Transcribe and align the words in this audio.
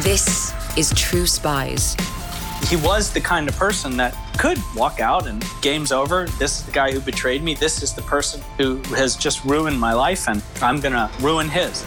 This 0.00 0.52
is 0.76 0.92
True 0.94 1.26
Spies. 1.26 1.96
He 2.68 2.76
was 2.76 3.12
the 3.12 3.20
kind 3.20 3.48
of 3.48 3.56
person 3.56 3.96
that 3.96 4.14
could 4.38 4.58
walk 4.74 5.00
out 5.00 5.26
and 5.26 5.44
game's 5.62 5.90
over. 5.90 6.26
This 6.38 6.60
is 6.60 6.66
the 6.66 6.72
guy 6.72 6.92
who 6.92 7.00
betrayed 7.00 7.42
me. 7.42 7.54
This 7.54 7.82
is 7.82 7.94
the 7.94 8.02
person 8.02 8.42
who 8.58 8.76
has 8.94 9.16
just 9.16 9.44
ruined 9.44 9.80
my 9.80 9.94
life, 9.94 10.28
and 10.28 10.42
I'm 10.60 10.80
gonna 10.80 11.10
ruin 11.20 11.48
his. 11.48 11.82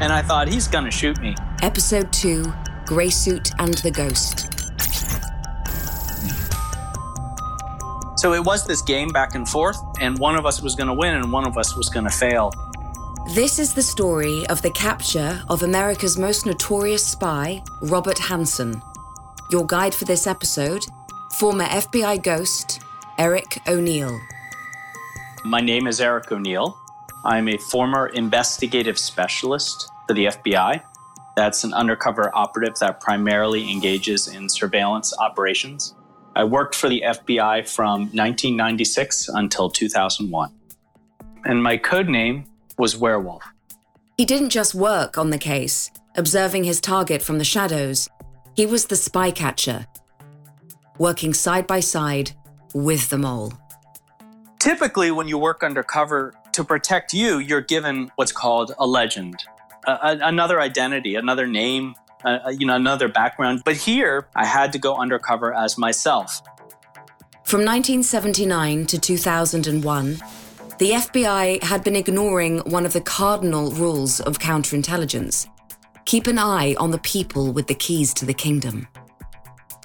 And 0.00 0.12
I 0.12 0.22
thought, 0.22 0.48
he's 0.48 0.66
gonna 0.66 0.90
shoot 0.90 1.20
me. 1.20 1.36
Episode 1.62 2.12
2 2.12 2.52
Grey 2.84 3.10
Suit 3.10 3.52
and 3.58 3.74
the 3.74 3.90
Ghost. 3.90 4.48
So 8.18 8.34
it 8.34 8.44
was 8.44 8.66
this 8.66 8.82
game 8.82 9.08
back 9.10 9.36
and 9.36 9.48
forth, 9.48 9.78
and 10.00 10.18
one 10.18 10.34
of 10.34 10.46
us 10.46 10.60
was 10.60 10.74
gonna 10.74 10.94
win 10.94 11.14
and 11.14 11.32
one 11.32 11.46
of 11.46 11.56
us 11.56 11.76
was 11.76 11.88
gonna 11.88 12.10
fail. 12.10 12.52
This 13.34 13.60
is 13.60 13.72
the 13.72 13.82
story 13.82 14.44
of 14.48 14.60
the 14.60 14.72
capture 14.72 15.40
of 15.48 15.62
America's 15.62 16.18
most 16.18 16.46
notorious 16.46 17.06
spy, 17.06 17.62
Robert 17.80 18.16
Hanssen. 18.16 18.82
Your 19.52 19.64
guide 19.64 19.94
for 19.94 20.04
this 20.04 20.26
episode, 20.26 20.84
former 21.34 21.66
FBI 21.66 22.24
ghost, 22.24 22.80
Eric 23.18 23.60
O'Neill. 23.68 24.20
My 25.44 25.60
name 25.60 25.86
is 25.86 26.00
Eric 26.00 26.32
O'Neill. 26.32 26.76
I'm 27.24 27.46
a 27.46 27.56
former 27.56 28.08
investigative 28.08 28.98
specialist 28.98 29.88
for 30.08 30.14
the 30.14 30.24
FBI. 30.24 30.82
That's 31.36 31.62
an 31.62 31.72
undercover 31.72 32.32
operative 32.34 32.80
that 32.80 33.00
primarily 33.00 33.70
engages 33.70 34.26
in 34.26 34.48
surveillance 34.48 35.16
operations. 35.20 35.94
I 36.34 36.42
worked 36.42 36.74
for 36.74 36.88
the 36.88 37.04
FBI 37.06 37.68
from 37.68 38.00
1996 38.06 39.28
until 39.28 39.70
2001. 39.70 40.52
And 41.44 41.62
my 41.62 41.76
code 41.76 42.08
name 42.08 42.49
was 42.80 42.96
Werewolf. 42.96 43.42
He 44.16 44.24
didn't 44.24 44.50
just 44.50 44.74
work 44.74 45.18
on 45.18 45.30
the 45.30 45.38
case, 45.38 45.90
observing 46.16 46.64
his 46.64 46.80
target 46.80 47.22
from 47.22 47.38
the 47.38 47.44
shadows. 47.44 48.08
He 48.56 48.66
was 48.66 48.86
the 48.86 48.96
spy 48.96 49.30
catcher, 49.30 49.86
working 50.98 51.32
side 51.34 51.66
by 51.66 51.80
side 51.80 52.32
with 52.74 53.10
the 53.10 53.18
mole. 53.18 53.52
Typically, 54.58 55.10
when 55.10 55.28
you 55.28 55.38
work 55.38 55.62
undercover 55.62 56.34
to 56.52 56.64
protect 56.64 57.12
you, 57.14 57.38
you're 57.38 57.60
given 57.62 58.10
what's 58.16 58.32
called 58.32 58.72
a 58.78 58.86
legend, 58.86 59.36
a- 59.86 59.92
a- 59.92 60.18
another 60.22 60.60
identity, 60.60 61.14
another 61.14 61.46
name, 61.46 61.94
uh, 62.24 62.50
you 62.58 62.66
know, 62.66 62.74
another 62.76 63.08
background. 63.08 63.62
But 63.64 63.76
here, 63.76 64.26
I 64.36 64.44
had 64.44 64.72
to 64.72 64.78
go 64.78 64.96
undercover 64.96 65.54
as 65.54 65.78
myself. 65.78 66.42
From 67.44 67.64
1979 67.64 68.86
to 68.86 68.98
2001, 68.98 70.18
the 70.80 70.92
FBI 70.92 71.62
had 71.62 71.84
been 71.84 71.94
ignoring 71.94 72.60
one 72.60 72.86
of 72.86 72.94
the 72.94 73.02
cardinal 73.02 73.70
rules 73.72 74.18
of 74.20 74.38
counterintelligence 74.38 75.46
keep 76.06 76.26
an 76.26 76.38
eye 76.38 76.74
on 76.78 76.90
the 76.90 76.98
people 77.00 77.52
with 77.52 77.66
the 77.66 77.74
keys 77.74 78.14
to 78.14 78.24
the 78.24 78.32
kingdom. 78.32 78.88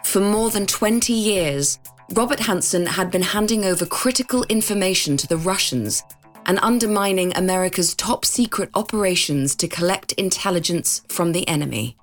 For 0.06 0.22
more 0.22 0.50
than 0.50 0.66
20 0.66 1.12
years, 1.12 1.80
Robert 2.14 2.40
Hanssen 2.40 2.88
had 2.88 3.12
been 3.12 3.22
handing 3.22 3.66
over 3.66 3.86
critical 3.86 4.44
information 4.46 5.18
to 5.18 5.28
the 5.28 5.36
Russians 5.36 6.02
and 6.46 6.60
undermining 6.62 7.36
America's 7.36 7.94
top 7.94 8.24
secret 8.24 8.70
operations 8.74 9.54
to 9.58 9.68
collect 9.68 10.14
intelligence 10.14 11.02
from 11.10 11.34
the 11.34 11.46
enemy. 11.50 11.98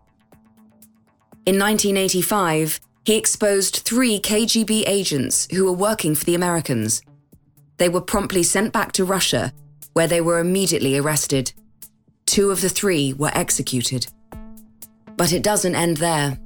In 1.47 1.59
1985, 1.59 2.78
he 3.06 3.16
exposed 3.16 3.76
three 3.76 4.20
KGB 4.20 4.84
agents 4.86 5.48
who 5.50 5.64
were 5.64 5.72
working 5.72 6.14
for 6.14 6.26
the 6.26 6.34
Americans. 6.34 7.00
They 7.78 7.88
were 7.88 8.00
promptly 8.00 8.43
sent 8.43 8.72
back 8.72 8.93
to 8.93 9.05
Russia, 9.05 9.53
where 9.93 10.06
they 10.06 10.21
were 10.21 10.38
immediately 10.38 10.97
arrested. 10.97 11.53
Two 12.27 12.50
of 12.50 12.60
the 12.60 12.69
three 12.69 13.12
were 13.12 13.31
executed. 13.34 14.06
But 15.16 15.33
it 15.33 15.43
doesn't 15.43 15.75
end 15.75 15.99
there. 15.99 16.38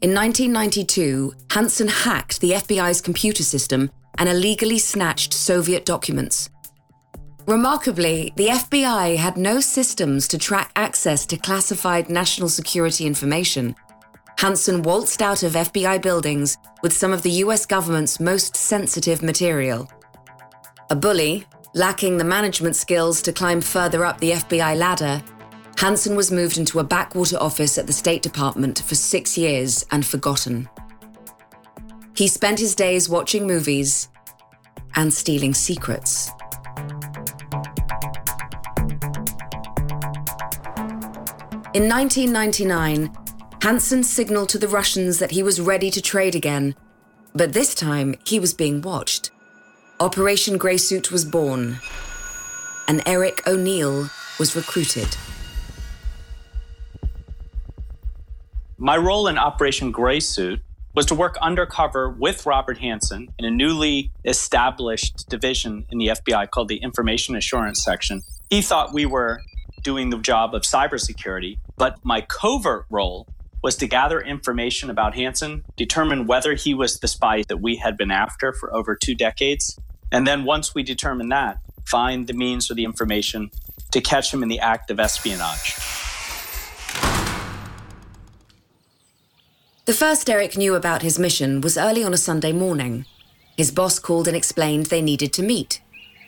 In 0.00 0.14
1992, 0.14 1.32
Hanssen 1.48 1.88
hacked 1.88 2.40
the 2.40 2.50
FBI's 2.52 3.00
computer 3.00 3.42
system 3.42 3.90
and 4.18 4.28
illegally 4.28 4.78
snatched 4.78 5.32
Soviet 5.32 5.84
documents. 5.84 6.50
Remarkably, 7.46 8.32
the 8.36 8.48
FBI 8.48 9.16
had 9.16 9.36
no 9.36 9.60
systems 9.60 10.26
to 10.28 10.38
track 10.38 10.70
access 10.76 11.26
to 11.26 11.36
classified 11.36 12.08
national 12.08 12.48
security 12.48 13.06
information. 13.06 13.74
Hanssen 14.38 14.82
waltzed 14.82 15.22
out 15.22 15.42
of 15.42 15.52
FBI 15.52 16.00
buildings 16.00 16.56
with 16.82 16.92
some 16.92 17.12
of 17.12 17.22
the 17.22 17.42
US 17.44 17.66
government's 17.66 18.18
most 18.18 18.56
sensitive 18.56 19.22
material. 19.22 19.88
A 20.90 20.96
bully, 20.96 21.46
lacking 21.72 22.18
the 22.18 22.24
management 22.24 22.76
skills 22.76 23.22
to 23.22 23.32
climb 23.32 23.62
further 23.62 24.04
up 24.04 24.20
the 24.20 24.32
FBI 24.32 24.76
ladder, 24.76 25.22
Hanssen 25.76 26.14
was 26.14 26.30
moved 26.30 26.58
into 26.58 26.78
a 26.78 26.84
backwater 26.84 27.38
office 27.38 27.78
at 27.78 27.86
the 27.86 27.92
State 27.92 28.22
Department 28.22 28.82
for 28.86 28.94
six 28.94 29.38
years 29.38 29.84
and 29.90 30.04
forgotten. 30.04 30.68
He 32.14 32.28
spent 32.28 32.60
his 32.60 32.74
days 32.74 33.08
watching 33.08 33.46
movies 33.46 34.08
and 34.94 35.12
stealing 35.12 35.54
secrets. 35.54 36.30
In 41.72 41.88
1999, 41.88 43.08
Hanssen 43.60 44.04
signaled 44.04 44.50
to 44.50 44.58
the 44.58 44.68
Russians 44.68 45.18
that 45.18 45.32
he 45.32 45.42
was 45.42 45.60
ready 45.60 45.90
to 45.90 46.02
trade 46.02 46.34
again, 46.34 46.74
but 47.34 47.52
this 47.54 47.74
time 47.74 48.14
he 48.24 48.38
was 48.38 48.54
being 48.54 48.80
watched. 48.80 49.30
Operation 50.00 50.58
Grey 50.58 50.76
Suit 50.76 51.12
was 51.12 51.24
born, 51.24 51.78
and 52.88 53.00
Eric 53.06 53.46
O'Neill 53.46 54.10
was 54.40 54.56
recruited. 54.56 55.16
My 58.76 58.96
role 58.96 59.28
in 59.28 59.38
Operation 59.38 59.92
Grey 59.92 60.18
Suit 60.18 60.60
was 60.96 61.06
to 61.06 61.14
work 61.14 61.36
undercover 61.40 62.10
with 62.10 62.44
Robert 62.44 62.78
Hanssen 62.78 63.28
in 63.38 63.44
a 63.44 63.50
newly 63.52 64.10
established 64.24 65.28
division 65.28 65.86
in 65.92 65.98
the 65.98 66.08
FBI 66.08 66.50
called 66.50 66.68
the 66.68 66.78
Information 66.78 67.36
Assurance 67.36 67.84
Section. 67.84 68.22
He 68.50 68.62
thought 68.62 68.92
we 68.92 69.06
were 69.06 69.42
doing 69.82 70.10
the 70.10 70.18
job 70.18 70.56
of 70.56 70.62
cybersecurity, 70.62 71.58
but 71.76 72.04
my 72.04 72.20
covert 72.20 72.86
role 72.90 73.28
was 73.62 73.76
to 73.76 73.86
gather 73.86 74.20
information 74.20 74.90
about 74.90 75.14
Hanssen, 75.14 75.62
determine 75.76 76.26
whether 76.26 76.52
he 76.52 76.74
was 76.74 77.00
the 77.00 77.08
spy 77.08 77.44
that 77.48 77.62
we 77.62 77.76
had 77.76 77.96
been 77.96 78.10
after 78.10 78.52
for 78.52 78.74
over 78.76 78.94
two 78.94 79.14
decades, 79.14 79.78
and 80.12 80.26
then 80.26 80.44
once 80.44 80.74
we 80.74 80.82
determine 80.82 81.28
that, 81.30 81.58
find 81.84 82.26
the 82.26 82.32
means 82.32 82.70
or 82.70 82.74
the 82.74 82.84
information 82.84 83.50
to 83.92 84.00
catch 84.00 84.32
him 84.32 84.42
in 84.42 84.48
the 84.48 84.60
act 84.60 84.90
of 84.90 84.98
espionage. 84.98 85.76
The 89.86 89.92
first 89.92 90.30
Eric 90.30 90.56
knew 90.56 90.74
about 90.74 91.02
his 91.02 91.18
mission 91.18 91.60
was 91.60 91.76
early 91.76 92.02
on 92.02 92.14
a 92.14 92.16
Sunday 92.16 92.52
morning. 92.52 93.04
His 93.56 93.70
boss 93.70 93.98
called 93.98 94.26
and 94.26 94.36
explained 94.36 94.86
they 94.86 95.02
needed 95.02 95.32
to 95.34 95.42
meet. 95.42 95.80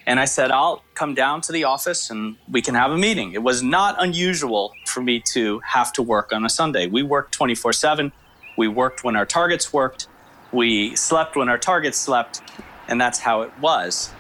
And 0.06 0.20
I 0.20 0.26
said, 0.26 0.50
I'll 0.50 0.84
come 0.94 1.14
down 1.14 1.40
to 1.43 1.52
the 1.52 1.64
office 1.64 2.11
and 2.11 2.37
we 2.50 2.62
can 2.62 2.75
have 2.75 2.93
a 2.93 2.96
meeting. 2.96 3.32
It 3.32 3.43
was 3.43 3.62
not 3.62 3.96
unusual 3.99 4.73
for 4.87 5.00
me 5.00 5.20
to 5.32 5.61
have 5.61 5.93
to 5.94 6.02
work 6.02 6.32
on 6.32 6.44
a 6.44 6.49
Sunday. 6.49 6.87
We 6.87 7.02
worked 7.02 7.32
24 7.32 7.73
7. 7.73 8.12
We 8.56 8.69
worked 8.69 9.02
when 9.02 9.17
our 9.17 9.26
targets 9.26 9.73
worked. 9.73 10.06
We 10.52 10.94
slept 10.94 11.34
when 11.34 11.49
our 11.49 11.58
targets 11.58 11.99
slept. 11.99 12.40
And 12.88 13.00
that's 13.00 13.19
how 13.19 13.43
it 13.43 13.53
was. 13.61 14.12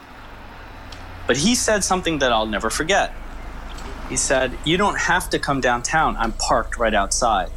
But 1.26 1.36
he 1.36 1.54
said 1.54 1.84
something 1.84 2.18
that 2.18 2.32
I'll 2.32 2.46
never 2.46 2.70
forget. 2.70 3.12
He 4.08 4.16
said, 4.16 4.56
You 4.64 4.76
don't 4.76 4.98
have 4.98 5.30
to 5.30 5.38
come 5.38 5.60
downtown. 5.60 6.16
I'm 6.16 6.32
parked 6.32 6.78
right 6.78 6.94
outside. 6.94 7.50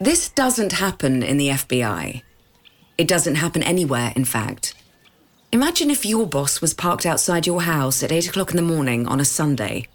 This 0.00 0.30
doesn't 0.30 0.72
happen 0.72 1.22
in 1.22 1.36
the 1.36 1.48
FBI. 1.48 2.22
It 2.96 3.06
doesn't 3.06 3.36
happen 3.36 3.62
anywhere, 3.62 4.12
in 4.16 4.24
fact. 4.24 4.74
Imagine 5.52 5.90
if 5.90 6.06
your 6.06 6.26
boss 6.26 6.60
was 6.60 6.74
parked 6.74 7.04
outside 7.04 7.46
your 7.46 7.62
house 7.62 8.02
at 8.02 8.12
8 8.12 8.28
o'clock 8.28 8.50
in 8.50 8.56
the 8.56 8.62
morning 8.62 9.06
on 9.06 9.20
a 9.20 9.24
Sunday. 9.24 9.88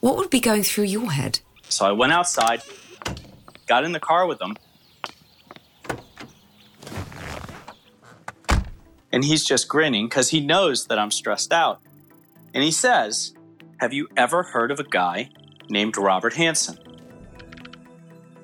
What 0.00 0.16
would 0.16 0.30
be 0.30 0.40
going 0.40 0.62
through 0.62 0.84
your 0.84 1.10
head? 1.10 1.40
So 1.68 1.84
I 1.84 1.92
went 1.92 2.12
outside, 2.12 2.62
got 3.66 3.84
in 3.84 3.92
the 3.92 4.00
car 4.00 4.26
with 4.26 4.40
him, 4.40 4.56
and 9.12 9.24
he's 9.24 9.44
just 9.44 9.68
grinning 9.68 10.06
because 10.06 10.30
he 10.30 10.40
knows 10.40 10.86
that 10.86 10.98
I'm 10.98 11.10
stressed 11.10 11.52
out. 11.52 11.80
And 12.54 12.62
he 12.62 12.70
says, 12.70 13.34
Have 13.78 13.92
you 13.92 14.08
ever 14.16 14.42
heard 14.42 14.70
of 14.70 14.78
a 14.78 14.84
guy 14.84 15.30
named 15.68 15.96
Robert 15.96 16.34
Hanssen? 16.34 16.78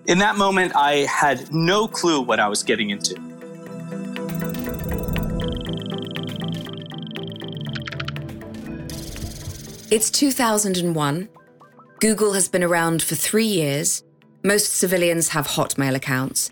In 0.07 0.19
that 0.19 0.37
moment, 0.37 0.75
I 0.77 0.99
had 0.99 1.53
no 1.53 1.89
clue 1.89 2.21
what 2.21 2.39
I 2.39 2.49
was 2.49 2.63
getting 2.63 2.91
into. 2.91 3.15
It's 9.91 10.11
2001. 10.11 11.29
Google 12.01 12.33
has 12.35 12.49
been 12.49 12.63
around 12.63 13.03
for 13.03 13.15
three 13.15 13.47
years. 13.47 14.05
Most 14.43 14.73
civilians 14.75 15.31
have 15.31 15.47
Hotmail 15.47 15.95
accounts. 15.95 16.51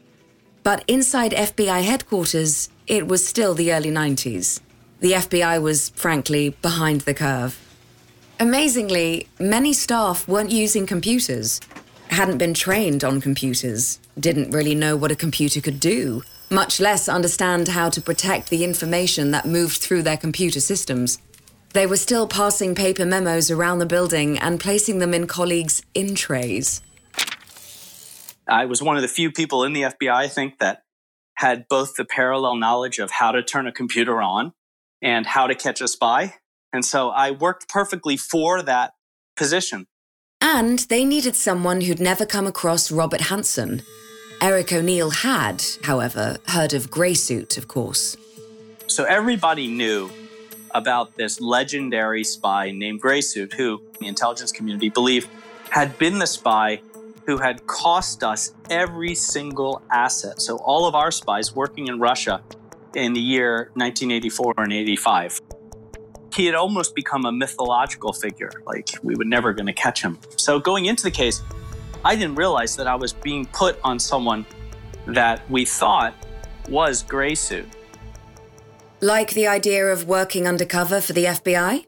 But 0.65 0.83
inside 0.89 1.33
FBI 1.33 1.83
headquarters, 1.83 2.71
it 2.87 3.07
was 3.07 3.29
still 3.29 3.55
the 3.55 3.73
early 3.73 3.91
90s. 3.91 4.61
The 5.01 5.13
FBI 5.13 5.61
was, 5.61 5.91
frankly, 5.91 6.57
behind 6.63 7.03
the 7.03 7.13
curve. 7.13 7.61
Amazingly, 8.41 9.29
many 9.39 9.75
staff 9.75 10.27
weren't 10.27 10.51
using 10.51 10.87
computers, 10.87 11.61
hadn't 12.09 12.39
been 12.39 12.55
trained 12.55 13.05
on 13.05 13.21
computers, 13.21 14.01
didn't 14.19 14.53
really 14.53 14.75
know 14.75 14.97
what 14.97 15.13
a 15.13 15.17
computer 15.17 15.61
could 15.61 15.81
do, 15.81 16.23
much 16.51 16.81
less 16.81 17.11
understand 17.11 17.69
how 17.69 17.91
to 17.91 18.01
protect 18.01 18.49
the 18.49 18.65
information 18.65 19.33
that 19.33 19.47
moved 19.47 19.77
through 19.77 20.03
their 20.03 20.17
computer 20.17 20.61
systems. 20.61 21.19
They 21.75 21.87
were 21.87 21.99
still 21.99 22.27
passing 22.27 22.75
paper 22.75 23.05
memos 23.05 23.51
around 23.51 23.81
the 23.81 23.87
building 23.87 24.39
and 24.39 24.59
placing 24.59 24.99
them 24.99 25.13
in 25.13 25.27
colleagues' 25.27 25.83
in 25.93 26.15
trays. 26.15 26.81
I 28.49 28.67
was 28.67 28.83
one 28.83 28.97
of 28.97 29.03
the 29.03 29.09
few 29.09 29.31
people 29.33 29.65
in 29.65 29.73
the 29.73 29.83
FBI, 29.83 30.13
I 30.13 30.29
think, 30.29 30.59
that 30.59 30.83
had 31.37 31.67
both 31.69 31.95
the 31.97 32.05
parallel 32.05 32.57
knowledge 32.57 32.99
of 32.99 33.11
how 33.11 33.33
to 33.33 33.43
turn 33.43 33.67
a 33.67 33.73
computer 33.73 34.23
on 34.23 34.53
and 35.03 35.27
how 35.27 35.47
to 35.47 35.55
catch 35.55 35.81
a 35.81 35.89
spy. 35.89 36.35
And 36.73 36.85
so 36.85 37.11
I 37.11 37.31
worked 37.31 37.69
perfectly 37.69 38.17
for 38.17 38.63
that 38.63 38.93
position. 39.37 39.87
And 40.41 40.81
they 40.81 41.05
needed 41.05 41.37
someone 41.37 41.81
who'd 41.83 42.01
never 42.01 42.27
come 42.27 42.47
across 42.47 42.91
Robert 42.91 43.23
Hanssen. 43.23 43.83
Eric 44.41 44.73
O'Neill 44.73 45.11
had, 45.11 45.65
however, 45.85 46.37
heard 46.49 46.75
of 46.75 46.91
Graysuit, 46.91 47.57
of 47.57 47.69
course. 47.69 48.17
So 48.87 49.05
everybody 49.05 49.69
knew 49.69 50.11
about 50.73 51.17
this 51.17 51.41
legendary 51.41 52.25
spy 52.25 52.73
named 52.73 53.01
Graysuit, 53.01 53.55
who 53.55 53.81
the 54.01 54.07
intelligence 54.07 54.53
community 54.53 54.91
believed 54.91 55.29
had 55.71 55.99
been 55.99 56.19
the 56.19 56.27
spy 56.27 56.83
who 57.27 57.39
had 57.39 57.67
cost 57.67 58.23
us 58.23 58.55
every 58.71 59.15
single 59.15 59.83
asset. 59.91 60.41
So 60.41 60.57
all 60.59 60.87
of 60.87 60.95
our 60.95 61.11
spies 61.11 61.55
working 61.55 61.89
in 61.89 61.99
Russia 61.99 62.43
in 62.95 63.13
the 63.13 63.21
year 63.21 63.71
1984 63.75 64.55
and 64.59 64.73
85. 64.73 65.41
He 66.35 66.47
had 66.47 66.55
almost 66.55 66.95
become 66.95 67.25
a 67.25 67.33
mythological 67.33 68.13
figure, 68.13 68.51
like 68.67 68.91
we 69.03 69.15
were 69.15 69.25
never 69.25 69.53
going 69.53 69.67
to 69.67 69.73
catch 69.73 70.03
him. 70.03 70.19
So 70.37 70.59
going 70.59 70.87
into 70.87 71.05
the 71.05 71.11
case, 71.11 71.43
I 72.05 72.17
didn't 72.17 72.35
realize 72.35 72.77
that 72.77 72.87
I 72.87 72.97
was 72.97 73.13
being 73.13 73.47
put 73.47 73.79
on 73.85 73.99
someone 73.99 74.45
that 75.07 75.49
we 75.51 75.65
thought 75.65 76.15
was 76.69 77.03
gray 77.03 77.35
suit. 77.35 77.67
Like 79.01 79.31
the 79.31 79.47
idea 79.47 79.87
of 79.87 80.09
working 80.09 80.49
undercover 80.49 81.01
for 81.01 81.13
the 81.13 81.25
FBI? 81.25 81.87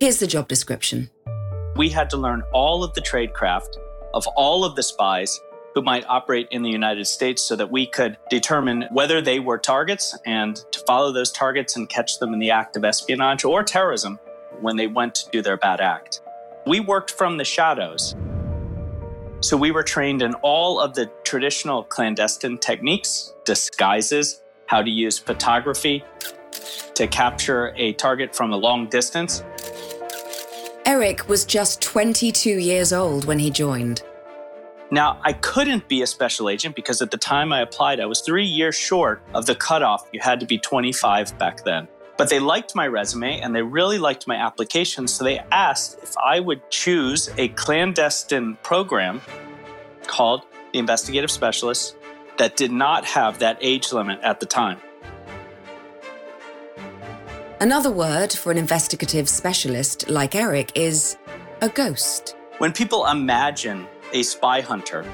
Here's 0.00 0.18
the 0.18 0.26
job 0.26 0.48
description. 0.48 1.10
We 1.76 1.88
had 1.88 2.10
to 2.10 2.16
learn 2.16 2.42
all 2.52 2.82
of 2.82 2.94
the 2.94 3.00
tradecraft 3.00 3.76
of 4.14 4.26
all 4.28 4.64
of 4.64 4.76
the 4.76 4.82
spies 4.82 5.40
who 5.74 5.82
might 5.82 6.04
operate 6.08 6.48
in 6.50 6.62
the 6.62 6.70
United 6.70 7.06
States 7.06 7.42
so 7.42 7.54
that 7.54 7.70
we 7.70 7.86
could 7.86 8.16
determine 8.30 8.86
whether 8.90 9.20
they 9.20 9.38
were 9.38 9.58
targets 9.58 10.16
and 10.26 10.56
to 10.72 10.80
follow 10.86 11.12
those 11.12 11.30
targets 11.30 11.76
and 11.76 11.88
catch 11.88 12.18
them 12.18 12.32
in 12.32 12.38
the 12.38 12.50
act 12.50 12.76
of 12.76 12.84
espionage 12.84 13.44
or 13.44 13.62
terrorism 13.62 14.18
when 14.60 14.76
they 14.76 14.86
went 14.86 15.14
to 15.14 15.30
do 15.30 15.42
their 15.42 15.56
bad 15.56 15.80
act. 15.80 16.20
We 16.66 16.80
worked 16.80 17.12
from 17.12 17.36
the 17.36 17.44
shadows. 17.44 18.16
So 19.40 19.56
we 19.56 19.70
were 19.70 19.84
trained 19.84 20.20
in 20.20 20.34
all 20.42 20.80
of 20.80 20.94
the 20.94 21.10
traditional 21.22 21.84
clandestine 21.84 22.58
techniques, 22.58 23.32
disguises, 23.44 24.42
how 24.66 24.82
to 24.82 24.90
use 24.90 25.18
photography 25.18 26.04
to 26.94 27.06
capture 27.06 27.72
a 27.76 27.92
target 27.92 28.34
from 28.34 28.52
a 28.52 28.56
long 28.56 28.88
distance. 28.88 29.44
Eric 30.88 31.28
was 31.28 31.44
just 31.44 31.82
22 31.82 32.48
years 32.48 32.94
old 32.94 33.26
when 33.26 33.38
he 33.38 33.50
joined. 33.50 34.02
Now, 34.90 35.20
I 35.22 35.34
couldn't 35.34 35.86
be 35.86 36.00
a 36.00 36.06
special 36.06 36.48
agent 36.48 36.74
because 36.74 37.02
at 37.02 37.10
the 37.10 37.18
time 37.18 37.52
I 37.52 37.60
applied, 37.60 38.00
I 38.00 38.06
was 38.06 38.22
three 38.22 38.46
years 38.46 38.74
short 38.74 39.20
of 39.34 39.44
the 39.44 39.54
cutoff. 39.54 40.08
You 40.14 40.20
had 40.20 40.40
to 40.40 40.46
be 40.46 40.56
25 40.56 41.38
back 41.38 41.62
then. 41.62 41.88
But 42.16 42.30
they 42.30 42.40
liked 42.40 42.74
my 42.74 42.86
resume 42.86 43.38
and 43.38 43.54
they 43.54 43.60
really 43.60 43.98
liked 43.98 44.26
my 44.26 44.36
application. 44.36 45.06
So 45.08 45.24
they 45.24 45.40
asked 45.52 45.98
if 46.02 46.16
I 46.16 46.40
would 46.40 46.70
choose 46.70 47.28
a 47.36 47.48
clandestine 47.48 48.56
program 48.62 49.20
called 50.06 50.46
the 50.72 50.78
Investigative 50.78 51.30
Specialist 51.30 51.96
that 52.38 52.56
did 52.56 52.72
not 52.72 53.04
have 53.04 53.40
that 53.40 53.58
age 53.60 53.92
limit 53.92 54.20
at 54.22 54.40
the 54.40 54.46
time. 54.46 54.78
Another 57.60 57.90
word 57.90 58.32
for 58.32 58.52
an 58.52 58.56
investigative 58.56 59.28
specialist 59.28 60.08
like 60.08 60.36
Eric 60.36 60.70
is 60.76 61.18
a 61.60 61.68
ghost. 61.68 62.36
When 62.58 62.72
people 62.72 63.04
imagine 63.06 63.88
a 64.12 64.22
spy 64.22 64.60
hunter, 64.60 65.04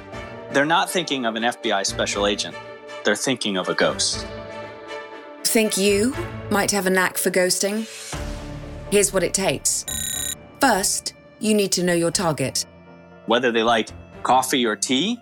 they're 0.50 0.66
not 0.66 0.90
thinking 0.90 1.24
of 1.24 1.36
an 1.36 1.42
FBI 1.44 1.86
special 1.86 2.26
agent, 2.26 2.54
they're 3.02 3.16
thinking 3.16 3.56
of 3.56 3.70
a 3.70 3.74
ghost. 3.74 4.26
Think 5.44 5.78
you 5.78 6.14
might 6.50 6.70
have 6.70 6.86
a 6.86 6.90
knack 6.90 7.16
for 7.16 7.30
ghosting? 7.30 7.88
Here's 8.90 9.10
what 9.10 9.22
it 9.22 9.32
takes. 9.32 9.86
First, 10.60 11.14
you 11.40 11.54
need 11.54 11.72
to 11.72 11.82
know 11.82 11.94
your 11.94 12.10
target. 12.10 12.66
Whether 13.24 13.52
they 13.52 13.62
like 13.62 13.88
coffee 14.22 14.66
or 14.66 14.76
tea, 14.76 15.18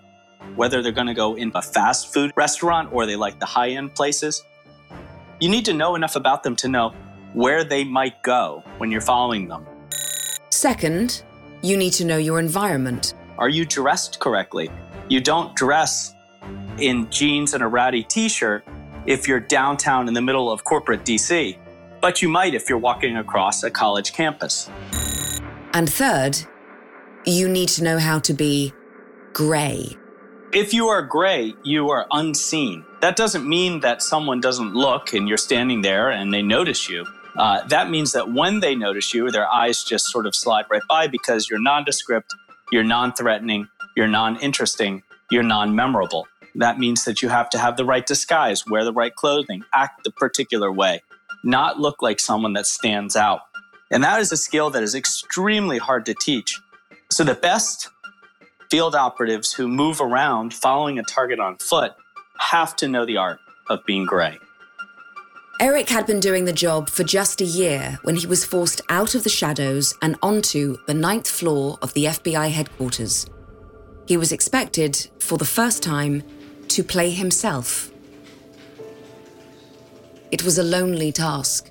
whether 0.57 0.83
they're 0.83 0.91
going 0.91 1.07
to 1.07 1.15
go 1.15 1.37
in 1.37 1.53
a 1.55 1.63
fast 1.63 2.13
food 2.13 2.33
restaurant 2.35 2.93
or 2.93 3.07
they 3.07 3.15
like 3.15 3.39
the 3.39 3.47
high 3.47 3.71
end 3.71 3.95
places, 3.95 4.43
you 5.39 5.49
need 5.49 5.65
to 5.65 5.73
know 5.73 5.95
enough 5.95 6.17
about 6.17 6.43
them 6.43 6.57
to 6.57 6.69
know 6.69 6.93
where 7.35 7.65
they 7.65 7.85
might 7.85 8.23
go 8.23 8.63
when 8.79 8.91
you're 8.91 9.01
following 9.01 9.49
them. 9.49 9.67
Second, 10.51 11.23
you 11.63 11.77
need 11.77 11.93
to 11.95 12.05
know 12.05 12.19
your 12.19 12.39
environment. 12.39 13.15
Are 13.39 13.49
you 13.49 13.65
dressed 13.65 14.21
correctly? 14.21 14.71
You 15.09 15.21
don't 15.21 15.55
dress 15.57 16.15
in 16.79 17.11
jeans 17.11 17.55
and 17.55 17.63
a 17.63 17.67
ratty 17.67 18.03
t 18.03 18.29
shirt 18.29 18.65
if 19.07 19.27
you're 19.27 19.41
downtown 19.41 20.09
in 20.09 20.15
the 20.15 20.23
middle 20.23 20.51
of 20.51 20.65
corporate 20.65 21.05
DC, 21.05 21.57
but 22.01 22.23
you 22.23 22.29
might 22.29 22.55
if 22.55 22.69
you're 22.69 22.79
walking 22.79 23.17
across 23.17 23.63
a 23.63 23.71
college 23.71 24.13
campus. 24.13 24.71
And 25.73 25.91
third, 25.91 26.39
you 27.25 27.49
need 27.49 27.69
to 27.71 27.85
know 27.85 27.99
how 27.99 28.19
to 28.21 28.35
be 28.35 28.73
gray. 29.33 29.97
If 30.53 30.75
you 30.75 30.89
are 30.89 31.03
gray, 31.03 31.55
you 31.65 31.91
are 31.91 32.07
unseen. 32.11 32.85
That 33.01 33.17
doesn't 33.17 33.49
mean 33.49 33.81
that 33.81 34.03
someone 34.03 34.41
doesn't 34.41 34.75
look 34.75 35.15
and 35.15 35.27
you're 35.27 35.39
standing 35.39 35.81
there 35.81 36.11
and 36.11 36.33
they 36.33 36.43
notice 36.43 36.89
you. 36.91 37.07
Uh, 37.37 37.67
that 37.69 37.91
means 37.91 38.13
that 38.13 38.33
when 38.33 38.61
they 38.61 38.75
notice 38.75 39.15
you, 39.15 39.31
their 39.31 39.51
eyes 39.51 39.83
just 39.83 40.07
sort 40.07 40.27
of 40.27 40.35
slide 40.35 40.67
right 40.71 40.83
by 40.89 41.07
because 41.07 41.49
you're 41.49 41.61
nondescript, 41.61 42.35
you're 42.71 42.85
non 42.85 43.13
threatening, 43.13 43.69
you're 43.97 44.09
non 44.09 44.37
interesting, 44.41 45.03
you're 45.31 45.43
non 45.43 45.75
memorable. 45.75 46.27
That 46.55 46.79
means 46.79 47.05
that 47.05 47.23
you 47.23 47.31
have 47.31 47.49
to 47.51 47.59
have 47.59 47.77
the 47.77 47.85
right 47.85 48.07
disguise, 48.07 48.67
wear 48.67 48.85
the 48.85 48.93
right 48.93 49.15
clothing, 49.15 49.65
act 49.75 50.05
the 50.05 50.11
particular 50.11 50.71
way, 50.71 51.03
not 51.43 51.81
look 51.81 52.03
like 52.03 52.21
someone 52.21 52.53
that 52.53 52.67
stands 52.67 53.17
out. 53.17 53.41
And 53.91 54.05
that 54.05 54.21
is 54.21 54.33
a 54.33 54.37
skill 54.37 54.71
that 54.71 54.83
is 54.83 54.95
extremely 54.95 55.79
hard 55.79 56.07
to 56.07 56.15
teach. 56.15 56.61
So 57.11 57.25
the 57.25 57.35
best 57.35 57.89
field 58.71 58.95
operatives 58.95 59.53
who 59.53 59.69
move 59.69 60.01
around 60.01 60.55
following 60.55 60.99
a 60.99 61.03
target 61.03 61.41
on 61.41 61.57
foot 61.57 61.93
have 62.39 62.75
to 62.77 62.89
know 62.89 63.05
the 63.05 63.19
art 63.19 63.39
of 63.69 63.85
being 63.87 64.05
gray. 64.05 64.39
Eric 65.63 65.91
had 65.91 66.07
been 66.07 66.19
doing 66.19 66.45
the 66.45 66.53
job 66.53 66.91
for 66.91 67.05
just 67.05 67.41
a 67.41 67.45
year 67.45 68.01
when 68.03 68.17
he 68.17 68.27
was 68.27 68.45
forced 68.45 68.81
out 68.89 69.15
of 69.15 69.23
the 69.23 69.31
shadows 69.31 69.95
and 70.03 70.19
onto 70.21 70.77
the 70.89 70.93
ninth 70.93 71.31
floor 71.31 71.79
of 71.81 71.95
the 71.95 72.07
FBI 72.07 72.51
headquarters. 72.51 73.27
He 74.09 74.17
was 74.17 74.33
expected, 74.33 75.09
for 75.21 75.39
the 75.39 75.45
first 75.45 75.81
time, 75.81 76.25
to 76.67 76.83
play 76.83 77.11
himself. 77.11 77.93
It 80.33 80.43
was 80.43 80.59
a 80.59 80.65
lonely 80.65 81.13
task. 81.13 81.71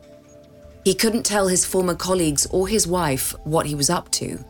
He 0.86 0.93
couldn't 0.93 1.25
tell 1.25 1.50
his 1.50 1.65
former 1.65 1.95
colleagues 1.95 2.45
or 2.45 2.69
his 2.69 2.88
wife 2.88 3.36
what 3.43 3.65
he 3.65 3.75
was 3.75 3.89
up 3.89 4.10
to. 4.12 4.41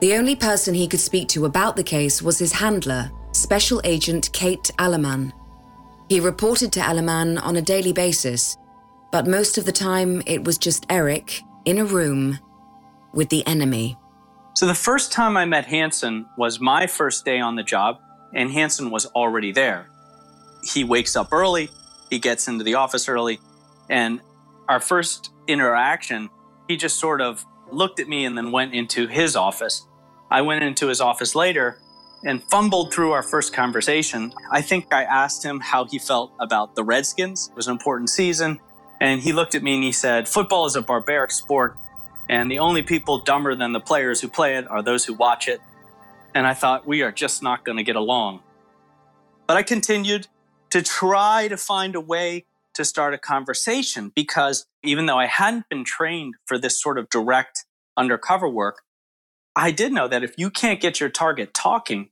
The 0.00 0.14
only 0.14 0.34
person 0.34 0.74
he 0.74 0.88
could 0.88 0.98
speak 0.98 1.28
to 1.28 1.44
about 1.44 1.76
the 1.76 1.84
case 1.84 2.20
was 2.20 2.40
his 2.40 2.54
handler, 2.54 3.12
Special 3.30 3.80
Agent 3.84 4.28
Kate 4.32 4.72
Alleman. 4.80 5.32
He 6.08 6.20
reported 6.20 6.72
to 6.72 6.80
Alleman 6.80 7.38
on 7.42 7.56
a 7.56 7.62
daily 7.62 7.92
basis, 7.92 8.56
but 9.12 9.26
most 9.26 9.58
of 9.58 9.66
the 9.66 9.72
time 9.72 10.22
it 10.26 10.42
was 10.42 10.56
just 10.56 10.86
Eric 10.88 11.42
in 11.66 11.76
a 11.76 11.84
room 11.84 12.38
with 13.12 13.28
the 13.28 13.46
enemy. 13.46 13.98
So 14.54 14.66
the 14.66 14.74
first 14.74 15.12
time 15.12 15.36
I 15.36 15.44
met 15.44 15.66
Hanssen 15.66 16.24
was 16.38 16.60
my 16.60 16.86
first 16.86 17.26
day 17.26 17.40
on 17.40 17.56
the 17.56 17.62
job, 17.62 17.98
and 18.34 18.50
Hanssen 18.50 18.90
was 18.90 19.04
already 19.06 19.52
there. 19.52 19.90
He 20.62 20.82
wakes 20.82 21.14
up 21.14 21.30
early, 21.30 21.68
he 22.08 22.18
gets 22.18 22.48
into 22.48 22.64
the 22.64 22.74
office 22.74 23.06
early, 23.06 23.38
and 23.90 24.22
our 24.66 24.80
first 24.80 25.30
interaction, 25.46 26.30
he 26.68 26.78
just 26.78 26.98
sort 26.98 27.20
of 27.20 27.44
looked 27.70 28.00
at 28.00 28.08
me 28.08 28.24
and 28.24 28.36
then 28.36 28.50
went 28.50 28.72
into 28.72 29.08
his 29.08 29.36
office. 29.36 29.86
I 30.30 30.40
went 30.40 30.64
into 30.64 30.88
his 30.88 31.02
office 31.02 31.34
later 31.34 31.78
and 32.24 32.42
fumbled 32.44 32.92
through 32.92 33.12
our 33.12 33.22
first 33.22 33.52
conversation. 33.52 34.32
I 34.50 34.62
think 34.62 34.92
I 34.92 35.04
asked 35.04 35.44
him 35.44 35.60
how 35.60 35.84
he 35.84 35.98
felt 35.98 36.32
about 36.40 36.74
the 36.74 36.84
Redskins. 36.84 37.48
It 37.48 37.56
was 37.56 37.66
an 37.66 37.72
important 37.72 38.10
season. 38.10 38.60
And 39.00 39.20
he 39.20 39.32
looked 39.32 39.54
at 39.54 39.62
me 39.62 39.74
and 39.74 39.84
he 39.84 39.92
said, 39.92 40.26
Football 40.26 40.66
is 40.66 40.74
a 40.74 40.82
barbaric 40.82 41.30
sport, 41.30 41.76
and 42.28 42.50
the 42.50 42.58
only 42.58 42.82
people 42.82 43.18
dumber 43.18 43.54
than 43.54 43.72
the 43.72 43.80
players 43.80 44.20
who 44.20 44.28
play 44.28 44.56
it 44.56 44.68
are 44.68 44.82
those 44.82 45.04
who 45.04 45.14
watch 45.14 45.46
it. 45.46 45.60
And 46.34 46.46
I 46.46 46.54
thought, 46.54 46.86
we 46.86 47.02
are 47.02 47.12
just 47.12 47.42
not 47.42 47.64
going 47.64 47.78
to 47.78 47.84
get 47.84 47.96
along. 47.96 48.40
But 49.46 49.56
I 49.56 49.62
continued 49.62 50.26
to 50.70 50.82
try 50.82 51.48
to 51.48 51.56
find 51.56 51.94
a 51.94 52.00
way 52.00 52.44
to 52.74 52.84
start 52.84 53.14
a 53.14 53.18
conversation 53.18 54.12
because 54.14 54.66
even 54.84 55.06
though 55.06 55.18
I 55.18 55.26
hadn't 55.26 55.68
been 55.68 55.84
trained 55.84 56.34
for 56.46 56.58
this 56.58 56.80
sort 56.80 56.98
of 56.98 57.08
direct 57.08 57.64
undercover 57.96 58.48
work, 58.48 58.82
I 59.58 59.72
did 59.72 59.92
know 59.92 60.06
that 60.06 60.22
if 60.22 60.34
you 60.38 60.50
can't 60.50 60.80
get 60.80 61.00
your 61.00 61.08
target 61.08 61.52
talking, 61.52 62.10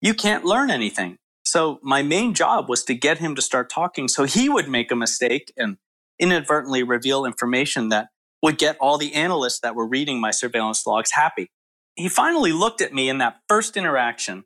you 0.00 0.14
can't 0.14 0.44
learn 0.44 0.68
anything. 0.68 1.16
So 1.44 1.78
my 1.80 2.02
main 2.02 2.34
job 2.34 2.68
was 2.68 2.82
to 2.84 2.94
get 2.94 3.18
him 3.18 3.36
to 3.36 3.40
start 3.40 3.70
talking 3.70 4.08
so 4.08 4.24
he 4.24 4.48
would 4.48 4.68
make 4.68 4.90
a 4.90 4.96
mistake 4.96 5.52
and 5.56 5.76
inadvertently 6.18 6.82
reveal 6.82 7.24
information 7.24 7.90
that 7.90 8.08
would 8.42 8.58
get 8.58 8.76
all 8.80 8.98
the 8.98 9.14
analysts 9.14 9.60
that 9.60 9.76
were 9.76 9.86
reading 9.86 10.20
my 10.20 10.32
surveillance 10.32 10.88
logs 10.88 11.12
happy. 11.12 11.52
He 11.94 12.08
finally 12.08 12.52
looked 12.52 12.80
at 12.80 12.92
me 12.92 13.08
in 13.08 13.18
that 13.18 13.36
first 13.48 13.76
interaction, 13.76 14.42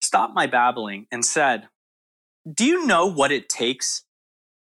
stopped 0.00 0.34
my 0.34 0.46
babbling, 0.46 1.06
and 1.10 1.24
said, 1.24 1.68
Do 2.48 2.64
you 2.64 2.86
know 2.86 3.06
what 3.06 3.32
it 3.32 3.48
takes 3.48 4.04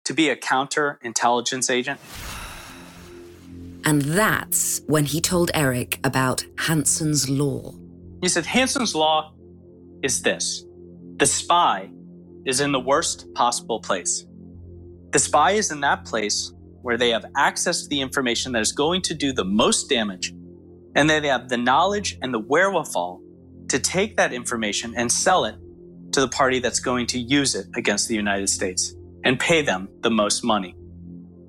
to 0.03 0.13
be 0.13 0.27
a 0.27 0.35
counterintelligence 0.35 1.71
agent? 1.71 2.01
And 3.85 4.01
that's 4.01 4.81
when 4.87 5.05
he 5.05 5.19
told 5.19 5.51
Eric 5.53 5.99
about 6.03 6.45
Hanssen's 6.55 7.29
Law. 7.29 7.73
He 8.21 8.29
said, 8.29 8.45
Hanssen's 8.45 8.95
Law 8.95 9.33
is 10.01 10.21
this 10.21 10.65
the 11.17 11.25
spy 11.25 11.89
is 12.45 12.59
in 12.59 12.71
the 12.71 12.79
worst 12.79 13.31
possible 13.33 13.79
place. 13.79 14.25
The 15.11 15.19
spy 15.19 15.51
is 15.51 15.71
in 15.71 15.81
that 15.81 16.05
place 16.05 16.51
where 16.81 16.97
they 16.97 17.09
have 17.09 17.25
access 17.35 17.83
to 17.83 17.89
the 17.89 18.01
information 18.01 18.51
that 18.53 18.61
is 18.61 18.71
going 18.71 19.01
to 19.03 19.13
do 19.13 19.31
the 19.31 19.45
most 19.45 19.89
damage, 19.89 20.33
and 20.95 21.09
they 21.09 21.27
have 21.27 21.49
the 21.49 21.57
knowledge 21.57 22.17
and 22.21 22.33
the 22.33 22.39
wherewithal 22.39 23.21
to 23.69 23.79
take 23.79 24.17
that 24.17 24.33
information 24.33 24.93
and 24.97 25.11
sell 25.11 25.45
it 25.45 25.55
to 26.11 26.21
the 26.21 26.27
party 26.27 26.59
that's 26.59 26.79
going 26.79 27.07
to 27.07 27.19
use 27.19 27.55
it 27.55 27.67
against 27.75 28.07
the 28.07 28.15
United 28.15 28.49
States 28.49 28.93
and 29.23 29.39
pay 29.39 29.61
them 29.61 29.87
the 30.01 30.11
most 30.11 30.43
money. 30.43 30.75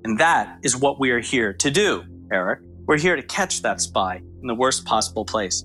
And 0.03 0.19
that 0.19 0.59
is 0.63 0.75
what 0.75 0.99
we 0.99 1.11
are 1.11 1.19
here 1.19 1.53
to 1.53 1.71
do. 1.71 2.03
Eric. 2.35 2.59
We're 2.85 2.99
here 2.99 3.15
to 3.15 3.23
catch 3.23 3.61
that 3.61 3.79
spy 3.79 4.21
in 4.41 4.47
the 4.47 4.53
worst 4.53 4.85
possible 4.85 5.23
place. 5.23 5.63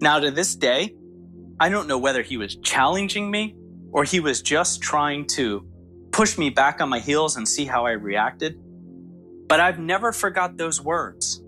Now, 0.00 0.18
to 0.18 0.30
this 0.32 0.56
day, 0.56 0.96
I 1.60 1.68
don't 1.68 1.86
know 1.86 1.98
whether 1.98 2.22
he 2.22 2.36
was 2.36 2.56
challenging 2.56 3.30
me 3.30 3.56
or 3.92 4.02
he 4.04 4.18
was 4.20 4.42
just 4.42 4.82
trying 4.82 5.26
to 5.38 5.64
push 6.10 6.36
me 6.36 6.50
back 6.50 6.80
on 6.80 6.88
my 6.88 6.98
heels 6.98 7.36
and 7.36 7.48
see 7.48 7.64
how 7.64 7.86
I 7.86 7.92
reacted. 7.92 8.58
But 9.46 9.60
I've 9.60 9.78
never 9.78 10.12
forgot 10.12 10.56
those 10.56 10.82
words. 10.82 11.40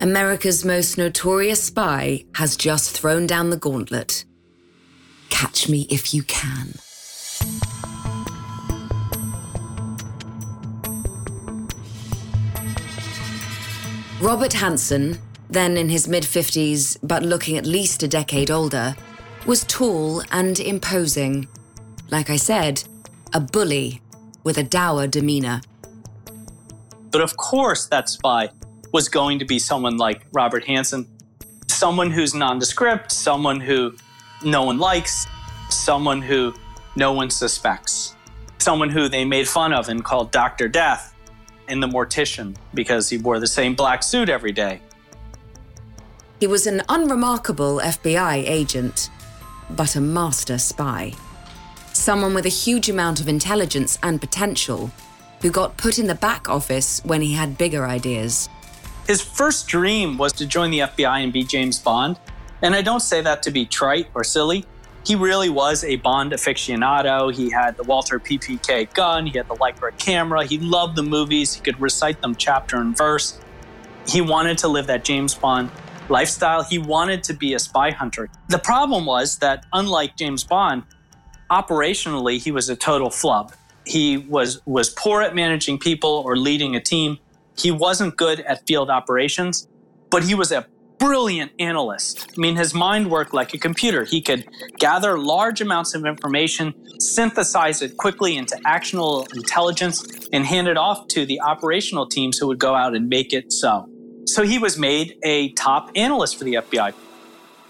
America's 0.00 0.64
most 0.64 0.98
notorious 0.98 1.62
spy 1.62 2.24
has 2.34 2.56
just 2.56 2.90
thrown 2.90 3.26
down 3.26 3.50
the 3.50 3.56
gauntlet. 3.56 4.24
Catch 5.30 5.68
me 5.68 5.86
if 5.88 6.12
you 6.12 6.24
can. 6.24 6.74
Robert 14.24 14.52
Hanssen, 14.52 15.18
then 15.50 15.76
in 15.76 15.90
his 15.90 16.08
mid 16.08 16.22
50s 16.22 16.96
but 17.02 17.22
looking 17.22 17.58
at 17.58 17.66
least 17.66 18.02
a 18.02 18.08
decade 18.08 18.50
older, 18.50 18.96
was 19.44 19.64
tall 19.64 20.22
and 20.32 20.58
imposing. 20.58 21.46
Like 22.10 22.30
I 22.30 22.36
said, 22.36 22.82
a 23.34 23.40
bully 23.40 24.00
with 24.42 24.56
a 24.56 24.62
dour 24.62 25.06
demeanor. 25.06 25.60
But 27.10 27.20
of 27.20 27.36
course, 27.36 27.84
that 27.88 28.08
spy 28.08 28.48
was 28.94 29.10
going 29.10 29.40
to 29.40 29.44
be 29.44 29.58
someone 29.58 29.98
like 29.98 30.24
Robert 30.32 30.64
Hanssen, 30.64 31.06
someone 31.68 32.10
who's 32.10 32.34
nondescript, 32.34 33.12
someone 33.12 33.60
who 33.60 33.94
no 34.42 34.62
one 34.62 34.78
likes, 34.78 35.26
someone 35.68 36.22
who 36.22 36.54
no 36.96 37.12
one 37.12 37.28
suspects, 37.28 38.16
someone 38.56 38.88
who 38.88 39.06
they 39.06 39.26
made 39.26 39.46
fun 39.46 39.74
of 39.74 39.90
and 39.90 40.02
called 40.02 40.32
Dr. 40.32 40.66
Death 40.66 41.13
in 41.68 41.80
The 41.80 41.86
Mortician 41.86 42.56
because 42.72 43.08
he 43.08 43.18
wore 43.18 43.40
the 43.40 43.46
same 43.46 43.74
black 43.74 44.02
suit 44.02 44.28
every 44.28 44.52
day. 44.52 44.80
He 46.40 46.46
was 46.46 46.66
an 46.66 46.82
unremarkable 46.88 47.80
FBI 47.82 48.44
agent, 48.46 49.10
but 49.70 49.96
a 49.96 50.00
master 50.00 50.58
spy. 50.58 51.12
Someone 51.92 52.34
with 52.34 52.44
a 52.44 52.50
huge 52.50 52.90
amount 52.90 53.20
of 53.20 53.28
intelligence 53.28 53.98
and 54.02 54.20
potential 54.20 54.90
who 55.40 55.50
got 55.50 55.76
put 55.76 55.98
in 55.98 56.06
the 56.06 56.14
back 56.14 56.48
office 56.48 57.00
when 57.04 57.20
he 57.20 57.34
had 57.34 57.56
bigger 57.56 57.86
ideas. 57.86 58.48
His 59.06 59.20
first 59.20 59.68
dream 59.68 60.16
was 60.16 60.32
to 60.34 60.46
join 60.46 60.70
the 60.70 60.80
FBI 60.80 61.22
and 61.22 61.32
be 61.32 61.44
James 61.44 61.78
Bond. 61.78 62.18
And 62.62 62.74
I 62.74 62.82
don't 62.82 63.00
say 63.00 63.20
that 63.20 63.42
to 63.42 63.50
be 63.50 63.66
trite 63.66 64.08
or 64.14 64.24
silly 64.24 64.64
he 65.04 65.14
really 65.14 65.50
was 65.50 65.84
a 65.84 65.96
Bond 65.96 66.32
aficionado. 66.32 67.32
He 67.32 67.50
had 67.50 67.76
the 67.76 67.82
Walther 67.82 68.18
PPK 68.18 68.92
gun, 68.94 69.26
he 69.26 69.36
had 69.36 69.48
the 69.48 69.54
Leica 69.56 69.96
camera, 69.98 70.44
he 70.44 70.58
loved 70.58 70.96
the 70.96 71.02
movies, 71.02 71.54
he 71.54 71.60
could 71.60 71.80
recite 71.80 72.20
them 72.22 72.34
chapter 72.34 72.78
and 72.78 72.96
verse. 72.96 73.38
He 74.06 74.20
wanted 74.20 74.58
to 74.58 74.68
live 74.68 74.86
that 74.86 75.04
James 75.04 75.34
Bond 75.34 75.70
lifestyle. 76.08 76.62
He 76.62 76.78
wanted 76.78 77.22
to 77.24 77.34
be 77.34 77.54
a 77.54 77.58
spy 77.58 77.90
hunter. 77.90 78.28
The 78.48 78.58
problem 78.58 79.06
was 79.06 79.38
that, 79.38 79.64
unlike 79.72 80.16
James 80.16 80.44
Bond, 80.44 80.84
operationally, 81.50 82.42
he 82.42 82.50
was 82.50 82.68
a 82.68 82.76
total 82.76 83.10
flub. 83.10 83.52
He 83.86 84.18
was, 84.18 84.60
was 84.66 84.90
poor 84.90 85.22
at 85.22 85.34
managing 85.34 85.78
people 85.78 86.22
or 86.24 86.36
leading 86.36 86.76
a 86.76 86.80
team. 86.80 87.18
He 87.56 87.70
wasn't 87.70 88.16
good 88.16 88.40
at 88.40 88.66
field 88.66 88.90
operations, 88.90 89.68
but 90.10 90.24
he 90.24 90.34
was 90.34 90.52
a 90.52 90.66
brilliant 91.04 91.52
analyst. 91.58 92.30
I 92.34 92.40
mean, 92.40 92.56
his 92.56 92.72
mind 92.72 93.10
worked 93.10 93.34
like 93.34 93.52
a 93.52 93.58
computer. 93.58 94.04
He 94.04 94.22
could 94.22 94.48
gather 94.78 95.18
large 95.18 95.60
amounts 95.60 95.94
of 95.94 96.06
information, 96.06 96.74
synthesize 96.98 97.82
it 97.82 97.98
quickly 97.98 98.38
into 98.38 98.58
actionable 98.64 99.26
intelligence, 99.34 100.28
and 100.32 100.46
hand 100.46 100.66
it 100.66 100.78
off 100.78 101.06
to 101.08 101.26
the 101.26 101.40
operational 101.42 102.08
teams 102.08 102.38
who 102.38 102.46
would 102.46 102.58
go 102.58 102.74
out 102.74 102.96
and 102.96 103.08
make 103.08 103.34
it 103.34 103.52
so. 103.52 103.86
So 104.26 104.44
he 104.44 104.58
was 104.58 104.78
made 104.78 105.18
a 105.22 105.52
top 105.52 105.90
analyst 105.94 106.38
for 106.38 106.44
the 106.44 106.54
FBI. 106.54 106.94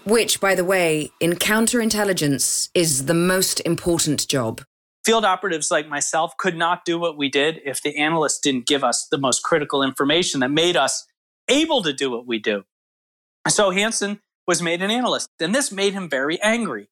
Which, 0.05 0.39
by 0.39 0.55
the 0.55 0.63
way, 0.63 1.11
in 1.19 1.33
counterintelligence 1.33 2.69
is 2.73 3.05
the 3.05 3.13
most 3.13 3.59
important 3.65 4.29
job. 4.29 4.61
Field 5.03 5.25
operatives 5.25 5.69
like 5.69 5.89
myself 5.89 6.37
could 6.37 6.55
not 6.55 6.85
do 6.85 6.97
what 6.97 7.17
we 7.17 7.29
did 7.29 7.59
if 7.65 7.81
the 7.81 7.97
analysts 7.97 8.39
didn't 8.39 8.65
give 8.65 8.83
us 8.83 9.07
the 9.11 9.17
most 9.17 9.43
critical 9.43 9.83
information 9.83 10.39
that 10.39 10.51
made 10.51 10.77
us 10.77 11.05
able 11.49 11.83
to 11.83 11.91
do 11.91 12.09
what 12.09 12.25
we 12.25 12.39
do. 12.39 12.63
So 13.47 13.71
Hanssen 13.71 14.19
was 14.47 14.61
made 14.61 14.81
an 14.81 14.91
analyst, 14.91 15.29
and 15.39 15.53
this 15.53 15.71
made 15.71 15.93
him 15.93 16.09
very 16.09 16.41
angry. 16.41 16.87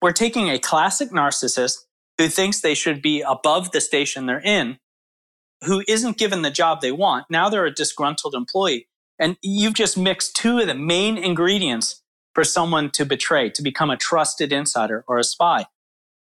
We're 0.00 0.12
taking 0.12 0.48
a 0.48 0.58
classic 0.58 1.10
narcissist 1.10 1.78
who 2.18 2.28
thinks 2.28 2.60
they 2.60 2.74
should 2.74 3.00
be 3.00 3.22
above 3.22 3.72
the 3.72 3.80
station 3.80 4.26
they're 4.26 4.40
in, 4.40 4.78
who 5.64 5.82
isn't 5.86 6.18
given 6.18 6.42
the 6.42 6.50
job 6.50 6.80
they 6.80 6.92
want. 6.92 7.26
Now 7.30 7.48
they're 7.48 7.66
a 7.66 7.74
disgruntled 7.74 8.34
employee. 8.34 8.88
And 9.18 9.36
you've 9.42 9.74
just 9.74 9.96
mixed 9.96 10.34
two 10.34 10.58
of 10.58 10.66
the 10.66 10.74
main 10.74 11.16
ingredients 11.16 12.02
for 12.34 12.44
someone 12.44 12.90
to 12.90 13.04
betray, 13.04 13.50
to 13.50 13.62
become 13.62 13.90
a 13.90 13.96
trusted 13.96 14.52
insider 14.52 15.04
or 15.06 15.18
a 15.18 15.24
spy. 15.24 15.66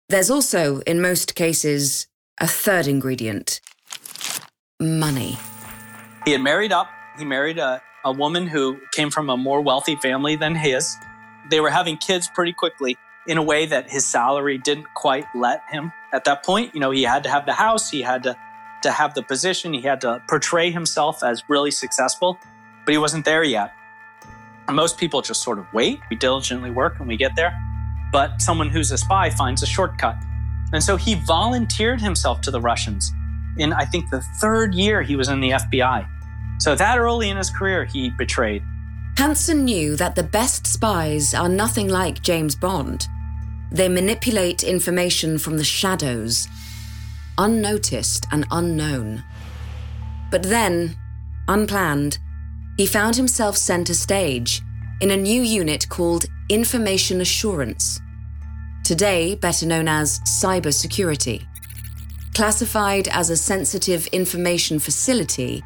There's 0.09 0.31
also, 0.31 0.79
in 0.81 1.01
most 1.01 1.35
cases, 1.35 2.07
a 2.39 2.47
third 2.47 2.87
ingredient 2.87 3.61
money. 4.79 5.37
He 6.25 6.31
had 6.31 6.41
married 6.41 6.71
up. 6.71 6.89
He 7.17 7.25
married 7.25 7.59
a, 7.59 7.81
a 8.07 8.11
woman 8.11 8.47
who 8.47 8.79
came 8.91 9.11
from 9.11 9.29
a 9.29 9.37
more 9.37 9.61
wealthy 9.61 9.95
family 9.97 10.35
than 10.35 10.55
his. 10.55 10.97
They 11.49 11.59
were 11.59 11.69
having 11.69 11.97
kids 11.97 12.29
pretty 12.33 12.53
quickly 12.53 12.97
in 13.27 13.37
a 13.37 13.43
way 13.43 13.65
that 13.65 13.89
his 13.89 14.05
salary 14.05 14.57
didn't 14.57 14.87
quite 14.93 15.25
let 15.35 15.61
him 15.69 15.91
at 16.13 16.23
that 16.23 16.43
point. 16.43 16.73
You 16.73 16.79
know, 16.79 16.91
he 16.91 17.03
had 17.03 17.23
to 17.23 17.29
have 17.29 17.45
the 17.45 17.53
house, 17.53 17.89
he 17.89 18.01
had 18.01 18.23
to 18.23 18.37
to 18.83 18.91
have 18.91 19.15
the 19.15 19.23
position, 19.23 19.73
he 19.73 19.81
had 19.81 20.01
to 20.01 20.21
portray 20.29 20.69
himself 20.71 21.23
as 21.23 21.43
really 21.49 21.71
successful, 21.71 22.37
but 22.85 22.91
he 22.91 22.97
wasn't 22.97 23.25
there 23.25 23.43
yet. 23.43 23.73
Most 24.71 24.97
people 24.97 25.21
just 25.21 25.41
sort 25.41 25.57
of 25.57 25.65
wait, 25.73 25.99
we 26.09 26.15
diligently 26.15 26.69
work, 26.69 26.99
and 26.99 27.07
we 27.07 27.17
get 27.17 27.35
there. 27.35 27.57
But 28.11 28.39
someone 28.39 28.69
who's 28.69 28.91
a 28.91 28.97
spy 28.97 29.29
finds 29.31 29.63
a 29.63 29.65
shortcut. 29.65 30.15
And 30.73 30.83
so 30.83 30.95
he 30.95 31.15
volunteered 31.15 32.01
himself 32.01 32.41
to 32.41 32.51
the 32.51 32.61
Russians. 32.61 33.11
In, 33.57 33.73
I 33.73 33.85
think, 33.85 34.09
the 34.09 34.21
third 34.39 34.75
year 34.75 35.01
he 35.01 35.15
was 35.15 35.27
in 35.27 35.39
the 35.39 35.51
FBI. 35.51 36.07
So 36.59 36.75
that 36.75 36.99
early 36.99 37.29
in 37.29 37.37
his 37.37 37.49
career, 37.49 37.85
he 37.85 38.09
betrayed. 38.11 38.63
Hanssen 39.15 39.63
knew 39.63 39.95
that 39.95 40.15
the 40.15 40.23
best 40.23 40.67
spies 40.67 41.33
are 41.33 41.49
nothing 41.49 41.87
like 41.87 42.21
James 42.21 42.55
Bond. 42.55 43.07
They 43.71 43.89
manipulate 43.89 44.63
information 44.63 45.37
from 45.37 45.57
the 45.57 45.63
shadows, 45.63 46.47
unnoticed 47.37 48.25
and 48.31 48.45
unknown. 48.51 49.23
But 50.29 50.43
then, 50.43 50.95
unplanned, 51.47 52.19
he 52.77 52.85
found 52.85 53.15
himself 53.15 53.57
center 53.57 53.93
stage 53.93 54.61
in 55.01 55.11
a 55.11 55.17
new 55.17 55.41
unit 55.41 55.89
called 55.89 56.25
Information 56.49 57.21
Assurance, 57.21 57.99
today 58.83 59.35
better 59.35 59.65
known 59.65 59.87
as 59.87 60.19
cybersecurity. 60.21 61.45
Classified 62.35 63.07
as 63.07 63.29
a 63.31 63.37
sensitive 63.37 64.05
information 64.07 64.77
facility, 64.79 65.63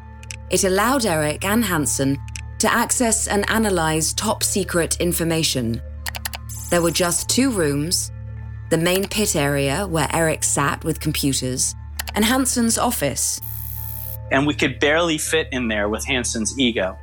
it 0.52 0.64
allowed 0.64 1.06
Eric 1.06 1.44
and 1.44 1.64
Hanssen 1.64 2.18
to 2.58 2.72
access 2.72 3.26
and 3.26 3.48
analyze 3.50 4.12
top 4.12 4.42
secret 4.42 5.00
information. 5.00 5.80
There 6.70 6.82
were 6.82 6.90
just 6.90 7.28
two 7.28 7.50
rooms 7.50 8.12
the 8.72 8.78
main 8.78 9.06
pit 9.06 9.36
area 9.36 9.86
where 9.86 10.08
Eric 10.14 10.42
sat 10.42 10.82
with 10.82 10.98
computers, 10.98 11.74
and 12.14 12.24
Hanssen's 12.24 12.78
office. 12.78 13.38
And 14.30 14.46
we 14.46 14.54
could 14.54 14.80
barely 14.80 15.18
fit 15.18 15.48
in 15.52 15.68
there 15.68 15.90
with 15.90 16.06
Hanssen's 16.06 16.58
ego. 16.58 16.96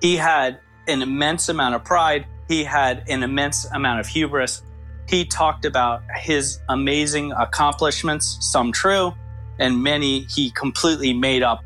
He 0.00 0.16
had 0.16 0.58
an 0.88 1.00
immense 1.00 1.48
amount 1.48 1.76
of 1.76 1.84
pride, 1.84 2.26
he 2.48 2.64
had 2.64 3.04
an 3.08 3.22
immense 3.22 3.66
amount 3.66 4.00
of 4.00 4.08
hubris. 4.08 4.64
He 5.08 5.24
talked 5.24 5.64
about 5.64 6.02
his 6.16 6.58
amazing 6.68 7.30
accomplishments, 7.30 8.38
some 8.40 8.72
true, 8.72 9.14
and 9.60 9.80
many 9.80 10.22
he 10.22 10.50
completely 10.50 11.12
made 11.12 11.44
up. 11.44 11.62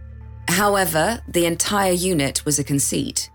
However, 0.49 1.21
the 1.29 1.47
entire 1.47 1.93
unit 1.93 2.45
was 2.45 2.59
a 2.59 2.65
conceit. 2.65 3.31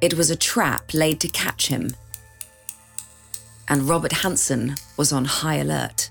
It 0.00 0.14
was 0.14 0.30
a 0.30 0.36
trap 0.36 0.92
laid 0.92 1.20
to 1.20 1.28
catch 1.28 1.68
him 1.68 1.94
and 3.68 3.88
Robert 3.88 4.12
Hanssen 4.12 4.80
was 4.96 5.12
on 5.12 5.24
high 5.24 5.56
alert. 5.56 6.10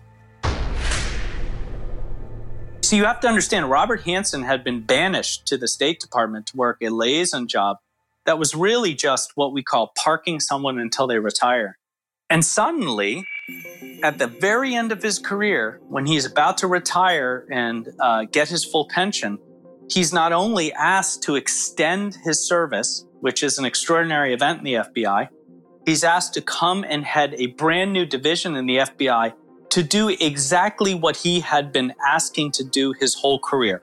So 2.82 2.96
you 2.96 3.06
have 3.06 3.20
to 3.22 3.28
understand, 3.28 3.70
Robert 3.70 4.04
Hanssen 4.04 4.46
had 4.46 4.64
been 4.64 4.82
banished 4.82 5.48
to 5.48 5.58
the 5.58 5.68
State 5.68 6.00
Department 6.00 6.48
to 6.48 6.58
work 6.58 6.78
a 6.82 6.90
liaison 6.90 7.48
job 7.48 7.78
that 8.26 8.38
was 8.38 8.54
really 8.54 8.94
just 8.94 9.32
what 9.36 9.54
we 9.54 9.64
call 9.64 9.92
parking 9.98 10.40
someone 10.40 10.78
until 10.80 11.08
they 11.08 11.18
retire. 11.18 11.78
And 12.30 12.44
suddenly, 12.44 13.26
at 14.04 14.18
the 14.18 14.28
very 14.28 14.76
end 14.76 14.92
of 14.92 15.02
his 15.02 15.20
career, 15.20 15.80
when 15.88 16.06
he's 16.06 16.26
about 16.26 16.60
to 16.60 16.68
retire 16.68 17.48
and 17.52 17.90
uh, 18.00 18.26
get 18.26 18.50
his 18.50 18.66
full 18.66 18.88
pension, 18.88 19.40
he's 19.90 20.14
not 20.14 20.34
only 20.34 20.74
asked 20.74 21.24
to 21.24 21.36
extend 21.36 22.18
his 22.24 22.46
service, 22.48 23.06
which 23.22 23.44
is 23.44 23.58
an 23.58 23.66
extraordinary 23.66 24.34
event 24.34 24.60
in 24.60 24.64
the 24.66 24.74
FBI, 24.74 25.30
He's 25.86 26.04
asked 26.04 26.34
to 26.34 26.42
come 26.42 26.84
and 26.88 27.06
head 27.06 27.36
a 27.38 27.48
brand 27.48 27.94
new 27.94 28.06
division 28.06 28.56
in 28.56 28.66
the 28.66 28.78
FBI 28.78 29.34
to 29.70 29.84
do 29.84 30.10
exactly 30.10 30.96
what 30.96 31.16
he 31.16 31.40
had 31.40 31.72
been 31.72 31.94
asking 32.08 32.54
to 32.54 32.64
do 32.64 32.94
his 33.00 33.14
whole 33.14 33.40
career 33.40 33.82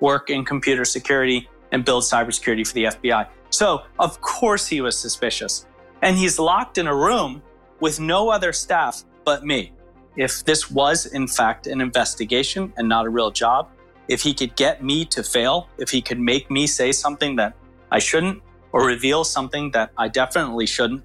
work 0.00 0.28
in 0.30 0.44
computer 0.44 0.84
security 0.84 1.48
and 1.70 1.84
build 1.84 2.02
cybersecurity 2.02 2.66
for 2.66 2.74
the 2.74 2.84
FBI. 2.84 3.28
So, 3.50 3.82
of 3.98 4.20
course, 4.20 4.66
he 4.66 4.80
was 4.80 4.98
suspicious. 4.98 5.66
And 6.02 6.16
he's 6.16 6.38
locked 6.38 6.76
in 6.76 6.86
a 6.86 6.94
room 6.94 7.42
with 7.80 8.00
no 8.00 8.28
other 8.28 8.52
staff 8.52 9.04
but 9.24 9.44
me. 9.44 9.72
If 10.16 10.44
this 10.44 10.70
was, 10.70 11.06
in 11.06 11.28
fact, 11.28 11.66
an 11.66 11.80
investigation 11.80 12.72
and 12.76 12.88
not 12.88 13.06
a 13.06 13.10
real 13.10 13.30
job, 13.30 13.70
if 14.12 14.20
he 14.20 14.34
could 14.34 14.54
get 14.56 14.84
me 14.84 15.04
to 15.06 15.22
fail, 15.22 15.68
if 15.78 15.90
he 15.90 16.02
could 16.02 16.20
make 16.20 16.50
me 16.50 16.66
say 16.66 16.92
something 16.92 17.36
that 17.36 17.54
I 17.90 17.98
shouldn't 17.98 18.42
or 18.72 18.86
reveal 18.86 19.24
something 19.24 19.70
that 19.72 19.90
I 19.96 20.08
definitely 20.08 20.66
shouldn't, 20.66 21.02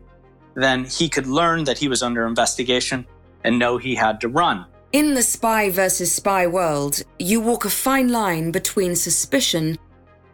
then 0.56 0.86
he 0.86 1.08
could 1.08 1.28
learn 1.28 1.63
that 1.65 1.78
he 1.78 1.88
was 1.88 2.04
under 2.04 2.26
investigation 2.26 3.06
and 3.43 3.58
know 3.58 3.78
he 3.78 3.96
had 3.96 4.20
to 4.22 4.28
run. 4.28 4.65
In 4.91 5.13
the 5.13 5.22
spy 5.22 5.70
versus 5.70 6.12
spy 6.12 6.48
world, 6.48 7.02
you 7.20 7.39
walk 7.39 7.65
a 7.65 7.70
fine 7.70 8.10
line 8.10 8.52
between 8.52 8.96
suspicion 8.96 9.78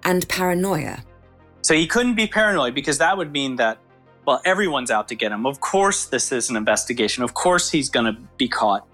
and 0.04 0.28
paranoia. 0.28 1.04
So 1.62 1.74
he 1.74 1.88
couldn't 1.88 2.16
be 2.16 2.28
paranoid 2.28 2.74
because 2.76 2.98
that 2.98 3.18
would 3.18 3.32
mean 3.32 3.56
that, 3.58 3.78
well, 4.26 4.42
everyone's 4.46 4.92
out 4.92 5.08
to 5.10 5.16
get 5.16 5.32
him. 5.32 5.46
Of 5.46 5.60
course, 5.60 6.06
this 6.06 6.32
is 6.32 6.50
an 6.50 6.56
investigation. 6.56 7.24
Of 7.24 7.34
course, 7.34 7.70
he's 7.70 7.90
going 7.90 8.06
to 8.06 8.20
be 8.38 8.48
caught. 8.48 8.88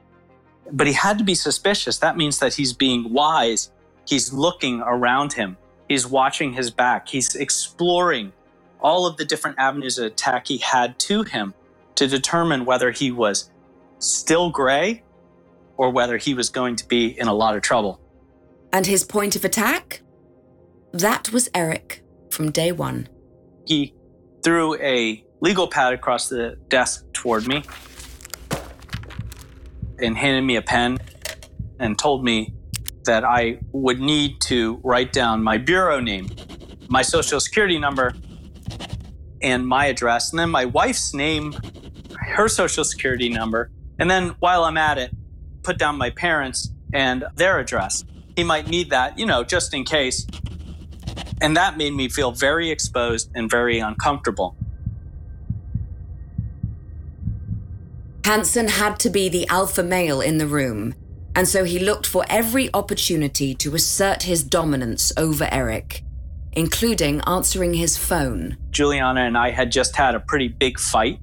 But 0.72 0.88
he 0.88 0.94
had 0.94 1.18
to 1.18 1.24
be 1.24 1.36
suspicious. 1.36 1.98
That 1.98 2.18
means 2.18 2.40
that 2.40 2.56
he's 2.56 2.74
being 2.74 3.12
wise. 3.12 3.72
He's 4.08 4.34
looking 4.34 4.82
around 4.82 5.34
him. 5.34 5.58
He's 5.88 6.06
watching 6.06 6.54
his 6.54 6.70
back. 6.72 7.08
He's 7.08 7.36
exploring 7.36 8.34
all 8.80 9.06
of 9.06 9.18
the 9.18 9.26
different 9.26 9.58
avenues 9.60 9.98
of 9.98 10.06
attack 10.06 10.48
he 10.48 10.58
had 10.58 10.98
to 11.00 11.24
him 11.24 11.54
to 11.96 12.08
determine 12.08 12.66
whether 12.66 12.92
he 12.92 13.12
was 13.12 13.50
still 14.00 14.50
gray 14.50 15.04
or 15.78 15.90
whether 15.90 16.18
he 16.18 16.34
was 16.34 16.50
going 16.50 16.76
to 16.76 16.88
be 16.88 17.08
in 17.20 17.28
a 17.28 17.34
lot 17.34 17.56
of 17.56 17.62
trouble. 17.62 18.00
And 18.72 18.86
his 18.86 19.04
point 19.04 19.36
of 19.36 19.44
attack? 19.44 20.02
That 20.94 21.32
was 21.32 21.50
Eric 21.54 22.04
from 22.30 22.52
day 22.52 22.72
one. 22.72 23.10
He 23.66 23.94
threw 24.44 24.76
a 24.76 25.24
legal 25.42 25.68
pad 25.68 25.94
across 25.94 26.30
the 26.30 26.58
desk 26.68 27.06
toward 27.14 27.48
me 27.48 27.64
and 30.02 30.18
handed 30.18 30.44
me 30.44 30.56
a 30.56 30.62
pen 30.62 31.00
and 31.80 31.98
told 31.98 32.24
me 32.24 32.54
that 33.06 33.24
I 33.24 33.60
would 33.72 34.00
need 34.00 34.42
to 34.42 34.80
write 34.84 35.14
down 35.14 35.44
my 35.44 35.58
bureau 35.58 36.00
name, 36.00 36.30
my 36.90 37.02
social 37.02 37.40
security 37.40 37.80
number, 37.80 38.14
and 39.42 39.68
my 39.68 39.86
address, 39.86 40.32
and 40.32 40.40
then 40.40 40.50
my 40.50 40.66
wife's 40.66 41.14
name, 41.14 41.56
her 42.20 42.48
social 42.48 42.84
security 42.84 43.30
number, 43.30 43.72
and 43.98 44.10
then 44.10 44.36
while 44.40 44.64
I'm 44.64 44.78
at 44.78 44.98
it, 44.98 45.12
put 45.64 45.78
down 45.78 45.98
my 45.98 46.10
parents 46.10 46.72
and 46.94 47.26
their 47.36 47.60
address. 47.60 48.04
He 48.36 48.44
might 48.44 48.68
need 48.68 48.90
that, 48.92 49.18
you 49.18 49.26
know, 49.26 49.44
just 49.44 49.74
in 49.74 49.84
case. 49.84 50.26
And 51.42 51.56
that 51.58 51.78
made 51.78 51.94
me 51.94 52.10
feel 52.10 52.32
very 52.32 52.70
exposed 52.70 53.32
and 53.36 53.50
very 53.50 53.80
uncomfortable. 53.80 54.56
Hanssen 58.30 58.70
had 58.70 59.00
to 59.00 59.10
be 59.10 59.28
the 59.28 59.48
alpha 59.48 59.82
male 59.82 60.22
in 60.22 60.38
the 60.38 60.46
room, 60.46 60.94
and 61.36 61.48
so 61.48 61.64
he 61.64 61.80
looked 61.80 62.06
for 62.06 62.24
every 62.30 62.70
opportunity 62.76 63.56
to 63.56 63.74
assert 63.74 64.24
his 64.24 64.44
dominance 64.44 65.12
over 65.18 65.50
Eric 65.52 66.04
including 66.54 67.22
answering 67.22 67.74
his 67.74 67.98
phone. 67.98 68.58
Juliana 68.72 69.22
and 69.22 69.38
I 69.38 69.52
had 69.52 69.72
just 69.72 69.96
had 69.96 70.16
a 70.16 70.20
pretty 70.20 70.48
big 70.48 70.80
fight, 70.80 71.20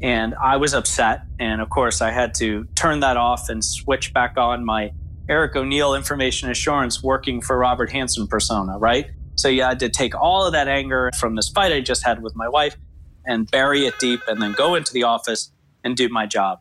and 0.00 0.34
I 0.42 0.56
was 0.56 0.74
upset. 0.74 1.22
And 1.38 1.60
of 1.60 1.70
course, 1.70 2.00
I 2.00 2.10
had 2.10 2.34
to 2.36 2.64
turn 2.74 3.00
that 3.00 3.16
off 3.16 3.48
and 3.48 3.64
switch 3.64 4.12
back 4.12 4.36
on 4.36 4.64
my 4.64 4.90
Eric 5.28 5.54
O'Neill 5.56 5.94
information 5.94 6.50
assurance 6.50 7.02
working 7.02 7.40
for 7.40 7.56
Robert 7.56 7.90
Hanssen 7.90 8.28
persona, 8.28 8.78
right? 8.78 9.10
So 9.36 9.48
you 9.48 9.62
had 9.62 9.78
to 9.80 9.88
take 9.88 10.14
all 10.14 10.46
of 10.46 10.52
that 10.52 10.68
anger 10.68 11.10
from 11.18 11.36
this 11.36 11.48
fight 11.48 11.72
I 11.72 11.80
just 11.80 12.04
had 12.04 12.22
with 12.22 12.34
my 12.34 12.48
wife 12.48 12.76
and 13.24 13.48
bury 13.50 13.86
it 13.86 13.94
deep 14.00 14.20
and 14.26 14.42
then 14.42 14.52
go 14.52 14.74
into 14.74 14.92
the 14.92 15.04
office 15.04 15.52
and 15.84 15.96
do 15.96 16.08
my 16.08 16.26
job. 16.26 16.60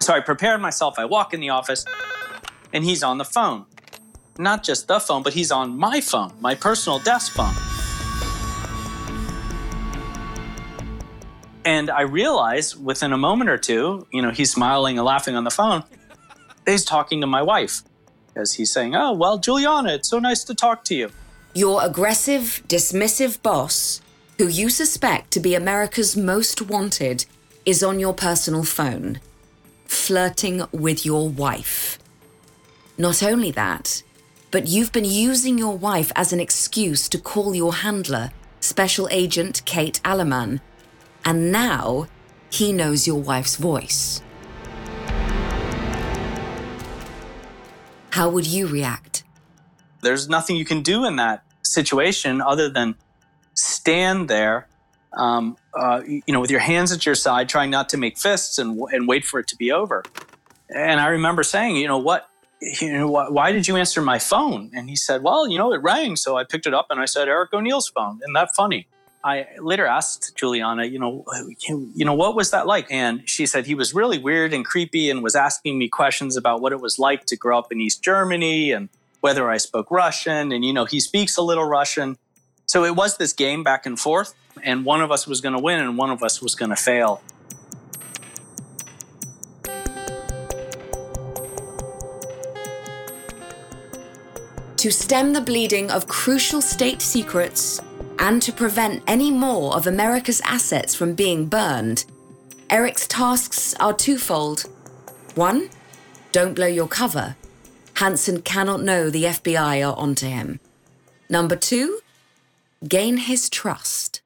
So 0.00 0.12
I 0.12 0.20
prepared 0.20 0.60
myself. 0.60 0.98
I 0.98 1.04
walk 1.04 1.32
in 1.32 1.40
the 1.40 1.50
office 1.50 1.84
and 2.72 2.84
he's 2.84 3.02
on 3.02 3.18
the 3.18 3.24
phone 3.24 3.66
not 4.38 4.62
just 4.62 4.88
the 4.88 4.98
phone, 4.98 5.22
but 5.22 5.34
he's 5.34 5.50
on 5.50 5.78
my 5.78 6.00
phone, 6.00 6.32
my 6.40 6.54
personal 6.54 6.98
desk 6.98 7.32
phone. 7.32 7.54
And 11.64 11.90
I 11.90 12.02
realize 12.02 12.76
within 12.76 13.12
a 13.12 13.16
moment 13.16 13.48
or 13.48 13.58
two, 13.58 14.06
you 14.12 14.20
know, 14.20 14.30
he's 14.30 14.50
smiling 14.50 14.98
and 14.98 15.06
laughing 15.06 15.36
on 15.36 15.44
the 15.44 15.50
phone. 15.50 15.84
He's 16.66 16.84
talking 16.84 17.20
to 17.20 17.26
my 17.26 17.42
wife 17.42 17.82
as 18.34 18.54
he's 18.54 18.72
saying, 18.72 18.96
Oh, 18.96 19.12
well, 19.12 19.38
Juliana, 19.38 19.94
it's 19.94 20.08
so 20.08 20.18
nice 20.18 20.42
to 20.44 20.54
talk 20.54 20.84
to 20.84 20.94
you. 20.94 21.10
Your 21.54 21.84
aggressive, 21.84 22.62
dismissive 22.66 23.42
boss, 23.42 24.00
who 24.38 24.48
you 24.48 24.70
suspect 24.70 25.30
to 25.32 25.40
be 25.40 25.54
America's 25.54 26.16
most 26.16 26.62
wanted, 26.62 27.26
is 27.64 27.82
on 27.82 28.00
your 28.00 28.14
personal 28.14 28.64
phone, 28.64 29.20
flirting 29.84 30.64
with 30.72 31.06
your 31.06 31.28
wife. 31.28 31.98
Not 32.98 33.22
only 33.22 33.50
that, 33.52 34.02
but 34.50 34.66
you've 34.66 34.92
been 34.92 35.04
using 35.04 35.58
your 35.58 35.76
wife 35.76 36.12
as 36.16 36.32
an 36.32 36.40
excuse 36.40 37.08
to 37.08 37.18
call 37.18 37.54
your 37.54 37.72
handler, 37.74 38.30
Special 38.60 39.08
Agent 39.10 39.62
Kate 39.64 40.00
Alleman, 40.04 40.60
and 41.24 41.52
now 41.52 42.06
he 42.50 42.72
knows 42.72 43.06
your 43.06 43.20
wife's 43.20 43.56
voice. 43.56 44.20
How 48.10 48.28
would 48.28 48.46
you 48.46 48.66
react? 48.66 49.24
There's 50.02 50.28
nothing 50.28 50.56
you 50.56 50.64
can 50.64 50.82
do 50.82 51.06
in 51.06 51.16
that 51.16 51.44
situation 51.62 52.42
other 52.42 52.68
than 52.68 52.96
stand 53.54 54.28
there, 54.28 54.68
um, 55.16 55.56
uh, 55.74 56.02
you 56.06 56.22
know, 56.28 56.40
with 56.40 56.50
your 56.50 56.60
hands 56.60 56.92
at 56.92 57.04
your 57.04 57.14
side, 57.14 57.48
trying 57.48 57.70
not 57.70 57.88
to 57.90 57.96
make 57.96 58.18
fists 58.18 58.58
and, 58.58 58.80
and 58.92 59.08
wait 59.08 59.24
for 59.24 59.40
it 59.40 59.46
to 59.48 59.56
be 59.56 59.70
over. 59.72 60.02
And 60.74 61.00
I 61.00 61.08
remember 61.08 61.42
saying, 61.42 61.76
you 61.76 61.86
know, 61.86 61.98
what, 61.98 62.28
you 62.80 62.92
know, 62.92 63.10
why, 63.10 63.28
why 63.28 63.52
did 63.52 63.68
you 63.68 63.76
answer 63.76 64.00
my 64.00 64.18
phone? 64.18 64.70
And 64.74 64.88
he 64.88 64.96
said, 64.96 65.22
well, 65.22 65.48
you 65.48 65.58
know, 65.58 65.72
it 65.72 65.82
rang. 65.82 66.16
So 66.16 66.36
I 66.36 66.44
picked 66.44 66.66
it 66.66 66.74
up 66.74 66.86
and 66.90 67.00
I 67.00 67.04
said, 67.04 67.28
Eric 67.28 67.52
O'Neill's 67.52 67.88
phone. 67.88 68.20
Isn't 68.22 68.32
that 68.34 68.54
funny? 68.54 68.86
I 69.24 69.46
later 69.60 69.86
asked 69.86 70.34
Juliana, 70.34 70.84
you 70.84 70.98
know, 70.98 71.24
you 71.68 72.04
know, 72.04 72.14
what 72.14 72.34
was 72.34 72.50
that 72.50 72.66
like? 72.66 72.90
And 72.90 73.28
she 73.28 73.46
said 73.46 73.66
he 73.66 73.74
was 73.74 73.94
really 73.94 74.18
weird 74.18 74.52
and 74.52 74.64
creepy 74.64 75.10
and 75.10 75.22
was 75.22 75.36
asking 75.36 75.78
me 75.78 75.88
questions 75.88 76.36
about 76.36 76.60
what 76.60 76.72
it 76.72 76.80
was 76.80 76.98
like 76.98 77.26
to 77.26 77.36
grow 77.36 77.58
up 77.58 77.70
in 77.70 77.80
East 77.80 78.02
Germany 78.02 78.72
and 78.72 78.88
whether 79.20 79.48
I 79.48 79.58
spoke 79.58 79.90
Russian. 79.90 80.50
And, 80.50 80.64
you 80.64 80.72
know, 80.72 80.86
he 80.86 80.98
speaks 80.98 81.36
a 81.36 81.42
little 81.42 81.64
Russian. 81.64 82.18
So 82.66 82.84
it 82.84 82.96
was 82.96 83.16
this 83.16 83.32
game 83.32 83.62
back 83.62 83.86
and 83.86 83.98
forth, 83.98 84.34
and 84.62 84.84
one 84.84 85.00
of 85.00 85.10
us 85.10 85.26
was 85.26 85.40
going 85.40 85.54
to 85.54 85.60
win 85.60 85.80
and 85.80 85.96
one 85.96 86.10
of 86.10 86.22
us 86.22 86.42
was 86.42 86.54
going 86.54 86.70
to 86.70 86.76
fail. 86.76 87.22
To 94.76 94.90
stem 94.90 95.32
the 95.32 95.40
bleeding 95.40 95.92
of 95.92 96.08
crucial 96.08 96.60
state 96.60 97.00
secrets 97.00 97.80
and 98.18 98.42
to 98.42 98.52
prevent 98.52 99.04
any 99.06 99.30
more 99.30 99.76
of 99.76 99.86
America's 99.86 100.40
assets 100.40 100.94
from 100.94 101.14
being 101.14 101.46
burned, 101.46 102.04
Eric's 102.68 103.06
tasks 103.06 103.74
are 103.78 103.92
twofold. 103.92 104.64
One, 105.34 105.68
don't 106.32 106.54
blow 106.54 106.66
your 106.66 106.88
cover. 106.88 107.36
Hanssen 107.94 108.42
cannot 108.42 108.82
know 108.82 109.10
the 109.10 109.24
FBI 109.24 109.86
are 109.86 109.96
onto 109.96 110.26
him. 110.26 110.58
Number 111.28 111.54
two, 111.54 112.00
gain 112.88 113.18
his 113.18 113.50
trust. 113.50 114.21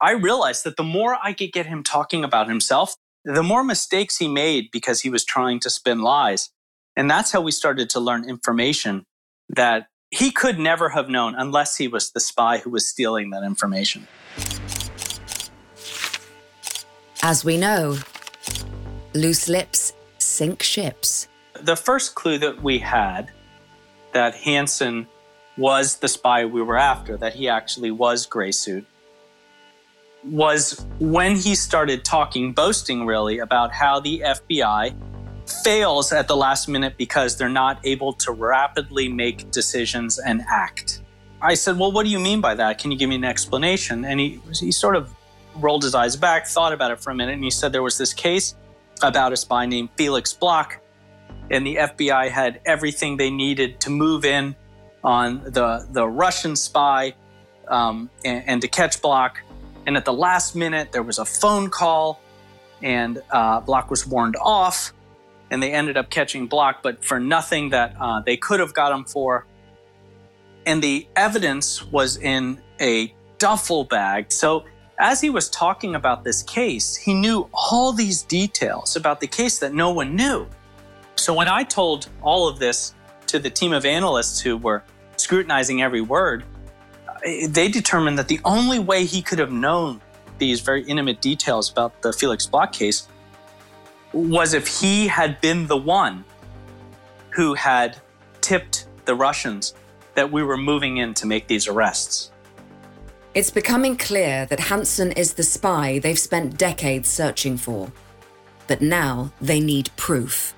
I 0.00 0.12
realized 0.12 0.64
that 0.64 0.76
the 0.76 0.84
more 0.84 1.18
I 1.22 1.32
could 1.32 1.52
get 1.52 1.66
him 1.66 1.82
talking 1.82 2.22
about 2.22 2.48
himself, 2.48 2.94
the 3.24 3.42
more 3.42 3.64
mistakes 3.64 4.16
he 4.18 4.28
made 4.28 4.70
because 4.70 5.00
he 5.00 5.10
was 5.10 5.24
trying 5.24 5.58
to 5.60 5.70
spin 5.70 6.00
lies. 6.00 6.50
And 6.96 7.10
that's 7.10 7.32
how 7.32 7.40
we 7.40 7.50
started 7.50 7.90
to 7.90 8.00
learn 8.00 8.28
information 8.28 9.04
that 9.48 9.88
he 10.10 10.30
could 10.30 10.58
never 10.58 10.90
have 10.90 11.08
known 11.08 11.34
unless 11.34 11.76
he 11.76 11.88
was 11.88 12.12
the 12.12 12.20
spy 12.20 12.58
who 12.58 12.70
was 12.70 12.88
stealing 12.88 13.30
that 13.30 13.42
information. 13.42 14.06
As 17.22 17.44
we 17.44 17.56
know, 17.56 17.98
loose 19.14 19.48
lips 19.48 19.92
sink 20.18 20.62
ships. 20.62 21.26
The 21.60 21.76
first 21.76 22.14
clue 22.14 22.38
that 22.38 22.62
we 22.62 22.78
had 22.78 23.32
that 24.12 24.36
Hanssen 24.36 25.06
was 25.56 25.96
the 25.96 26.06
spy 26.06 26.44
we 26.44 26.62
were 26.62 26.78
after, 26.78 27.16
that 27.16 27.34
he 27.34 27.48
actually 27.48 27.90
was 27.90 28.26
Gray 28.26 28.52
Suit, 28.52 28.86
was 30.24 30.86
when 30.98 31.36
he 31.36 31.54
started 31.54 32.04
talking, 32.04 32.52
boasting 32.52 33.06
really, 33.06 33.38
about 33.38 33.72
how 33.72 34.00
the 34.00 34.20
FBI 34.24 34.94
fails 35.62 36.12
at 36.12 36.28
the 36.28 36.36
last 36.36 36.68
minute 36.68 36.94
because 36.98 37.36
they're 37.36 37.48
not 37.48 37.80
able 37.84 38.12
to 38.12 38.32
rapidly 38.32 39.08
make 39.08 39.50
decisions 39.50 40.18
and 40.18 40.42
act. 40.50 41.02
I 41.40 41.54
said, 41.54 41.78
Well, 41.78 41.92
what 41.92 42.04
do 42.04 42.10
you 42.10 42.18
mean 42.18 42.40
by 42.40 42.54
that? 42.54 42.78
Can 42.78 42.90
you 42.90 42.98
give 42.98 43.08
me 43.08 43.16
an 43.16 43.24
explanation? 43.24 44.04
And 44.04 44.18
he, 44.18 44.40
he 44.60 44.72
sort 44.72 44.96
of 44.96 45.14
rolled 45.54 45.82
his 45.82 45.94
eyes 45.94 46.16
back, 46.16 46.46
thought 46.46 46.72
about 46.72 46.90
it 46.90 47.00
for 47.00 47.10
a 47.10 47.14
minute, 47.14 47.34
and 47.34 47.44
he 47.44 47.50
said 47.50 47.72
there 47.72 47.82
was 47.82 47.98
this 47.98 48.12
case 48.12 48.54
about 49.02 49.32
a 49.32 49.36
spy 49.36 49.66
named 49.66 49.90
Felix 49.96 50.32
Bloch, 50.32 50.80
and 51.50 51.66
the 51.66 51.76
FBI 51.76 52.30
had 52.30 52.60
everything 52.64 53.16
they 53.16 53.30
needed 53.30 53.80
to 53.80 53.90
move 53.90 54.24
in 54.24 54.54
on 55.04 55.42
the, 55.44 55.86
the 55.90 56.06
Russian 56.06 56.56
spy 56.56 57.14
um, 57.68 58.10
and, 58.24 58.44
and, 58.46 58.62
to 58.62 58.68
catch 58.68 59.00
Bloch. 59.00 59.40
And 59.88 59.96
at 59.96 60.04
the 60.04 60.12
last 60.12 60.54
minute, 60.54 60.92
there 60.92 61.02
was 61.02 61.18
a 61.18 61.24
phone 61.24 61.70
call, 61.70 62.20
and 62.82 63.22
uh, 63.30 63.60
Bloch 63.60 63.90
was 63.90 64.06
warned 64.06 64.36
off 64.38 64.92
and 65.50 65.62
they 65.62 65.72
ended 65.72 65.96
up 65.96 66.10
catching 66.10 66.46
Bloch, 66.46 66.82
but 66.82 67.02
for 67.02 67.18
nothing 67.18 67.70
that 67.70 67.96
uh, 67.98 68.20
they 68.20 68.36
could 68.36 68.60
have 68.60 68.74
got 68.74 68.92
him 68.92 69.06
for. 69.06 69.46
And 70.66 70.82
the 70.82 71.08
evidence 71.16 71.82
was 71.82 72.18
in 72.18 72.60
a 72.78 73.14
duffel 73.38 73.84
bag. 73.84 74.30
So 74.30 74.66
as 74.98 75.22
he 75.22 75.30
was 75.30 75.48
talking 75.48 75.94
about 75.94 76.22
this 76.22 76.42
case, 76.42 76.94
he 76.94 77.14
knew 77.14 77.48
all 77.54 77.94
these 77.94 78.20
details 78.20 78.94
about 78.94 79.20
the 79.20 79.26
case 79.26 79.58
that 79.60 79.72
no 79.72 79.90
one 79.90 80.14
knew. 80.14 80.46
So 81.16 81.32
when 81.32 81.48
I 81.48 81.64
told 81.64 82.10
all 82.20 82.46
of 82.46 82.58
this 82.58 82.92
to 83.28 83.38
the 83.38 83.48
team 83.48 83.72
of 83.72 83.86
analysts 83.86 84.38
who 84.38 84.58
were 84.58 84.82
scrutinizing 85.16 85.80
every 85.80 86.02
word, 86.02 86.44
they 87.22 87.68
determined 87.68 88.18
that 88.18 88.28
the 88.28 88.40
only 88.44 88.78
way 88.78 89.04
he 89.04 89.22
could 89.22 89.38
have 89.38 89.52
known 89.52 90.00
these 90.38 90.60
very 90.60 90.82
intimate 90.84 91.20
details 91.20 91.70
about 91.70 92.00
the 92.02 92.12
Felix 92.12 92.46
Bloch 92.46 92.72
case 92.72 93.08
was 94.12 94.54
if 94.54 94.66
he 94.80 95.06
had 95.06 95.40
been 95.40 95.66
the 95.66 95.76
one 95.76 96.24
who 97.30 97.54
had 97.54 97.96
tipped 98.40 98.86
the 99.04 99.14
Russians 99.14 99.74
that 100.14 100.30
we 100.30 100.42
were 100.42 100.56
moving 100.56 100.96
in 100.96 101.14
to 101.14 101.26
make 101.26 101.46
these 101.46 101.68
arrests. 101.68 102.30
It's 103.34 103.50
becoming 103.50 103.96
clear 103.96 104.46
that 104.46 104.58
Hanssen 104.58 105.16
is 105.16 105.34
the 105.34 105.42
spy 105.42 105.98
they've 105.98 106.18
spent 106.18 106.58
decades 106.58 107.08
searching 107.08 107.56
for. 107.56 107.92
But 108.66 108.80
now 108.80 109.32
they 109.40 109.60
need 109.60 109.90
proof. 109.96 110.54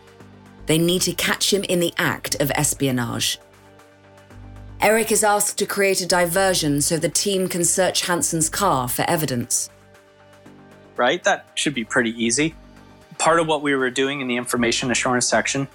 They 0.67 0.79
need 0.79 1.03
to 1.03 1.13
catch 1.13 1.53
him 1.53 1.65
in 1.65 1.81
the 1.81 1.93
act 1.99 2.41
of 2.41 2.51
espionage. 2.53 3.39
Eric 4.83 5.13
is 5.13 5.23
asked 5.23 5.59
to 5.59 5.67
create 5.67 6.01
a 6.01 6.07
diversion 6.07 6.81
so 6.81 6.97
the 6.97 7.09
team 7.09 7.49
can 7.49 7.65
search 7.65 8.03
Hanssen's 8.03 8.49
car 8.49 8.89
for 8.89 9.03
evidence. 9.03 9.71
Right? 10.97 11.23
That 11.25 11.47
should 11.55 11.75
be 11.75 11.85
pretty 11.85 12.13
easy 12.23 12.55
part 13.21 13.39
of 13.39 13.47
what 13.47 13.61
we 13.63 13.75
were 13.75 13.91
doing 13.91 14.23
in 14.23 14.27
the 14.27 14.37
information 14.37 14.91
assurance 14.91 15.29
section 15.29 15.69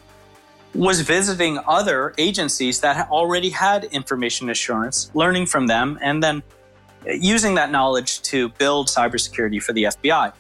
was 0.73 0.99
visiting 1.01 1.59
other 1.67 2.13
agencies 2.17 2.81
that 2.81 3.09
already 3.09 3.49
had 3.49 3.85
information 3.85 4.49
assurance, 4.49 5.11
learning 5.13 5.45
from 5.45 5.67
them, 5.67 5.97
and 6.01 6.21
then 6.21 6.43
using 7.05 7.55
that 7.55 7.71
knowledge 7.71 8.21
to 8.23 8.49
build 8.49 8.87
cybersecurity 8.87 9.61
for 9.61 9.71
the 9.71 9.83
FBI. 9.83 10.33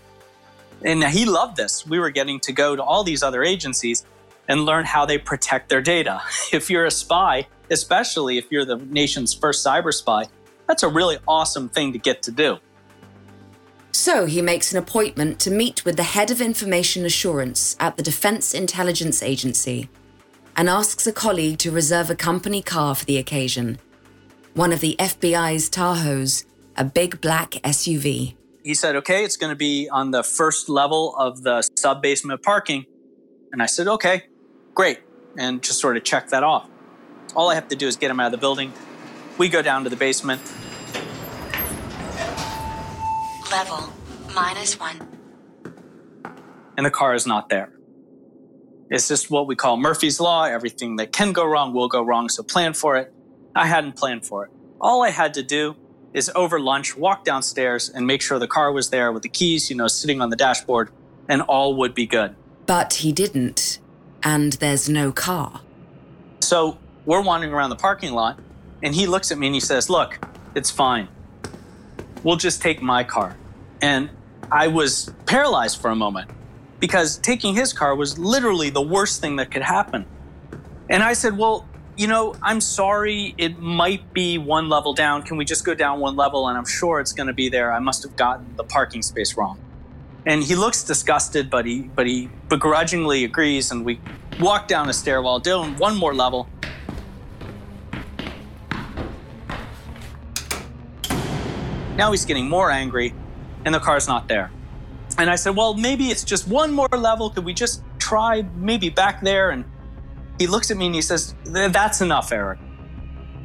And 0.81 1.03
he 1.05 1.25
loved 1.25 1.55
this. 1.55 1.85
We 1.85 1.99
were 1.99 2.09
getting 2.09 2.39
to 2.41 2.51
go 2.51 2.75
to 2.75 2.83
all 2.83 3.03
these 3.03 3.23
other 3.23 3.43
agencies 3.43 4.03
and 4.47 4.65
learn 4.65 4.83
how 4.83 5.05
they 5.05 5.17
protect 5.17 5.69
their 5.69 5.81
data. 5.81 6.21
If 6.51 6.69
you're 6.69 6.85
a 6.85 6.91
spy, 6.91 7.47
especially 7.69 8.37
if 8.37 8.45
you're 8.51 8.65
the 8.65 8.77
nation's 8.77 9.33
first 9.33 9.65
cyber 9.65 9.93
spy, 9.93 10.25
that's 10.67 10.83
a 10.83 10.89
really 10.89 11.17
awesome 11.27 11.69
thing 11.69 11.93
to 11.93 11.99
get 11.99 12.23
to 12.23 12.31
do. 12.31 12.57
So 13.91 14.25
he 14.25 14.41
makes 14.41 14.71
an 14.71 14.77
appointment 14.77 15.39
to 15.39 15.51
meet 15.51 15.85
with 15.85 15.95
the 15.95 16.03
head 16.03 16.29
of 16.29 16.41
information 16.41 17.05
assurance 17.05 17.75
at 17.79 17.97
the 17.97 18.03
Defense 18.03 18.53
Intelligence 18.53 19.23
Agency 19.23 19.89
and 20.57 20.69
asks 20.69 21.07
a 21.07 21.13
colleague 21.13 21.59
to 21.59 21.71
reserve 21.71 22.09
a 22.09 22.15
company 22.15 22.61
car 22.61 22.93
for 22.95 23.05
the 23.05 23.17
occasion. 23.17 23.79
One 24.53 24.71
of 24.71 24.79
the 24.79 24.95
FBI's 24.99 25.69
Tahoes, 25.69 26.45
a 26.77 26.83
big 26.83 27.21
black 27.21 27.51
SUV. 27.63 28.35
He 28.63 28.73
said, 28.73 28.95
okay, 28.97 29.23
it's 29.23 29.37
going 29.37 29.51
to 29.51 29.55
be 29.55 29.89
on 29.89 30.11
the 30.11 30.23
first 30.23 30.69
level 30.69 31.15
of 31.17 31.43
the 31.43 31.67
sub 31.77 32.01
basement 32.01 32.41
parking. 32.43 32.85
And 33.51 33.61
I 33.61 33.65
said, 33.65 33.87
okay, 33.87 34.23
great. 34.73 34.99
And 35.37 35.61
just 35.61 35.79
sort 35.79 35.97
of 35.97 36.03
check 36.03 36.29
that 36.29 36.43
off. 36.43 36.69
All 37.35 37.49
I 37.49 37.55
have 37.55 37.67
to 37.67 37.75
do 37.75 37.87
is 37.87 37.97
get 37.97 38.09
him 38.09 38.19
out 38.19 38.27
of 38.27 38.31
the 38.31 38.37
building. 38.37 38.71
We 39.37 39.49
go 39.49 39.61
down 39.61 39.83
to 39.83 39.89
the 39.89 39.97
basement. 39.97 40.41
Level 43.51 43.91
minus 44.33 44.79
one. 44.79 45.07
And 46.77 46.85
the 46.85 46.91
car 46.91 47.13
is 47.13 47.27
not 47.27 47.49
there. 47.49 47.71
It's 48.89 49.07
just 49.07 49.29
what 49.29 49.47
we 49.47 49.55
call 49.55 49.77
Murphy's 49.77 50.19
Law. 50.19 50.45
Everything 50.45 50.95
that 50.97 51.11
can 51.11 51.33
go 51.33 51.45
wrong 51.45 51.73
will 51.73 51.87
go 51.89 52.01
wrong, 52.01 52.29
so 52.29 52.43
plan 52.43 52.73
for 52.73 52.95
it. 52.95 53.13
I 53.55 53.67
hadn't 53.67 53.97
planned 53.97 54.25
for 54.25 54.45
it. 54.45 54.51
All 54.79 55.03
I 55.03 55.09
had 55.09 55.33
to 55.33 55.43
do 55.43 55.75
is 56.13 56.31
over 56.35 56.59
lunch 56.59 56.95
walk 56.95 57.25
downstairs 57.25 57.89
and 57.89 58.07
make 58.07 58.21
sure 58.21 58.39
the 58.39 58.47
car 58.47 58.71
was 58.71 58.89
there 58.89 59.11
with 59.11 59.23
the 59.23 59.29
keys, 59.29 59.69
you 59.69 59.75
know, 59.75 59.87
sitting 59.87 60.21
on 60.21 60.29
the 60.29 60.35
dashboard, 60.35 60.89
and 61.27 61.41
all 61.41 61.75
would 61.75 61.93
be 61.93 62.05
good. 62.05 62.35
But 62.65 62.93
he 62.93 63.11
didn't, 63.11 63.79
and 64.23 64.53
there's 64.53 64.87
no 64.87 65.11
car. 65.11 65.61
So 66.41 66.77
we're 67.05 67.21
wandering 67.21 67.53
around 67.53 67.69
the 67.69 67.75
parking 67.75 68.13
lot, 68.13 68.39
and 68.81 68.93
he 68.93 69.07
looks 69.07 69.31
at 69.31 69.37
me 69.37 69.47
and 69.47 69.53
he 69.53 69.59
says, 69.59 69.89
Look, 69.89 70.19
it's 70.55 70.71
fine. 70.71 71.07
We'll 72.23 72.37
just 72.37 72.61
take 72.61 72.81
my 72.81 73.03
car. 73.03 73.35
And 73.81 74.09
I 74.51 74.67
was 74.67 75.11
paralyzed 75.25 75.79
for 75.79 75.89
a 75.89 75.95
moment 75.95 76.29
because 76.79 77.17
taking 77.17 77.55
his 77.55 77.73
car 77.73 77.95
was 77.95 78.17
literally 78.17 78.69
the 78.69 78.81
worst 78.81 79.21
thing 79.21 79.35
that 79.37 79.51
could 79.51 79.61
happen. 79.61 80.05
And 80.89 81.03
I 81.03 81.13
said, 81.13 81.37
Well, 81.37 81.67
you 81.97 82.07
know, 82.07 82.35
I'm 82.41 82.59
sorry, 82.59 83.33
it 83.37 83.59
might 83.59 84.13
be 84.13 84.37
one 84.37 84.67
level 84.69 84.93
down. 84.93 85.23
Can 85.23 85.37
we 85.37 85.45
just 85.45 85.63
go 85.63 85.73
down 85.73 85.99
one 85.99 86.15
level? 86.15 86.47
And 86.47 86.57
I'm 86.57 86.65
sure 86.65 86.99
it's 86.99 87.13
going 87.13 87.27
to 87.27 87.33
be 87.33 87.47
there. 87.49 87.71
I 87.71 87.79
must 87.79 88.03
have 88.03 88.15
gotten 88.15 88.55
the 88.57 88.63
parking 88.63 89.01
space 89.01 89.37
wrong. 89.37 89.59
And 90.25 90.43
he 90.43 90.55
looks 90.55 90.83
disgusted, 90.83 91.49
but 91.49 91.65
he 91.65 91.83
but 91.95 92.07
he 92.07 92.29
begrudgingly 92.49 93.23
agrees, 93.23 93.71
and 93.71 93.85
we 93.85 93.99
walk 94.39 94.67
down 94.67 94.89
a 94.89 94.93
stairwell, 94.93 95.39
down 95.39 95.77
one 95.77 95.95
more 95.95 96.15
level. 96.15 96.49
Now 101.95 102.11
he's 102.11 102.25
getting 102.25 102.49
more 102.49 102.71
angry, 102.71 103.13
and 103.63 103.73
the 103.73 103.79
car's 103.79 104.07
not 104.07 104.27
there. 104.27 104.51
And 105.17 105.29
I 105.29 105.35
said, 105.35 105.55
Well, 105.55 105.73
maybe 105.73 106.07
it's 106.07 106.23
just 106.23 106.47
one 106.47 106.71
more 106.71 106.89
level. 106.89 107.29
Could 107.29 107.45
we 107.45 107.53
just 107.53 107.81
try 107.99 108.43
maybe 108.55 108.89
back 108.89 109.21
there? 109.21 109.51
And 109.51 109.65
he 110.37 110.47
looks 110.47 110.71
at 110.71 110.77
me 110.77 110.87
and 110.87 110.95
he 110.95 111.01
says, 111.01 111.35
That's 111.45 112.01
enough, 112.01 112.31
Eric. 112.31 112.59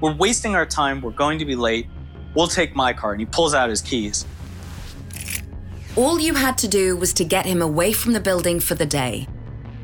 We're 0.01 0.15
wasting 0.15 0.57
our 0.57 0.67
time. 0.67 1.01
We're 1.01 1.11
going 1.11 1.39
to 1.39 1.45
be 1.45 1.55
late. 1.55 1.87
We'll 2.35 2.49
take 2.49 2.75
my 2.75 2.93
car. 2.93 3.13
And 3.13 3.21
he 3.21 3.27
pulls 3.27 3.55
out 3.55 3.69
his 3.69 3.83
keys. 3.83 4.25
All 5.97 6.21
you 6.21 6.35
had 6.35 6.57
to 6.59 6.69
do 6.69 6.97
was 6.97 7.13
to 7.15 7.25
get 7.25 7.47
him 7.47 7.61
away 7.61 7.93
from 7.93 8.13
the 8.13 8.21
building 8.21 8.61
for 8.61 8.75
the 8.75 8.87
day, 8.87 9.29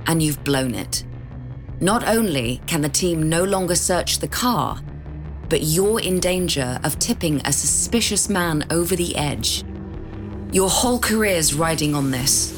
and 0.06 0.22
you've 0.22 0.42
blown 0.44 0.74
it. 0.74 1.04
Not 1.80 2.08
only 2.08 2.62
can 2.66 2.80
the 2.80 2.88
team 2.88 3.28
no 3.28 3.44
longer 3.44 3.74
search 3.74 4.20
the 4.20 4.28
car, 4.28 4.80
but 5.48 5.62
you're 5.62 6.00
in 6.00 6.20
danger 6.20 6.78
of 6.84 6.98
tipping 6.98 7.40
a 7.44 7.52
suspicious 7.52 8.28
man 8.28 8.64
over 8.70 8.96
the 8.96 9.16
edge. 9.16 9.64
Your 10.52 10.68
whole 10.68 10.98
career's 10.98 11.54
riding 11.54 11.94
on 11.94 12.10
this. 12.10 12.52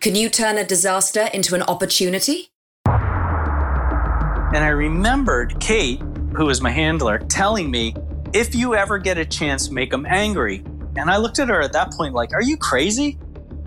Can 0.00 0.14
you 0.14 0.28
turn 0.28 0.58
a 0.58 0.64
disaster 0.64 1.28
into 1.32 1.54
an 1.54 1.62
opportunity? 1.62 2.50
And 2.86 4.64
I 4.64 4.68
remembered 4.68 5.58
Kate, 5.58 6.00
who 6.34 6.46
was 6.46 6.60
my 6.60 6.70
handler, 6.70 7.18
telling 7.18 7.70
me, 7.70 7.94
if 8.32 8.54
you 8.54 8.74
ever 8.74 8.98
get 8.98 9.18
a 9.18 9.24
chance, 9.24 9.70
make 9.70 9.92
him 9.92 10.06
angry. 10.06 10.64
And 10.96 11.10
I 11.10 11.16
looked 11.16 11.38
at 11.38 11.48
her 11.48 11.60
at 11.60 11.72
that 11.72 11.92
point 11.92 12.14
like, 12.14 12.32
are 12.32 12.42
you 12.42 12.56
crazy? 12.56 13.18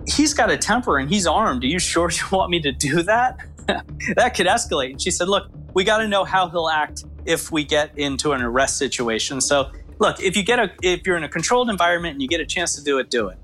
He's 0.08 0.34
got 0.34 0.50
a 0.50 0.58
temper 0.58 0.98
and 0.98 1.10
he's 1.10 1.28
armed. 1.28 1.64
Are 1.64 1.68
you 1.68 1.80
sure 1.80 2.10
you 2.12 2.24
want 2.32 2.52
me 2.52 2.62
to 2.62 2.72
do 2.72 3.04
that? 3.04 3.40
that 4.16 4.34
could 4.36 4.48
escalate. 4.48 4.92
And 4.92 5.02
she 5.02 5.12
said, 5.12 5.28
look, 5.28 5.52
we 5.80 5.86
got 5.86 6.00
to 6.00 6.10
know 6.10 6.26
how 6.26 6.50
he'll 6.50 6.68
act 6.68 7.06
if 7.26 7.54
we 7.54 7.64
get 7.64 7.98
into 7.98 8.34
an 8.34 8.42
arrest 8.42 8.76
situation. 8.76 9.40
So, 9.40 9.72
look, 9.98 10.22
if 10.22 10.36
you 10.36 10.44
get 10.44 10.60
a 10.60 10.70
if 10.84 11.08
you're 11.08 11.16
in 11.16 11.24
a 11.24 11.30
controlled 11.30 11.70
environment 11.70 12.16
and 12.16 12.22
you 12.22 12.28
get 12.28 12.42
a 12.42 12.46
chance 12.46 12.76
to 12.76 12.84
do 12.84 13.00
it, 13.00 13.10
do 13.10 13.30
it. 13.30 13.38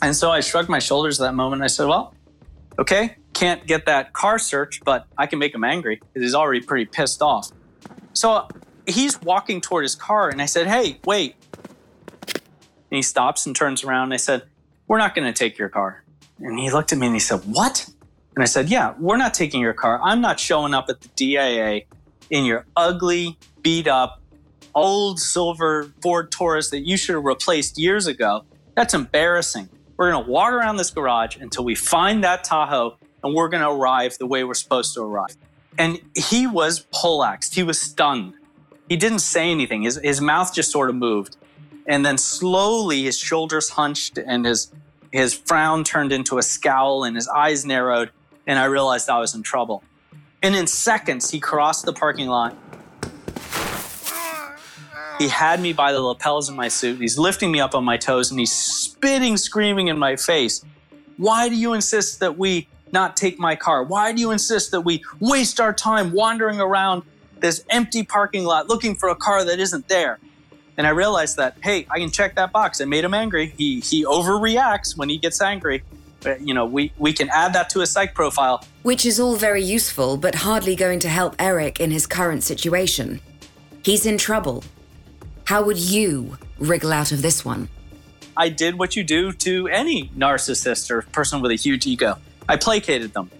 And 0.00 0.14
so 0.14 0.30
I 0.30 0.38
shrugged 0.38 0.68
my 0.68 0.78
shoulders 0.78 1.20
at 1.20 1.24
that 1.24 1.34
moment. 1.34 1.62
And 1.62 1.64
I 1.64 1.66
said, 1.66 1.88
well, 1.88 2.14
okay, 2.78 3.16
can't 3.32 3.66
get 3.66 3.86
that 3.86 4.12
car 4.12 4.38
search, 4.38 4.82
but 4.84 5.06
I 5.18 5.26
can 5.26 5.40
make 5.40 5.52
him 5.52 5.64
angry 5.64 5.96
because 5.96 6.22
he's 6.22 6.34
already 6.36 6.60
pretty 6.60 6.84
pissed 6.84 7.22
off. 7.22 7.50
So 8.12 8.46
he's 8.86 9.20
walking 9.20 9.60
toward 9.60 9.82
his 9.82 9.96
car, 9.96 10.28
and 10.28 10.40
I 10.40 10.46
said, 10.46 10.68
hey, 10.68 11.00
wait. 11.04 11.34
And 12.20 12.42
he 12.90 13.02
stops 13.02 13.46
and 13.46 13.56
turns 13.56 13.82
around. 13.82 14.04
And 14.04 14.14
I 14.14 14.18
said, 14.18 14.42
we're 14.86 14.98
not 14.98 15.16
going 15.16 15.26
to 15.26 15.36
take 15.36 15.58
your 15.58 15.70
car. 15.70 16.04
And 16.38 16.56
he 16.56 16.70
looked 16.70 16.92
at 16.92 16.98
me 16.98 17.06
and 17.06 17.16
he 17.16 17.20
said, 17.20 17.40
what? 17.46 17.90
And 18.34 18.42
I 18.42 18.46
said, 18.46 18.70
Yeah, 18.70 18.94
we're 18.98 19.16
not 19.16 19.34
taking 19.34 19.60
your 19.60 19.74
car. 19.74 20.00
I'm 20.02 20.20
not 20.20 20.40
showing 20.40 20.74
up 20.74 20.86
at 20.88 21.00
the 21.00 21.08
DIA 21.08 21.82
in 22.30 22.44
your 22.44 22.66
ugly, 22.76 23.38
beat 23.62 23.86
up, 23.86 24.20
old 24.74 25.20
silver 25.20 25.92
Ford 26.02 26.30
Taurus 26.30 26.70
that 26.70 26.80
you 26.80 26.96
should 26.96 27.14
have 27.14 27.24
replaced 27.24 27.78
years 27.78 28.06
ago. 28.06 28.44
That's 28.74 28.94
embarrassing. 28.94 29.68
We're 29.96 30.10
going 30.10 30.24
to 30.24 30.30
walk 30.30 30.52
around 30.52 30.76
this 30.76 30.90
garage 30.90 31.36
until 31.36 31.64
we 31.64 31.74
find 31.74 32.24
that 32.24 32.44
Tahoe 32.44 32.96
and 33.22 33.34
we're 33.34 33.48
going 33.48 33.62
to 33.62 33.70
arrive 33.70 34.16
the 34.18 34.26
way 34.26 34.44
we're 34.44 34.54
supposed 34.54 34.94
to 34.94 35.02
arrive. 35.02 35.36
And 35.78 36.00
he 36.14 36.46
was 36.46 36.86
poleaxed. 36.92 37.54
He 37.54 37.62
was 37.62 37.80
stunned. 37.80 38.34
He 38.88 38.96
didn't 38.96 39.20
say 39.20 39.50
anything. 39.50 39.82
His, 39.82 40.00
his 40.02 40.20
mouth 40.20 40.54
just 40.54 40.70
sort 40.70 40.90
of 40.90 40.96
moved. 40.96 41.36
And 41.86 42.04
then 42.04 42.18
slowly 42.18 43.04
his 43.04 43.18
shoulders 43.18 43.70
hunched 43.70 44.18
and 44.18 44.44
his, 44.44 44.72
his 45.12 45.34
frown 45.34 45.84
turned 45.84 46.12
into 46.12 46.38
a 46.38 46.42
scowl 46.42 47.04
and 47.04 47.16
his 47.16 47.28
eyes 47.28 47.64
narrowed 47.64 48.10
and 48.46 48.58
I 48.58 48.64
realized 48.64 49.08
I 49.08 49.18
was 49.18 49.34
in 49.34 49.42
trouble. 49.42 49.82
And 50.42 50.56
in 50.56 50.66
seconds, 50.66 51.30
he 51.30 51.38
crossed 51.38 51.84
the 51.84 51.92
parking 51.92 52.28
lot. 52.28 52.56
He 55.18 55.28
had 55.28 55.60
me 55.60 55.72
by 55.72 55.92
the 55.92 56.00
lapels 56.00 56.48
of 56.48 56.56
my 56.56 56.68
suit. 56.68 57.00
He's 57.00 57.16
lifting 57.16 57.52
me 57.52 57.60
up 57.60 57.74
on 57.74 57.84
my 57.84 57.96
toes 57.96 58.30
and 58.30 58.40
he's 58.40 58.52
spitting, 58.52 59.36
screaming 59.36 59.86
in 59.86 59.98
my 59.98 60.16
face. 60.16 60.64
Why 61.16 61.48
do 61.48 61.54
you 61.54 61.74
insist 61.74 62.18
that 62.20 62.36
we 62.36 62.66
not 62.90 63.16
take 63.16 63.38
my 63.38 63.54
car? 63.54 63.84
Why 63.84 64.12
do 64.12 64.20
you 64.20 64.32
insist 64.32 64.72
that 64.72 64.80
we 64.80 65.04
waste 65.20 65.60
our 65.60 65.72
time 65.72 66.12
wandering 66.12 66.60
around 66.60 67.04
this 67.38 67.64
empty 67.70 68.02
parking 68.02 68.44
lot 68.44 68.68
looking 68.68 68.96
for 68.96 69.10
a 69.10 69.14
car 69.14 69.44
that 69.44 69.60
isn't 69.60 69.86
there? 69.86 70.18
And 70.76 70.86
I 70.86 70.90
realized 70.90 71.36
that, 71.36 71.56
hey, 71.62 71.86
I 71.88 71.98
can 72.00 72.10
check 72.10 72.34
that 72.34 72.50
box. 72.50 72.80
I 72.80 72.86
made 72.86 73.04
him 73.04 73.14
angry. 73.14 73.52
He 73.56 73.80
he 73.80 74.04
overreacts 74.04 74.96
when 74.96 75.08
he 75.08 75.18
gets 75.18 75.40
angry 75.40 75.84
Uh, 76.24 76.36
you 76.36 76.54
know, 76.54 76.64
we, 76.64 76.92
we 76.98 77.12
can 77.12 77.28
add 77.30 77.52
that 77.54 77.68
to 77.70 77.80
a 77.80 77.86
psych 77.86 78.14
profile. 78.14 78.64
Which 78.82 79.04
is 79.04 79.18
all 79.18 79.36
very 79.36 79.62
useful, 79.62 80.16
but 80.16 80.36
hardly 80.36 80.76
going 80.76 81.00
to 81.00 81.08
help 81.08 81.34
Eric 81.38 81.80
in 81.80 81.90
his 81.90 82.06
current 82.06 82.42
situation. 82.42 83.20
He's 83.84 84.06
in 84.06 84.18
trouble. 84.18 84.64
How 85.44 85.62
would 85.62 85.78
you 85.78 86.38
wriggle 86.58 86.92
out 86.92 87.12
of 87.12 87.22
this 87.22 87.44
one? 87.44 87.68
I 88.36 88.48
did 88.48 88.78
what 88.78 88.96
you 88.96 89.04
do 89.04 89.32
to 89.32 89.68
any 89.68 90.08
narcissist 90.16 90.90
or 90.90 91.02
person 91.02 91.42
with 91.42 91.50
a 91.50 91.56
huge 91.56 91.86
ego. 91.86 92.18
I 92.48 92.56
placated 92.56 93.12
them. 93.12 93.30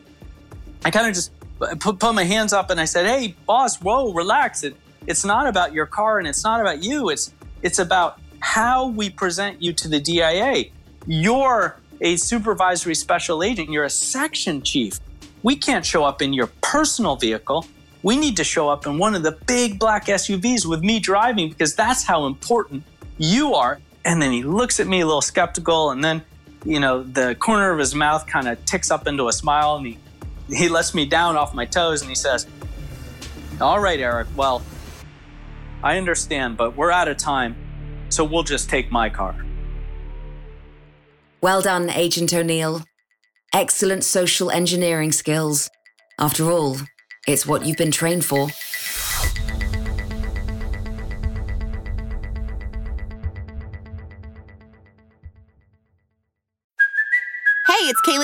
I 0.84 0.90
kind 0.90 1.06
of 1.06 1.14
just 1.14 1.30
put, 1.78 1.98
put 1.98 2.14
my 2.14 2.24
hands 2.24 2.52
up 2.52 2.70
and 2.70 2.80
I 2.80 2.84
said, 2.84 3.06
"Hey, 3.06 3.34
boss, 3.46 3.80
whoa, 3.80 4.12
relax. 4.12 4.64
It, 4.64 4.76
it's 5.06 5.24
not 5.24 5.46
about 5.46 5.72
your 5.72 5.86
car 5.86 6.18
and 6.18 6.28
it's 6.28 6.44
not 6.44 6.60
about 6.60 6.82
you. 6.82 7.08
It's 7.08 7.32
it's 7.62 7.78
about 7.78 8.20
how 8.40 8.88
we 8.88 9.08
present 9.08 9.62
you 9.62 9.72
to 9.72 9.88
the 9.88 10.00
DIA. 10.00 10.64
You're 11.06 11.76
a 12.02 12.16
supervisory 12.16 12.96
special 12.96 13.42
agent, 13.42 13.70
you're 13.70 13.84
a 13.84 13.90
section 13.90 14.60
chief. 14.60 14.98
We 15.42 15.56
can't 15.56 15.86
show 15.86 16.04
up 16.04 16.20
in 16.20 16.32
your 16.32 16.48
personal 16.60 17.16
vehicle. 17.16 17.64
We 18.02 18.16
need 18.16 18.36
to 18.36 18.44
show 18.44 18.68
up 18.68 18.86
in 18.86 18.98
one 18.98 19.14
of 19.14 19.22
the 19.22 19.32
big 19.46 19.78
black 19.78 20.06
SUVs 20.06 20.66
with 20.66 20.82
me 20.82 20.98
driving 20.98 21.48
because 21.48 21.74
that's 21.74 22.02
how 22.02 22.26
important 22.26 22.82
you 23.18 23.54
are. 23.54 23.80
And 24.04 24.20
then 24.20 24.32
he 24.32 24.42
looks 24.42 24.80
at 24.80 24.88
me 24.88 25.00
a 25.00 25.06
little 25.06 25.20
skeptical, 25.20 25.90
and 25.90 26.02
then, 26.02 26.22
you 26.64 26.80
know, 26.80 27.04
the 27.04 27.36
corner 27.36 27.70
of 27.70 27.78
his 27.78 27.94
mouth 27.94 28.26
kind 28.26 28.48
of 28.48 28.62
ticks 28.64 28.90
up 28.90 29.06
into 29.06 29.28
a 29.28 29.32
smile, 29.32 29.76
and 29.76 29.86
he, 29.86 29.98
he 30.48 30.68
lets 30.68 30.92
me 30.92 31.06
down 31.06 31.36
off 31.36 31.54
my 31.54 31.64
toes 31.64 32.02
and 32.02 32.10
he 32.10 32.16
says, 32.16 32.48
All 33.60 33.78
right, 33.78 34.00
Eric, 34.00 34.26
well, 34.34 34.60
I 35.84 35.98
understand, 35.98 36.56
but 36.56 36.76
we're 36.76 36.90
out 36.90 37.06
of 37.06 37.16
time, 37.16 37.54
so 38.08 38.24
we'll 38.24 38.42
just 38.42 38.68
take 38.68 38.90
my 38.90 39.08
car. 39.08 39.36
Well 41.42 41.60
done, 41.60 41.90
Agent 41.90 42.32
O'Neill. 42.32 42.84
Excellent 43.52 44.04
social 44.04 44.48
engineering 44.48 45.10
skills. 45.10 45.68
After 46.20 46.52
all, 46.52 46.76
it's 47.26 47.44
what 47.44 47.66
you've 47.66 47.76
been 47.76 47.90
trained 47.90 48.24
for. 48.24 48.46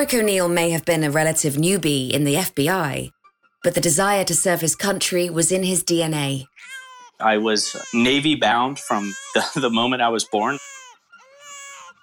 Eric 0.00 0.14
O'Neill 0.14 0.48
may 0.48 0.70
have 0.70 0.86
been 0.86 1.04
a 1.04 1.10
relative 1.10 1.56
newbie 1.56 2.10
in 2.10 2.24
the 2.24 2.36
FBI, 2.36 3.10
but 3.62 3.74
the 3.74 3.82
desire 3.82 4.24
to 4.24 4.34
serve 4.34 4.62
his 4.62 4.74
country 4.74 5.28
was 5.28 5.52
in 5.52 5.62
his 5.62 5.84
DNA. 5.84 6.46
I 7.20 7.36
was 7.36 7.76
Navy 7.92 8.34
bound 8.34 8.78
from 8.78 9.14
the, 9.34 9.44
the 9.60 9.68
moment 9.68 10.00
I 10.00 10.08
was 10.08 10.24
born. 10.24 10.56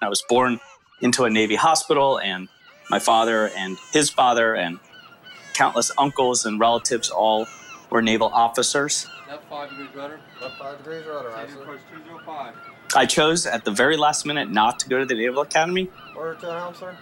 I 0.00 0.08
was 0.08 0.22
born 0.28 0.60
into 1.02 1.24
a 1.24 1.30
Navy 1.30 1.56
hospital, 1.56 2.20
and 2.20 2.48
my 2.88 3.00
father 3.00 3.48
and 3.48 3.76
his 3.92 4.10
father 4.10 4.54
and 4.54 4.78
countless 5.54 5.90
uncles 5.98 6.46
and 6.46 6.60
relatives 6.60 7.10
all 7.10 7.48
were 7.90 8.00
naval 8.00 8.28
officers. 8.28 9.08
Left 9.28 9.42
five 9.50 9.70
degrees 9.70 9.88
rudder. 9.96 10.20
Left 10.40 10.56
five 10.56 10.78
degrees 10.78 11.04
rudder, 11.04 11.30
Continue 11.30 11.62
approach 11.62 11.80
205. 12.06 12.54
I 12.94 13.06
chose 13.06 13.44
at 13.44 13.64
the 13.64 13.72
very 13.72 13.96
last 13.96 14.24
minute 14.24 14.48
not 14.48 14.78
to 14.78 14.88
go 14.88 15.00
to 15.00 15.04
the 15.04 15.14
Naval 15.14 15.42
Academy, 15.42 15.90
Order 16.16 16.34
to 16.36 16.46
the 16.46 16.52
helm, 16.52 16.74
sir. 16.76 16.96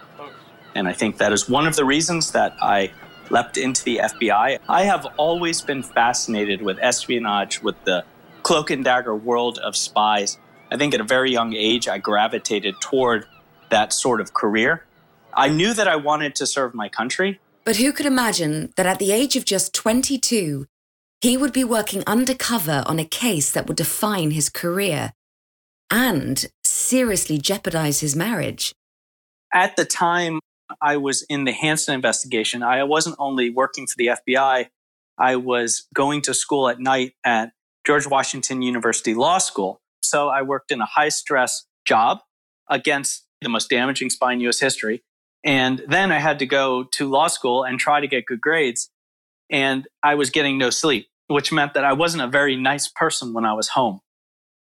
And 0.77 0.87
I 0.87 0.93
think 0.93 1.17
that 1.17 1.33
is 1.33 1.49
one 1.49 1.65
of 1.65 1.75
the 1.75 1.83
reasons 1.83 2.33
that 2.33 2.55
I 2.61 2.91
leapt 3.31 3.57
into 3.57 3.83
the 3.83 3.97
FBI. 3.97 4.59
I 4.69 4.83
have 4.83 5.07
always 5.17 5.59
been 5.59 5.81
fascinated 5.81 6.61
with 6.61 6.77
espionage, 6.79 7.63
with 7.63 7.83
the 7.83 8.05
cloak 8.43 8.69
and 8.69 8.83
dagger 8.83 9.15
world 9.15 9.57
of 9.57 9.75
spies. 9.75 10.37
I 10.71 10.77
think 10.77 10.93
at 10.93 11.01
a 11.01 11.03
very 11.03 11.31
young 11.31 11.55
age, 11.55 11.87
I 11.87 11.97
gravitated 11.97 12.75
toward 12.79 13.25
that 13.69 13.91
sort 13.91 14.21
of 14.21 14.35
career. 14.35 14.85
I 15.33 15.49
knew 15.49 15.73
that 15.73 15.87
I 15.87 15.95
wanted 15.95 16.35
to 16.35 16.45
serve 16.45 16.75
my 16.75 16.89
country, 16.89 17.39
But 17.65 17.77
who 17.77 17.91
could 17.91 18.05
imagine 18.05 18.71
that 18.77 18.85
at 18.85 18.99
the 18.99 19.11
age 19.11 19.35
of 19.35 19.45
just 19.45 19.73
22, 19.73 20.67
he 21.21 21.37
would 21.37 21.53
be 21.53 21.63
working 21.63 22.03
undercover 22.05 22.83
on 22.85 22.99
a 22.99 23.05
case 23.05 23.51
that 23.51 23.67
would 23.67 23.77
define 23.77 24.29
his 24.31 24.47
career 24.49 25.11
and 25.89 26.45
seriously 26.63 27.39
jeopardize 27.39 28.01
his 28.01 28.15
marriage? 28.15 28.73
at 29.53 29.75
the 29.77 29.85
time 29.85 30.39
I 30.81 30.97
was 30.97 31.23
in 31.23 31.45
the 31.45 31.53
Hanssen 31.53 31.93
investigation, 31.93 32.63
I 32.63 32.83
wasn't 32.83 33.15
only 33.19 33.49
working 33.49 33.87
for 33.87 33.95
the 33.97 34.07
FBI, 34.07 34.67
I 35.17 35.35
was 35.35 35.87
going 35.93 36.21
to 36.23 36.33
school 36.33 36.69
at 36.69 36.79
night 36.79 37.13
at 37.25 37.51
George 37.85 38.07
Washington 38.07 38.61
University 38.61 39.13
Law 39.13 39.37
School. 39.39 39.81
So 40.03 40.29
I 40.29 40.41
worked 40.41 40.71
in 40.71 40.81
a 40.81 40.85
high 40.85 41.09
stress 41.09 41.65
job 41.85 42.19
against 42.69 43.25
the 43.41 43.49
most 43.49 43.69
damaging 43.69 44.09
spy 44.09 44.33
in 44.33 44.41
US 44.41 44.59
history. 44.59 45.03
And 45.43 45.83
then 45.87 46.11
I 46.11 46.19
had 46.19 46.39
to 46.39 46.45
go 46.45 46.83
to 46.83 47.09
law 47.09 47.27
school 47.27 47.63
and 47.63 47.79
try 47.79 48.01
to 48.01 48.07
get 48.07 48.25
good 48.25 48.41
grades. 48.41 48.89
And 49.49 49.87
I 50.03 50.15
was 50.15 50.29
getting 50.29 50.57
no 50.57 50.69
sleep, 50.69 51.07
which 51.27 51.51
meant 51.51 51.73
that 51.73 51.85
I 51.85 51.93
wasn't 51.93 52.23
a 52.23 52.27
very 52.27 52.55
nice 52.55 52.87
person 52.87 53.33
when 53.33 53.45
I 53.45 53.53
was 53.53 53.69
home. 53.69 54.01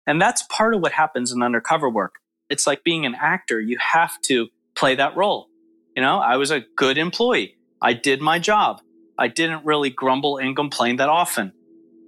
And 0.06 0.20
that's 0.20 0.42
part 0.44 0.74
of 0.74 0.80
what 0.80 0.92
happens 0.92 1.32
in 1.32 1.42
undercover 1.42 1.88
work. 1.88 2.14
It's 2.48 2.66
like 2.66 2.84
being 2.84 3.06
an 3.06 3.14
actor, 3.14 3.60
you 3.60 3.78
have 3.78 4.20
to 4.22 4.48
play 4.74 4.94
that 4.94 5.16
role. 5.16 5.48
You 5.96 6.02
know, 6.02 6.18
I 6.18 6.36
was 6.36 6.50
a 6.50 6.60
good 6.76 6.96
employee. 6.96 7.56
I 7.80 7.92
did 7.92 8.20
my 8.20 8.38
job. 8.38 8.80
I 9.18 9.28
didn't 9.28 9.64
really 9.64 9.90
grumble 9.90 10.38
and 10.38 10.56
complain 10.56 10.96
that 10.96 11.08
often. 11.08 11.52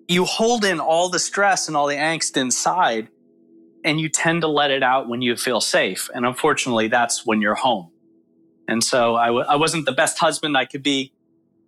You 0.09 0.25
hold 0.25 0.65
in 0.65 0.81
all 0.81 1.09
the 1.09 1.19
stress 1.19 1.69
and 1.69 1.77
all 1.77 1.87
the 1.87 1.97
angst 1.97 2.37
inside, 2.37 3.09
and 3.85 4.01
you 4.01 4.09
tend 4.09 4.43
to 4.43 4.49
let 4.49 4.71
it 4.71 4.83
out 4.83 5.09
when 5.09 5.23
you 5.23 5.37
feel 5.37 5.61
safe. 5.61 6.09
And 6.15 6.25
unfortunately, 6.25 6.89
that's 6.89 7.27
when 7.27 7.41
you're 7.41 7.55
home. 7.55 7.91
And 8.67 8.83
so 8.83 9.17
I 9.17 9.27
w- 9.27 9.45
I 9.47 9.57
wasn't 9.57 9.85
the 9.85 9.93
best 9.93 10.19
husband 10.19 10.57
I 10.57 10.65
could 10.65 10.83
be. 10.83 11.13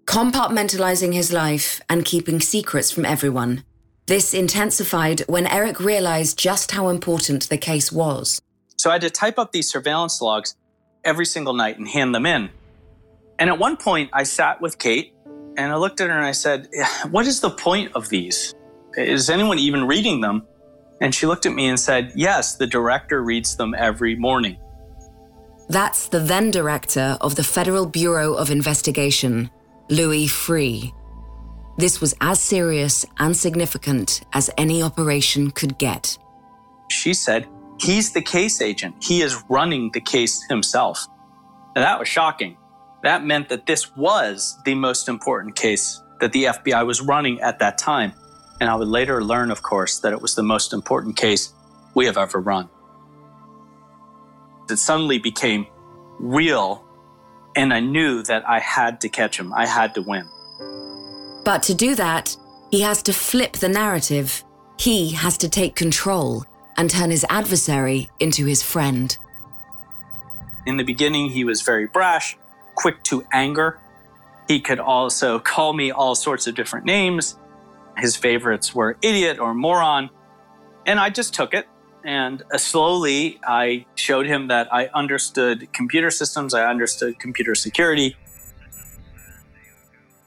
Compartmentalizing 0.07 1.13
his 1.13 1.33
life 1.33 1.81
and 1.89 2.05
keeping 2.05 2.41
secrets 2.41 2.91
from 2.91 3.05
everyone. 3.05 3.65
This 4.07 4.33
intensified 4.33 5.21
when 5.27 5.47
Eric 5.47 5.81
realized 5.81 6.39
just 6.39 6.71
how 6.71 6.89
important 6.89 7.49
the 7.49 7.59
case 7.59 7.91
was. 7.91 8.41
So 8.77 8.91
I 8.91 8.95
had 8.95 9.03
to 9.03 9.11
type 9.11 9.39
up 9.39 9.53
these 9.53 9.69
surveillance 9.69 10.21
logs 10.21 10.55
every 11.07 11.25
single 11.25 11.55
night 11.55 11.79
and 11.79 11.89
hand 11.89 12.15
them 12.15 12.27
in. 12.27 12.51
And 13.39 13.49
at 13.49 13.59
one 13.59 13.77
point, 13.77 14.11
I 14.13 14.25
sat 14.25 14.61
with 14.61 14.79
Kate 14.79 15.15
and 15.57 15.73
I 15.73 15.77
looked 15.77 16.01
at 16.01 16.09
her 16.09 16.17
and 16.17 16.27
I 16.27 16.33
said, 16.33 16.69
What 17.11 17.27
is 17.27 17.41
the 17.41 17.51
point 17.51 17.93
of 17.95 18.09
these? 18.09 18.55
Is 18.97 19.31
anyone 19.31 19.59
even 19.59 19.87
reading 19.87 20.21
them? 20.21 20.43
And 21.01 21.15
she 21.15 21.27
looked 21.27 21.47
at 21.47 21.53
me 21.53 21.69
and 21.69 21.79
said, 21.79 22.13
Yes, 22.15 22.57
the 22.57 22.67
director 22.67 23.23
reads 23.23 23.57
them 23.57 23.75
every 23.77 24.17
morning. 24.17 24.59
That's 25.69 26.09
the 26.09 26.21
then 26.21 26.51
director 26.51 27.19
of 27.21 27.35
the 27.35 27.45
Federal 27.45 27.87
Bureau 27.87 28.35
of 28.35 28.51
Investigation, 28.51 29.51
Louis 29.91 30.27
Freeh. 30.27 30.93
This 31.79 32.01
was 32.01 32.15
as 32.21 32.41
serious 32.41 33.05
and 33.19 33.37
significant 33.37 34.23
as 34.33 34.49
any 34.57 34.83
operation 34.83 35.51
could 35.51 35.77
get. 35.79 36.17
She 36.89 37.13
said, 37.13 37.47
He's 37.79 38.13
the 38.13 38.23
case 38.23 38.61
agent. 38.61 38.97
He 39.03 39.23
is 39.23 39.43
running 39.49 39.91
the 39.93 40.01
case 40.01 40.43
himself. 40.49 41.07
And 41.75 41.85
that 41.85 41.99
was 41.99 42.09
shocking. 42.09 42.57
That 43.03 43.25
meant 43.25 43.51
that 43.51 43.67
this 43.67 43.95
was 43.97 44.59
the 44.65 44.75
most 44.75 45.09
important 45.09 45.57
case 45.57 46.03
that 46.21 46.33
the 46.33 46.45
FBI 46.45 46.87
was 46.87 47.01
running 47.01 47.41
at 47.41 47.59
that 47.59 47.79
time. 47.79 48.13
And 48.61 48.71
I 48.71 48.75
would 48.75 48.89
later 48.89 49.23
learn, 49.23 49.51
of 49.51 49.63
course, 49.63 49.99
that 50.01 50.13
it 50.13 50.23
was 50.23 50.35
the 50.35 50.43
most 50.43 50.73
important 50.73 51.17
case 51.17 51.53
we 51.95 52.07
have 52.07 52.17
ever 52.17 52.41
run. 52.41 52.71
It 54.71 54.79
suddenly 54.79 55.19
became 55.19 55.67
real, 56.19 56.85
and 57.55 57.73
I 57.73 57.81
knew 57.81 58.23
that 58.25 58.49
I 58.49 58.59
had 58.59 59.01
to 59.03 59.09
catch 59.09 59.39
him. 59.39 59.53
I 59.53 59.67
had 59.67 59.95
to 59.95 60.03
win. 60.03 60.27
But 61.45 61.63
to 61.65 61.75
do 61.75 61.95
that, 61.95 62.37
he 62.71 62.81
has 62.81 63.03
to 63.05 63.13
flip 63.13 63.53
the 63.53 63.69
narrative. 63.69 64.43
He 64.79 65.13
has 65.13 65.39
to 65.39 65.49
take 65.49 65.77
control 65.77 66.45
and 66.77 66.91
turn 66.91 67.11
his 67.11 67.25
adversary 67.29 68.11
into 68.21 68.47
his 68.47 68.63
friend. 68.63 69.17
In 70.67 70.77
the 70.77 70.85
beginning, 70.85 71.31
he 71.31 71.45
was 71.45 71.63
very 71.63 71.87
brash, 71.87 72.37
quick 72.75 73.03
to 73.05 73.25
anger. 73.33 73.79
He 74.49 74.61
could 74.61 74.81
also 74.81 75.39
call 75.39 75.73
me 75.73 75.91
all 75.91 76.15
sorts 76.15 76.47
of 76.47 76.55
different 76.55 76.87
names. 76.87 77.39
His 77.97 78.17
favorites 78.17 78.75
were 78.75 78.97
idiot 79.01 79.39
or 79.39 79.55
moron. 79.55 80.11
And 80.85 80.99
I 81.01 81.11
just 81.11 81.35
took 81.35 81.55
it. 81.55 81.67
And 82.05 82.45
uh, 82.53 82.59
slowly, 82.59 83.41
I 83.45 83.87
showed 83.97 84.27
him 84.27 84.49
that 84.49 84.73
I 84.73 84.87
understood 84.95 85.73
computer 85.73 86.11
systems, 86.11 86.55
I 86.55 86.69
understood 86.71 87.19
computer 87.19 87.57
security. 87.57 88.17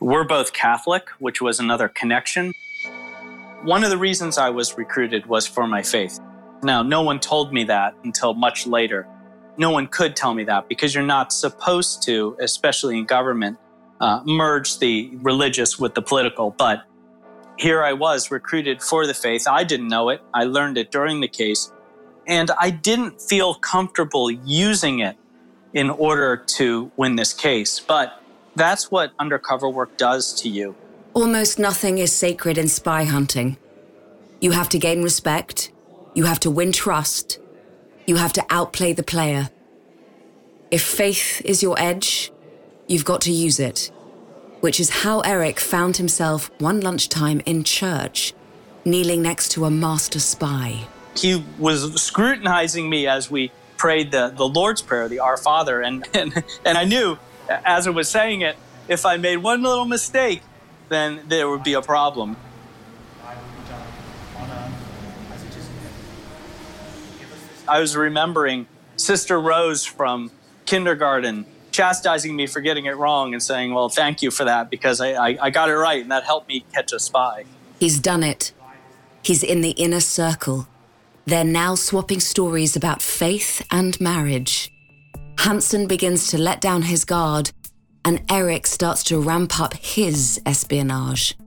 We're 0.02 0.26
both 0.26 0.52
Catholic, 0.52 1.10
which 1.20 1.42
was 1.42 1.60
another 1.60 1.88
connection. 1.88 2.54
One 3.64 3.84
of 3.84 3.90
the 3.90 3.98
reasons 3.98 4.38
I 4.38 4.50
was 4.50 4.78
recruited 4.78 5.26
was 5.26 5.48
for 5.48 5.68
my 5.68 5.84
faith. 5.84 6.20
Now, 6.62 6.82
no 6.82 7.02
one 7.02 7.20
told 7.20 7.54
me 7.54 7.64
that 7.66 7.96
until 8.04 8.34
much 8.34 8.68
later. 8.68 9.08
No 9.58 9.72
one 9.72 9.88
could 9.88 10.16
tell 10.16 10.34
me 10.34 10.44
that 10.46 10.68
because 10.68 10.94
you're 10.94 11.04
not 11.04 11.32
supposed 11.32 12.04
to, 12.04 12.38
especially 12.40 12.98
in 12.98 13.06
government, 13.06 13.58
uh, 14.00 14.22
merge 14.26 14.80
the 14.80 15.12
religious 15.22 15.78
with 15.78 15.96
the 15.96 16.02
political. 16.02 16.52
But 16.52 16.84
here 17.58 17.84
I 17.84 17.94
was 17.94 18.32
recruited 18.32 18.82
for 18.82 19.06
the 19.06 19.14
faith. 19.14 19.48
I 19.48 19.64
didn't 19.64 19.90
know 19.90 20.10
it. 20.10 20.22
I 20.34 20.46
learned 20.46 20.78
it 20.78 20.92
during 20.92 21.20
the 21.20 21.28
case. 21.28 21.72
And 22.26 22.52
I 22.60 22.70
didn't 22.70 23.22
feel 23.22 23.56
comfortable 23.56 24.32
using 24.32 25.00
it 25.00 25.18
in 25.74 25.90
order 25.90 26.38
to 26.38 26.92
win 26.96 27.16
this 27.16 27.34
case. 27.34 27.80
But 27.80 28.22
that's 28.56 28.92
what 28.92 29.14
undercover 29.20 29.70
work 29.70 29.98
does 29.98 30.34
to 30.42 30.50
you. 30.50 30.76
Almost 31.14 31.60
nothing 31.60 31.98
is 31.98 32.14
sacred 32.14 32.58
in 32.58 32.68
spy 32.68 33.04
hunting. 33.04 33.58
You 34.40 34.52
have 34.52 34.70
to 34.70 34.80
gain 34.80 35.04
respect, 35.04 35.72
you 36.20 36.26
have 36.26 36.42
to 36.42 36.52
win 36.52 36.74
trust, 36.74 37.40
you 38.06 38.18
have 38.18 38.34
to 38.34 38.46
outplay 38.50 38.92
the 38.92 39.04
player. 39.04 39.50
If 40.70 40.84
faith 40.84 41.42
is 41.46 41.64
your 41.64 41.80
edge, 41.80 42.30
you've 42.90 43.06
got 43.06 43.22
to 43.22 43.32
use 43.32 43.58
it. 43.58 43.90
Which 44.60 44.82
is 44.82 44.90
how 44.90 45.22
Eric 45.22 45.62
found 45.62 45.96
himself 45.96 46.52
one 46.60 46.82
lunchtime 46.82 47.40
in 47.46 47.64
church, 47.64 48.34
kneeling 48.84 49.22
next 49.22 49.54
to 49.54 49.64
a 49.64 49.72
master 49.72 50.20
spy. 50.20 50.88
He 51.16 51.42
was 51.58 52.02
scrutinizing 52.02 52.90
me 52.90 53.08
as 53.08 53.32
we 53.32 53.54
prayed 53.78 54.12
the, 54.12 54.28
the 54.36 54.46
Lord's 54.46 54.82
Prayer, 54.82 55.08
the 55.08 55.20
Our 55.20 55.38
Father, 55.38 55.80
and, 55.82 56.06
and 56.14 56.44
and 56.66 56.78
I 56.78 56.84
knew 56.84 57.18
as 57.48 57.88
I 57.88 57.92
was 57.92 58.10
saying 58.10 58.42
it, 58.42 58.58
if 58.90 59.06
I 59.06 59.16
made 59.16 59.38
one 59.38 59.64
little 59.64 59.86
mistake, 59.86 60.42
then 60.90 61.22
there 61.30 61.50
would 61.50 61.64
be 61.64 61.76
a 61.76 61.82
problem. 61.82 62.36
I 67.70 67.80
was 67.80 67.96
remembering 67.96 68.68
Sister 68.98 69.40
Rose 69.40 69.86
from 69.86 70.32
kindergarten 70.66 71.46
chastising 71.72 72.36
me 72.36 72.48
for 72.48 72.62
getting 72.62 72.86
it 72.86 72.98
wrong 72.98 73.34
and 73.34 73.42
saying, 73.42 73.74
Well, 73.74 73.90
thank 73.90 74.22
you 74.22 74.32
for 74.32 74.44
that 74.44 74.70
because 74.70 75.00
I, 75.00 75.14
I, 75.14 75.38
I 75.44 75.50
got 75.50 75.70
it 75.70 75.76
right 75.76 76.02
and 76.02 76.12
that 76.12 76.24
helped 76.24 76.48
me 76.48 76.66
catch 76.74 76.92
a 76.94 77.00
spy. 77.00 77.46
He's 77.80 78.00
done 78.00 78.24
it. 78.24 78.52
He's 79.24 79.44
in 79.44 79.62
the 79.62 79.72
inner 79.72 80.00
circle. 80.00 80.68
They're 81.26 81.44
now 81.44 81.76
swapping 81.76 82.20
stories 82.20 82.76
about 82.76 83.02
faith 83.02 83.66
and 83.72 84.00
marriage. 84.02 84.74
Hanssen 85.36 85.88
begins 85.88 86.28
to 86.30 86.38
let 86.38 86.60
down 86.60 86.82
his 86.82 87.06
guard, 87.06 87.52
and 88.04 88.22
Eric 88.30 88.66
starts 88.66 89.04
to 89.06 89.22
ramp 89.22 89.60
up 89.60 89.74
his 89.76 90.42
espionage. 90.46 91.38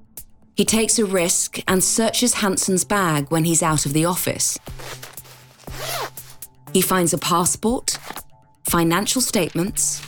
He 0.54 0.64
takes 0.64 0.98
a 0.98 1.04
risk 1.04 1.58
and 1.66 1.82
searches 1.82 2.36
Hanssen's 2.36 2.84
bag 2.84 3.30
when 3.30 3.44
he's 3.44 3.62
out 3.62 3.84
of 3.84 3.92
the 3.92 4.04
office. 4.04 4.58
He 6.72 6.80
finds 6.80 7.12
a 7.12 7.18
passport, 7.18 7.98
financial 8.64 9.20
statements, 9.20 10.00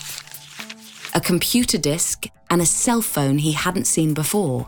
a 1.15 1.21
computer 1.21 1.79
disk, 1.79 2.27
and 2.51 2.63
a 2.63 2.67
cell 2.67 3.03
phone 3.03 3.39
he 3.39 3.53
hadn't 3.53 3.87
seen 3.87 4.15
before. 4.15 4.67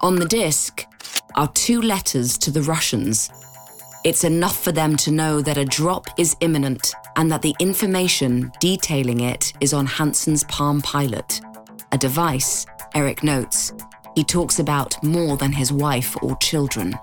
On 0.00 0.16
the 0.16 0.26
disk, 0.26 0.86
are 1.34 1.48
two 1.52 1.82
letters 1.82 2.38
to 2.38 2.50
the 2.50 2.62
Russians. 2.62 3.30
It's 4.04 4.24
enough 4.24 4.62
for 4.62 4.70
them 4.70 4.96
to 4.98 5.10
know 5.10 5.40
that 5.40 5.58
a 5.58 5.64
drop 5.64 6.06
is 6.18 6.36
imminent 6.40 6.92
and 7.16 7.30
that 7.32 7.42
the 7.42 7.54
information 7.58 8.52
detailing 8.60 9.20
it 9.20 9.52
is 9.60 9.72
on 9.72 9.86
Hanssen's 9.86 10.44
Palm 10.44 10.82
Pilot, 10.82 11.40
a 11.90 11.98
device, 11.98 12.66
Eric 12.94 13.24
notes, 13.24 13.72
he 14.14 14.22
talks 14.22 14.60
about 14.60 15.02
more 15.02 15.36
than 15.36 15.52
his 15.52 15.72
wife 15.72 16.16
or 16.22 16.36
children. 16.36 16.94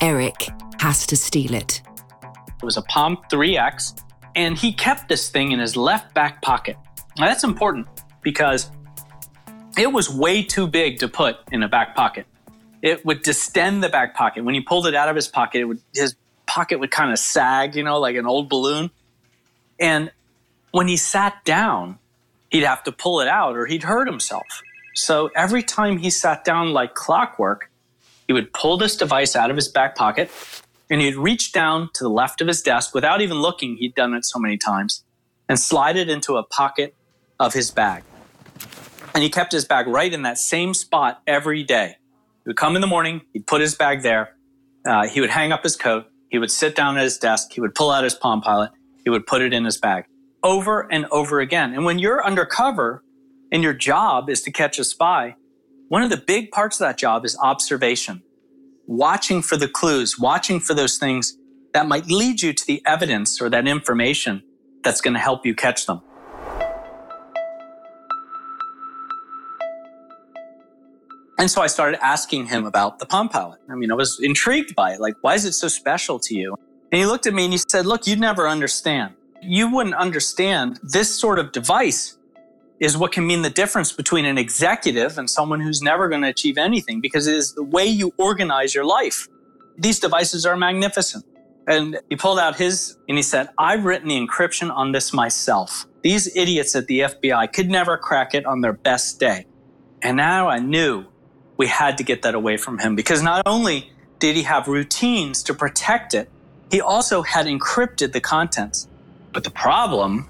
Eric 0.00 0.48
has 0.80 1.06
to 1.08 1.16
steal 1.16 1.52
it. 1.54 1.82
It 2.62 2.64
was 2.64 2.76
a 2.76 2.82
Palm 2.82 3.18
3X, 3.28 4.00
and 4.36 4.56
he 4.56 4.72
kept 4.72 5.08
this 5.08 5.28
thing 5.28 5.50
in 5.50 5.58
his 5.58 5.76
left 5.76 6.14
back 6.14 6.40
pocket. 6.42 6.76
Now, 7.18 7.26
that's 7.26 7.42
important 7.42 7.88
because 8.22 8.70
it 9.76 9.92
was 9.92 10.08
way 10.08 10.44
too 10.44 10.68
big 10.68 11.00
to 11.00 11.08
put 11.08 11.38
in 11.50 11.64
a 11.64 11.68
back 11.68 11.96
pocket. 11.96 12.26
It 12.80 13.04
would 13.04 13.22
distend 13.22 13.82
the 13.82 13.88
back 13.88 14.14
pocket. 14.14 14.44
When 14.44 14.54
he 14.54 14.60
pulled 14.60 14.86
it 14.86 14.94
out 14.94 15.08
of 15.08 15.16
his 15.16 15.26
pocket, 15.26 15.60
it 15.60 15.64
would, 15.64 15.80
his 15.92 16.14
pocket 16.46 16.78
would 16.78 16.92
kind 16.92 17.10
of 17.10 17.18
sag, 17.18 17.74
you 17.74 17.82
know, 17.82 17.98
like 17.98 18.14
an 18.14 18.26
old 18.26 18.48
balloon. 18.48 18.90
And 19.80 20.12
when 20.70 20.86
he 20.86 20.96
sat 20.96 21.44
down, 21.44 21.98
he'd 22.50 22.62
have 22.62 22.84
to 22.84 22.92
pull 22.92 23.20
it 23.20 23.28
out 23.28 23.56
or 23.56 23.66
he'd 23.66 23.82
hurt 23.82 24.06
himself. 24.06 24.46
So 24.94 25.30
every 25.34 25.64
time 25.64 25.98
he 25.98 26.10
sat 26.10 26.44
down 26.44 26.72
like 26.72 26.94
clockwork, 26.94 27.70
he 28.26 28.32
would 28.32 28.52
pull 28.52 28.76
this 28.76 28.96
device 28.96 29.34
out 29.34 29.50
of 29.50 29.56
his 29.56 29.68
back 29.68 29.96
pocket 29.96 30.30
and 30.92 31.00
he'd 31.00 31.16
reach 31.16 31.52
down 31.52 31.88
to 31.94 32.04
the 32.04 32.10
left 32.10 32.42
of 32.42 32.46
his 32.46 32.60
desk 32.60 32.94
without 32.94 33.22
even 33.22 33.38
looking. 33.38 33.76
He'd 33.78 33.94
done 33.94 34.12
it 34.12 34.26
so 34.26 34.38
many 34.38 34.58
times 34.58 35.02
and 35.48 35.58
slide 35.58 35.96
it 35.96 36.10
into 36.10 36.36
a 36.36 36.42
pocket 36.42 36.94
of 37.40 37.54
his 37.54 37.70
bag. 37.70 38.02
And 39.14 39.24
he 39.24 39.30
kept 39.30 39.52
his 39.52 39.64
bag 39.64 39.86
right 39.86 40.12
in 40.12 40.20
that 40.22 40.36
same 40.36 40.74
spot 40.74 41.22
every 41.26 41.62
day. 41.64 41.96
He 42.44 42.50
would 42.50 42.58
come 42.58 42.76
in 42.76 42.82
the 42.82 42.86
morning, 42.86 43.22
he'd 43.32 43.46
put 43.46 43.62
his 43.62 43.74
bag 43.74 44.02
there, 44.02 44.36
uh, 44.84 45.08
he 45.08 45.22
would 45.22 45.30
hang 45.30 45.50
up 45.50 45.62
his 45.62 45.76
coat, 45.76 46.06
he 46.28 46.38
would 46.38 46.50
sit 46.50 46.76
down 46.76 46.98
at 46.98 47.04
his 47.04 47.16
desk, 47.16 47.52
he 47.52 47.62
would 47.62 47.74
pull 47.74 47.90
out 47.90 48.04
his 48.04 48.14
Palm 48.14 48.42
Pilot, 48.42 48.70
he 49.02 49.08
would 49.08 49.26
put 49.26 49.40
it 49.40 49.54
in 49.54 49.64
his 49.64 49.78
bag 49.78 50.04
over 50.42 50.92
and 50.92 51.06
over 51.10 51.40
again. 51.40 51.72
And 51.72 51.86
when 51.86 51.98
you're 51.98 52.22
undercover 52.22 53.02
and 53.50 53.62
your 53.62 53.72
job 53.72 54.28
is 54.28 54.42
to 54.42 54.50
catch 54.50 54.78
a 54.78 54.84
spy, 54.84 55.36
one 55.88 56.02
of 56.02 56.10
the 56.10 56.18
big 56.18 56.50
parts 56.50 56.80
of 56.80 56.86
that 56.86 56.98
job 56.98 57.24
is 57.24 57.38
observation, 57.38 58.22
watching 58.92 59.40
for 59.42 59.56
the 59.56 59.68
clues, 59.68 60.18
watching 60.18 60.60
for 60.60 60.74
those 60.74 60.98
things 60.98 61.38
that 61.72 61.88
might 61.88 62.06
lead 62.06 62.42
you 62.42 62.52
to 62.52 62.66
the 62.66 62.82
evidence 62.84 63.40
or 63.40 63.48
that 63.48 63.66
information 63.66 64.42
that's 64.84 65.00
going 65.00 65.14
to 65.14 65.20
help 65.20 65.46
you 65.46 65.54
catch 65.54 65.86
them. 65.86 66.02
And 71.38 71.50
so 71.50 71.62
I 71.62 71.66
started 71.66 71.98
asking 72.04 72.46
him 72.46 72.66
about 72.66 72.98
the 72.98 73.06
Palm 73.06 73.28
Pilot. 73.28 73.58
I 73.68 73.74
mean, 73.74 73.90
I 73.90 73.94
was 73.94 74.20
intrigued 74.20 74.76
by 74.76 74.92
it. 74.92 75.00
Like, 75.00 75.14
why 75.22 75.34
is 75.34 75.44
it 75.44 75.52
so 75.52 75.66
special 75.66 76.18
to 76.20 76.34
you? 76.34 76.54
And 76.92 77.00
he 77.00 77.06
looked 77.06 77.26
at 77.26 77.34
me 77.34 77.44
and 77.44 77.52
he 77.52 77.58
said, 77.68 77.86
Look, 77.86 78.06
you'd 78.06 78.20
never 78.20 78.46
understand. 78.46 79.14
You 79.40 79.74
wouldn't 79.74 79.96
understand 79.96 80.78
this 80.82 81.18
sort 81.18 81.38
of 81.38 81.50
device 81.50 82.18
is 82.82 82.96
what 82.98 83.12
can 83.12 83.24
mean 83.24 83.42
the 83.42 83.50
difference 83.50 83.92
between 83.92 84.24
an 84.24 84.36
executive 84.36 85.16
and 85.16 85.30
someone 85.30 85.60
who's 85.60 85.80
never 85.80 86.08
going 86.08 86.20
to 86.20 86.28
achieve 86.28 86.58
anything 86.58 87.00
because 87.00 87.28
it 87.28 87.36
is 87.36 87.52
the 87.52 87.62
way 87.62 87.86
you 87.86 88.12
organize 88.18 88.74
your 88.74 88.84
life. 88.84 89.28
These 89.78 90.00
devices 90.00 90.44
are 90.44 90.56
magnificent. 90.56 91.24
And 91.68 92.00
he 92.08 92.16
pulled 92.16 92.40
out 92.40 92.56
his 92.56 92.96
and 93.08 93.16
he 93.16 93.22
said, 93.22 93.50
I've 93.56 93.84
written 93.84 94.08
the 94.08 94.16
encryption 94.16 94.74
on 94.74 94.90
this 94.90 95.12
myself. 95.12 95.86
These 96.02 96.36
idiots 96.36 96.74
at 96.74 96.88
the 96.88 97.00
FBI 97.00 97.52
could 97.52 97.70
never 97.70 97.96
crack 97.96 98.34
it 98.34 98.44
on 98.46 98.62
their 98.62 98.72
best 98.72 99.20
day. 99.20 99.46
And 100.02 100.16
now 100.16 100.48
I 100.48 100.58
knew 100.58 101.04
we 101.56 101.68
had 101.68 101.96
to 101.98 102.02
get 102.02 102.22
that 102.22 102.34
away 102.34 102.56
from 102.56 102.80
him 102.80 102.96
because 102.96 103.22
not 103.22 103.42
only 103.46 103.92
did 104.18 104.34
he 104.34 104.42
have 104.42 104.66
routines 104.66 105.44
to 105.44 105.54
protect 105.54 106.14
it, 106.14 106.28
he 106.72 106.80
also 106.80 107.22
had 107.22 107.46
encrypted 107.46 108.12
the 108.12 108.20
contents. 108.20 108.88
But 109.32 109.44
the 109.44 109.50
problem 109.50 110.28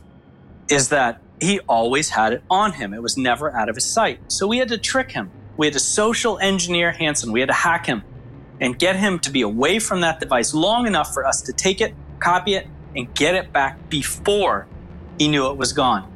is 0.68 0.90
that 0.90 1.22
he 1.42 1.60
always 1.60 2.10
had 2.10 2.32
it 2.32 2.42
on 2.50 2.72
him. 2.72 2.94
It 2.94 3.02
was 3.02 3.16
never 3.16 3.54
out 3.54 3.68
of 3.68 3.74
his 3.74 3.84
sight. 3.84 4.20
So 4.28 4.46
we 4.46 4.58
had 4.58 4.68
to 4.68 4.78
trick 4.78 5.12
him. 5.12 5.30
We 5.56 5.66
had 5.66 5.74
to 5.74 5.80
social 5.80 6.38
engineer 6.38 6.92
Hanssen. 6.92 7.32
We 7.32 7.40
had 7.40 7.48
to 7.48 7.54
hack 7.54 7.86
him 7.86 8.02
and 8.60 8.78
get 8.78 8.96
him 8.96 9.18
to 9.20 9.30
be 9.30 9.42
away 9.42 9.78
from 9.78 10.00
that 10.02 10.20
device 10.20 10.54
long 10.54 10.86
enough 10.86 11.12
for 11.12 11.26
us 11.26 11.42
to 11.42 11.52
take 11.52 11.80
it, 11.80 11.94
copy 12.20 12.54
it, 12.54 12.66
and 12.94 13.12
get 13.14 13.34
it 13.34 13.52
back 13.52 13.88
before 13.88 14.66
he 15.18 15.28
knew 15.28 15.50
it 15.50 15.56
was 15.56 15.72
gone. 15.72 16.08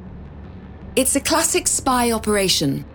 It's 0.95 1.15
a 1.15 1.19
classic 1.19 1.67
spy 1.67 2.11
operation. 2.11 2.85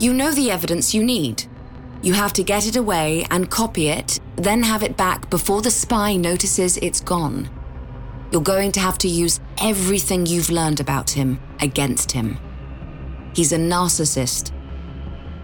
You 0.00 0.12
know 0.12 0.32
the 0.32 0.50
evidence 0.50 0.94
you 0.94 1.04
need. 1.04 1.44
You 2.02 2.14
have 2.14 2.32
to 2.32 2.42
get 2.42 2.66
it 2.66 2.74
away 2.74 3.26
and 3.30 3.48
copy 3.48 3.88
it, 3.88 4.18
then 4.36 4.64
have 4.64 4.82
it 4.82 4.96
back 4.96 5.30
before 5.30 5.62
the 5.62 5.70
spy 5.70 6.16
notices 6.16 6.76
it's 6.78 7.00
gone. 7.00 7.48
You're 8.32 8.40
going 8.40 8.72
to 8.72 8.80
have 8.80 8.96
to 8.98 9.08
use 9.08 9.40
everything 9.60 10.24
you've 10.24 10.48
learned 10.48 10.80
about 10.80 11.10
him 11.10 11.38
against 11.60 12.12
him. 12.12 12.38
He's 13.34 13.52
a 13.52 13.58
narcissist. 13.58 14.52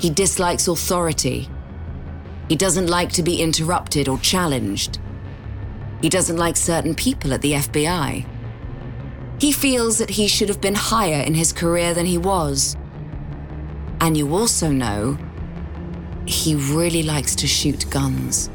He 0.01 0.09
dislikes 0.09 0.69
authority. 0.69 1.51
He 2.49 2.57
doesn't 2.57 2.87
like 2.87 3.13
to 3.13 3.23
be 3.23 3.43
interrupted 3.43 4.09
or 4.09 4.19
challenged. 4.19 4.99
He 6.01 6.09
doesn't 6.09 6.39
like 6.39 6.57
certain 6.57 6.95
people 6.95 7.35
at 7.35 7.43
the 7.43 7.53
FBI. 7.53 8.27
He 9.39 9.53
feels 9.53 9.99
that 9.99 10.11
he 10.11 10.27
should 10.27 10.49
have 10.49 10.63
been 10.63 10.75
higher 10.75 11.23
in 11.23 11.35
his 11.35 11.53
career 11.53 11.93
than 11.93 12.07
he 12.07 12.17
was. 12.17 12.75
And 14.01 14.17
you 14.17 14.35
also 14.35 14.71
know 14.71 15.19
he 16.25 16.55
really 16.55 17.03
likes 17.03 17.35
to 17.37 17.47
shoot 17.47 17.85
guns. 17.91 18.49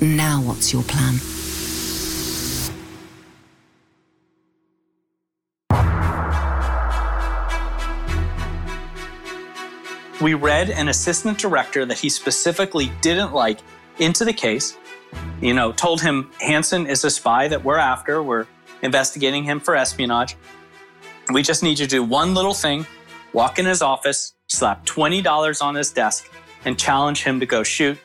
Now, 0.00 0.40
what's 0.40 0.72
your 0.72 0.84
plan? 0.84 1.20
We 10.22 10.34
read 10.34 10.70
an 10.70 10.86
assistant 10.86 11.36
director 11.36 11.84
that 11.84 11.98
he 11.98 12.08
specifically 12.08 12.92
didn't 13.00 13.32
like 13.32 13.58
into 13.98 14.24
the 14.24 14.32
case. 14.32 14.78
You 15.40 15.52
know, 15.52 15.72
told 15.72 16.00
him 16.00 16.30
Hanssen 16.40 16.88
is 16.88 17.02
a 17.02 17.10
spy 17.10 17.48
that 17.48 17.64
we're 17.64 17.76
after. 17.76 18.22
We're 18.22 18.46
investigating 18.82 19.42
him 19.42 19.58
for 19.58 19.74
espionage. 19.74 20.36
We 21.32 21.42
just 21.42 21.64
need 21.64 21.80
you 21.80 21.86
to 21.86 21.90
do 21.90 22.04
one 22.04 22.34
little 22.34 22.54
thing 22.54 22.86
walk 23.32 23.58
in 23.58 23.66
his 23.66 23.82
office, 23.82 24.34
slap 24.46 24.86
$20 24.86 25.60
on 25.60 25.74
his 25.74 25.90
desk, 25.90 26.30
and 26.64 26.78
challenge 26.78 27.24
him 27.24 27.40
to 27.40 27.46
go 27.46 27.64
shoot 27.64 27.98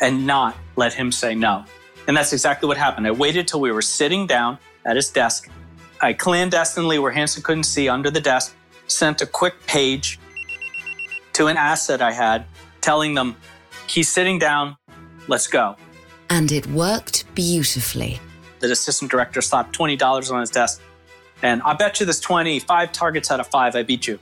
and 0.00 0.28
not 0.28 0.56
let 0.76 0.92
him 0.92 1.10
say 1.10 1.34
no. 1.34 1.64
And 2.06 2.16
that's 2.16 2.32
exactly 2.32 2.68
what 2.68 2.76
happened. 2.76 3.06
I 3.06 3.10
waited 3.10 3.48
till 3.48 3.60
we 3.60 3.72
were 3.72 3.82
sitting 3.82 4.28
down 4.28 4.58
at 4.84 4.94
his 4.94 5.10
desk. 5.10 5.50
I 6.00 6.12
clandestinely, 6.12 7.00
where 7.00 7.12
Hanssen 7.12 7.42
couldn't 7.42 7.64
see, 7.64 7.88
under 7.88 8.10
the 8.10 8.20
desk, 8.20 8.54
sent 8.86 9.22
a 9.22 9.26
quick 9.26 9.54
page 9.66 10.20
to 11.34 11.46
an 11.48 11.56
asset 11.56 12.00
I 12.00 12.12
had, 12.12 12.46
telling 12.80 13.14
them, 13.14 13.36
he's 13.86 14.08
sitting 14.08 14.38
down, 14.38 14.76
let's 15.28 15.46
go. 15.46 15.76
And 16.30 16.50
it 16.50 16.66
worked 16.68 17.24
beautifully. 17.34 18.20
The 18.60 18.72
assistant 18.72 19.10
director 19.10 19.42
slapped 19.42 19.76
$20 19.76 20.32
on 20.32 20.40
his 20.40 20.50
desk. 20.50 20.80
And 21.42 21.60
I 21.62 21.74
bet 21.74 22.00
you 22.00 22.06
this 22.06 22.20
20, 22.20 22.60
five 22.60 22.92
targets 22.92 23.30
out 23.30 23.40
of 23.40 23.46
five, 23.48 23.76
I 23.76 23.82
beat 23.82 24.06
you. 24.06 24.18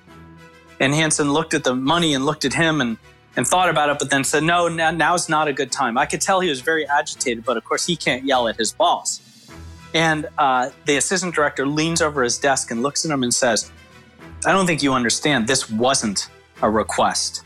And 0.80 0.92
Hanssen 0.92 1.32
looked 1.32 1.54
at 1.54 1.62
the 1.62 1.74
money 1.74 2.14
and 2.14 2.26
looked 2.26 2.44
at 2.44 2.54
him 2.54 2.80
and, 2.80 2.96
and 3.36 3.46
thought 3.46 3.68
about 3.68 3.90
it, 3.90 3.98
but 3.98 4.10
then 4.10 4.24
said, 4.24 4.42
no, 4.42 4.66
now, 4.68 4.90
now's 4.90 5.28
not 5.28 5.46
a 5.46 5.52
good 5.52 5.70
time. 5.70 5.96
I 5.96 6.06
could 6.06 6.20
tell 6.20 6.40
he 6.40 6.48
was 6.48 6.60
very 6.60 6.86
agitated, 6.88 7.44
but 7.44 7.56
of 7.56 7.64
course 7.64 7.86
he 7.86 7.94
can't 7.94 8.24
yell 8.24 8.48
at 8.48 8.56
his 8.56 8.72
boss. 8.72 9.20
And 9.94 10.26
uh, 10.38 10.70
the 10.86 10.96
assistant 10.96 11.34
director 11.34 11.66
leans 11.66 12.00
over 12.02 12.22
his 12.22 12.38
desk 12.38 12.70
and 12.70 12.82
looks 12.82 13.04
at 13.04 13.10
him 13.10 13.22
and 13.22 13.32
says, 13.32 13.70
I 14.44 14.50
don't 14.50 14.66
think 14.66 14.82
you 14.82 14.92
understand. 14.92 15.46
This 15.46 15.70
wasn't 15.70 16.28
a 16.62 16.70
request. 16.70 17.42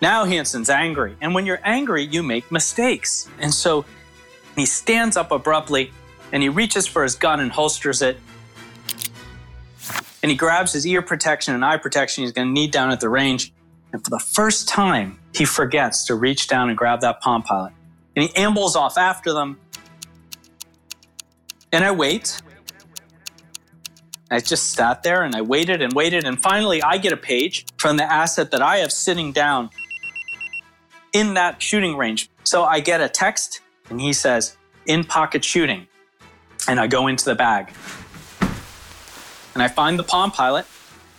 Now 0.00 0.24
Hanssen's 0.24 0.70
angry. 0.70 1.16
And 1.20 1.34
when 1.34 1.46
you're 1.46 1.60
angry, 1.62 2.04
you 2.04 2.22
make 2.22 2.50
mistakes. 2.50 3.28
And 3.38 3.52
so 3.52 3.84
he 4.56 4.66
stands 4.66 5.16
up 5.16 5.30
abruptly 5.30 5.92
and 6.32 6.42
he 6.42 6.48
reaches 6.48 6.86
for 6.86 7.02
his 7.02 7.14
gun 7.14 7.40
and 7.40 7.52
holsters 7.52 8.02
it. 8.02 8.18
And 10.22 10.30
he 10.30 10.36
grabs 10.36 10.72
his 10.72 10.86
ear 10.86 11.02
protection 11.02 11.54
and 11.54 11.64
eye 11.64 11.76
protection 11.76 12.22
he's 12.22 12.32
going 12.32 12.48
to 12.48 12.52
need 12.52 12.70
down 12.70 12.90
at 12.90 13.00
the 13.00 13.08
range. 13.08 13.52
And 13.92 14.02
for 14.02 14.10
the 14.10 14.20
first 14.20 14.68
time, 14.68 15.18
he 15.34 15.44
forgets 15.44 16.06
to 16.06 16.14
reach 16.14 16.48
down 16.48 16.68
and 16.68 16.78
grab 16.78 17.00
that 17.00 17.20
Palm 17.20 17.42
Pilot. 17.42 17.72
And 18.16 18.24
he 18.24 18.34
ambles 18.36 18.76
off 18.76 18.96
after 18.96 19.32
them. 19.32 19.58
And 21.72 21.84
I 21.84 21.90
wait 21.90 22.40
I 24.34 24.40
just 24.40 24.72
sat 24.72 25.02
there 25.02 25.22
and 25.22 25.34
I 25.34 25.42
waited 25.42 25.82
and 25.82 25.92
waited. 25.92 26.24
And 26.24 26.40
finally, 26.40 26.82
I 26.82 26.98
get 26.98 27.12
a 27.12 27.16
page 27.16 27.66
from 27.76 27.96
the 27.96 28.04
asset 28.04 28.50
that 28.52 28.62
I 28.62 28.78
have 28.78 28.92
sitting 28.92 29.32
down 29.32 29.70
in 31.12 31.34
that 31.34 31.60
shooting 31.60 31.96
range. 31.96 32.30
So 32.44 32.64
I 32.64 32.80
get 32.80 33.00
a 33.00 33.08
text 33.08 33.60
and 33.90 34.00
he 34.00 34.12
says, 34.12 34.56
in 34.86 35.04
pocket 35.04 35.44
shooting. 35.44 35.86
And 36.68 36.80
I 36.80 36.86
go 36.86 37.08
into 37.08 37.24
the 37.24 37.34
bag. 37.34 37.72
And 39.54 39.62
I 39.62 39.68
find 39.68 39.98
the 39.98 40.04
Palm 40.04 40.30
Pilot, 40.30 40.64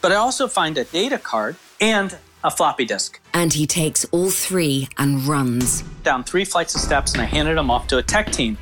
but 0.01 0.11
I 0.11 0.15
also 0.15 0.47
find 0.47 0.77
a 0.77 0.83
data 0.83 1.17
card 1.17 1.55
and 1.79 2.17
a 2.43 2.49
floppy 2.49 2.85
disk. 2.85 3.19
And 3.33 3.53
he 3.53 3.67
takes 3.67 4.05
all 4.05 4.29
three 4.29 4.87
and 4.97 5.23
runs. 5.25 5.81
Down 6.03 6.23
three 6.23 6.45
flights 6.45 6.75
of 6.75 6.81
steps, 6.81 7.13
and 7.13 7.21
I 7.21 7.25
handed 7.25 7.57
them 7.57 7.69
off 7.69 7.87
to 7.87 7.97
a 7.99 8.03
tech 8.03 8.31
team. 8.31 8.57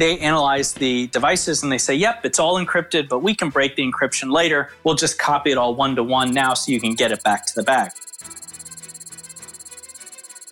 They 0.00 0.18
analyze 0.20 0.72
the 0.72 1.08
devices 1.08 1.62
and 1.62 1.70
they 1.70 1.76
say, 1.76 1.94
yep, 1.94 2.24
it's 2.24 2.38
all 2.38 2.54
encrypted, 2.54 3.06
but 3.06 3.18
we 3.18 3.34
can 3.34 3.50
break 3.50 3.76
the 3.76 3.82
encryption 3.82 4.32
later. 4.32 4.70
We'll 4.82 4.94
just 4.94 5.18
copy 5.18 5.50
it 5.50 5.58
all 5.58 5.74
one 5.74 5.94
to 5.96 6.02
one 6.02 6.32
now 6.32 6.54
so 6.54 6.72
you 6.72 6.80
can 6.80 6.94
get 6.94 7.12
it 7.12 7.22
back 7.22 7.44
to 7.48 7.54
the 7.54 7.62
bag. 7.62 7.92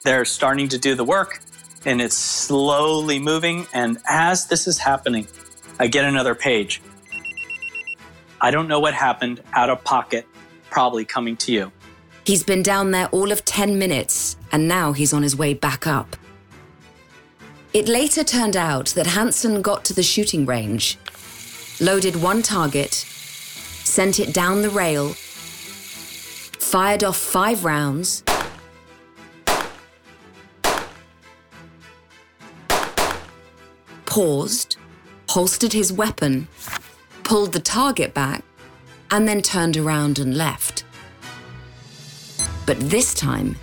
They're 0.05 0.27
starting 0.27 0.69
to 0.69 0.77
do 0.77 0.95
the 0.95 1.03
work 1.03 1.41
and 1.87 2.03
it's 2.03 2.15
slowly 2.15 3.19
moving. 3.19 3.67
And 3.73 3.97
as 4.07 4.49
this 4.49 4.67
is 4.67 4.77
happening, 4.77 5.27
I 5.79 5.87
get 5.87 6.05
another 6.05 6.35
page. 6.35 6.83
I 8.43 8.51
don't 8.51 8.69
know 8.69 8.81
what 8.81 8.93
happened, 8.93 9.43
out 9.55 9.71
of 9.71 9.83
pocket, 9.83 10.27
probably 10.69 11.07
coming 11.07 11.39
to 11.39 11.53
you. 11.53 11.73
He's 12.27 12.43
been 12.43 12.63
down 12.63 12.91
there 12.91 13.09
all 13.13 13.33
of 13.33 13.47
10 13.47 13.79
minutes, 13.79 14.37
and 14.53 14.69
now 14.69 14.93
he's 14.93 15.15
on 15.15 15.23
his 15.23 15.35
way 15.35 15.55
back 15.55 15.87
up. 15.87 16.17
It 17.75 17.87
later 17.87 18.25
turned 18.25 18.57
out 18.57 18.87
that 18.97 19.07
Hanssen 19.07 19.61
got 19.61 19.85
to 19.85 19.95
the 19.95 20.03
shooting 20.03 20.47
range, 20.47 20.97
loaded 21.81 22.17
one 22.17 22.43
target, 22.43 22.95
sent 22.95 24.19
it 24.19 24.33
down 24.33 24.63
the 24.63 24.71
rail, 24.71 25.11
fired 26.59 27.05
off 27.05 27.19
five 27.19 27.67
rounds, 27.67 28.25
paused, 34.07 34.79
holstered 35.29 35.75
his 35.75 35.93
weapon, 35.93 36.49
pulled 37.23 37.53
the 37.53 37.61
target 37.61 38.15
back, 38.15 38.43
and 39.11 39.29
then 39.29 39.43
turned 39.43 39.77
around 39.77 40.19
and 40.19 40.39
left. 40.39 40.85
But 42.65 42.81
this 42.81 43.13
time, 43.13 43.57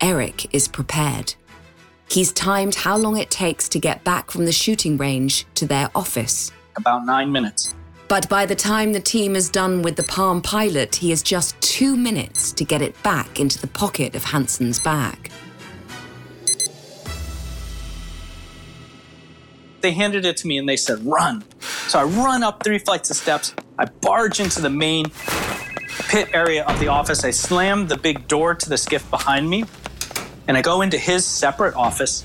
Eric 0.00 0.54
is 0.54 0.68
prepared. 0.68 1.34
He's 2.12 2.30
timed 2.30 2.74
how 2.74 2.98
long 2.98 3.16
it 3.16 3.30
takes 3.30 3.70
to 3.70 3.78
get 3.78 4.04
back 4.04 4.30
from 4.30 4.44
the 4.44 4.52
shooting 4.52 4.98
range 4.98 5.46
to 5.54 5.64
their 5.64 5.88
office. 5.94 6.52
About 6.76 7.06
nine 7.06 7.32
minutes. 7.32 7.74
But 8.06 8.28
by 8.28 8.44
the 8.44 8.54
time 8.54 8.92
the 8.92 9.00
team 9.00 9.34
is 9.34 9.48
done 9.48 9.80
with 9.80 9.96
the 9.96 10.02
Palm 10.02 10.42
Pilot, 10.42 10.96
he 10.96 11.08
has 11.08 11.22
just 11.22 11.58
two 11.62 11.96
minutes 11.96 12.52
to 12.52 12.66
get 12.66 12.82
it 12.82 13.02
back 13.02 13.40
into 13.40 13.58
the 13.58 13.66
pocket 13.66 14.14
of 14.14 14.24
Hanssen's 14.24 14.78
bag. 14.78 15.30
They 19.80 19.92
handed 19.92 20.26
it 20.26 20.36
to 20.36 20.46
me 20.46 20.58
and 20.58 20.68
they 20.68 20.76
said, 20.76 21.02
run. 21.06 21.42
So 21.88 21.98
I 21.98 22.04
run 22.04 22.42
up 22.42 22.62
three 22.62 22.78
flights 22.78 23.08
of 23.08 23.16
steps. 23.16 23.54
I 23.78 23.86
barge 23.86 24.38
into 24.38 24.60
the 24.60 24.68
main 24.68 25.06
pit 26.10 26.28
area 26.34 26.64
of 26.64 26.78
the 26.78 26.88
office. 26.88 27.24
I 27.24 27.30
slam 27.30 27.86
the 27.86 27.96
big 27.96 28.28
door 28.28 28.54
to 28.54 28.68
the 28.68 28.76
SCIF 28.76 29.08
behind 29.08 29.48
me 29.48 29.64
and 30.48 30.56
I 30.56 30.62
go 30.62 30.82
into 30.82 30.98
his 30.98 31.24
separate 31.24 31.74
office 31.74 32.24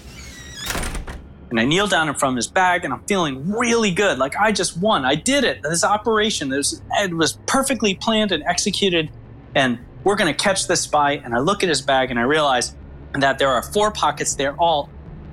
and 1.49 1.59
I 1.59 1.65
kneel 1.65 1.87
down 1.87 2.09
in 2.09 2.15
front 2.15 2.33
of 2.33 2.37
his 2.37 2.47
bag 2.47 2.83
and 2.83 2.93
I'm 2.93 3.03
feeling 3.03 3.51
really 3.51 3.91
good. 3.91 4.17
Like 4.17 4.35
I 4.35 4.51
just 4.51 4.77
won. 4.77 5.05
I 5.05 5.15
did 5.15 5.43
it. 5.43 5.61
This 5.63 5.83
operation 5.83 6.49
was, 6.49 6.81
it 6.99 7.13
was 7.13 7.33
perfectly 7.45 7.95
planned 7.95 8.31
and 8.31 8.43
executed. 8.43 9.09
And 9.55 9.79
we're 10.03 10.15
going 10.15 10.33
to 10.33 10.37
catch 10.37 10.67
this 10.67 10.81
spy. 10.81 11.13
And 11.13 11.33
I 11.33 11.39
look 11.39 11.63
at 11.63 11.69
his 11.69 11.81
bag 11.81 12.11
and 12.11 12.19
I 12.19 12.23
realize 12.23 12.75
that 13.13 13.39
there 13.39 13.49
are 13.49 13.61
four 13.61 13.91
pockets. 13.91 14.35
They're 14.35 14.55
all 14.55 14.89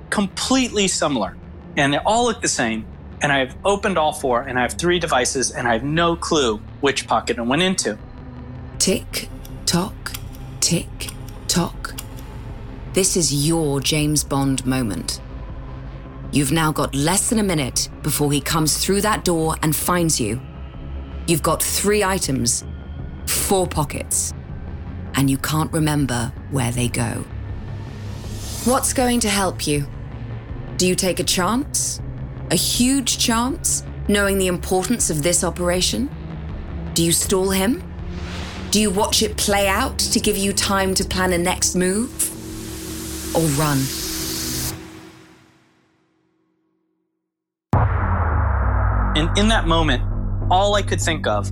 completely 0.09 0.87
similar 0.87 1.35
and 1.75 1.93
they 1.93 1.97
all 1.97 2.25
look 2.25 2.41
the 2.41 2.47
same. 2.47 2.85
And 3.21 3.31
I've 3.31 3.55
opened 3.65 3.97
all 3.97 4.13
four 4.13 4.41
and 4.41 4.57
I 4.57 4.61
have 4.61 4.73
three 4.73 4.99
devices 4.99 5.51
and 5.51 5.67
I 5.67 5.73
have 5.73 5.83
no 5.83 6.15
clue 6.15 6.57
which 6.79 7.07
pocket 7.07 7.37
it 7.37 7.41
went 7.41 7.61
into. 7.61 7.97
Tick, 8.77 9.29
tock, 9.65 10.13
tick. 10.59 11.14
This 12.95 13.17
is 13.17 13.45
your 13.45 13.81
James 13.81 14.23
Bond 14.23 14.65
moment. 14.65 15.19
You've 16.31 16.53
now 16.53 16.71
got 16.71 16.95
less 16.95 17.29
than 17.29 17.39
a 17.39 17.43
minute 17.43 17.89
before 18.03 18.31
he 18.31 18.39
comes 18.39 18.77
through 18.77 19.01
that 19.01 19.25
door 19.25 19.57
and 19.61 19.75
finds 19.75 20.17
you. 20.17 20.39
You've 21.27 21.43
got 21.43 21.61
three 21.61 22.05
items, 22.05 22.63
four 23.25 23.67
pockets, 23.67 24.33
and 25.15 25.29
you 25.29 25.37
can't 25.37 25.73
remember 25.73 26.31
where 26.51 26.71
they 26.71 26.87
go. 26.87 27.25
What's 28.63 28.93
going 28.93 29.19
to 29.19 29.29
help 29.29 29.67
you? 29.67 29.87
Do 30.77 30.87
you 30.87 30.95
take 30.95 31.19
a 31.19 31.25
chance? 31.25 31.99
A 32.49 32.55
huge 32.55 33.17
chance, 33.17 33.83
knowing 34.07 34.37
the 34.37 34.47
importance 34.47 35.09
of 35.09 35.21
this 35.21 35.43
operation? 35.43 36.09
Do 36.93 37.03
you 37.03 37.11
stall 37.11 37.49
him? 37.49 37.83
Do 38.71 38.79
you 38.79 38.89
watch 38.89 39.21
it 39.21 39.35
play 39.35 39.67
out 39.67 39.99
to 39.99 40.19
give 40.21 40.37
you 40.37 40.53
time 40.53 40.93
to 40.93 41.03
plan 41.03 41.33
a 41.33 41.37
next 41.37 41.75
move? 41.75 42.24
Or 43.35 43.41
run? 43.57 43.85
And 49.15 49.37
in 49.37 49.47
that 49.49 49.65
moment, 49.67 50.03
all 50.49 50.75
I 50.75 50.81
could 50.81 51.01
think 51.01 51.27
of 51.27 51.51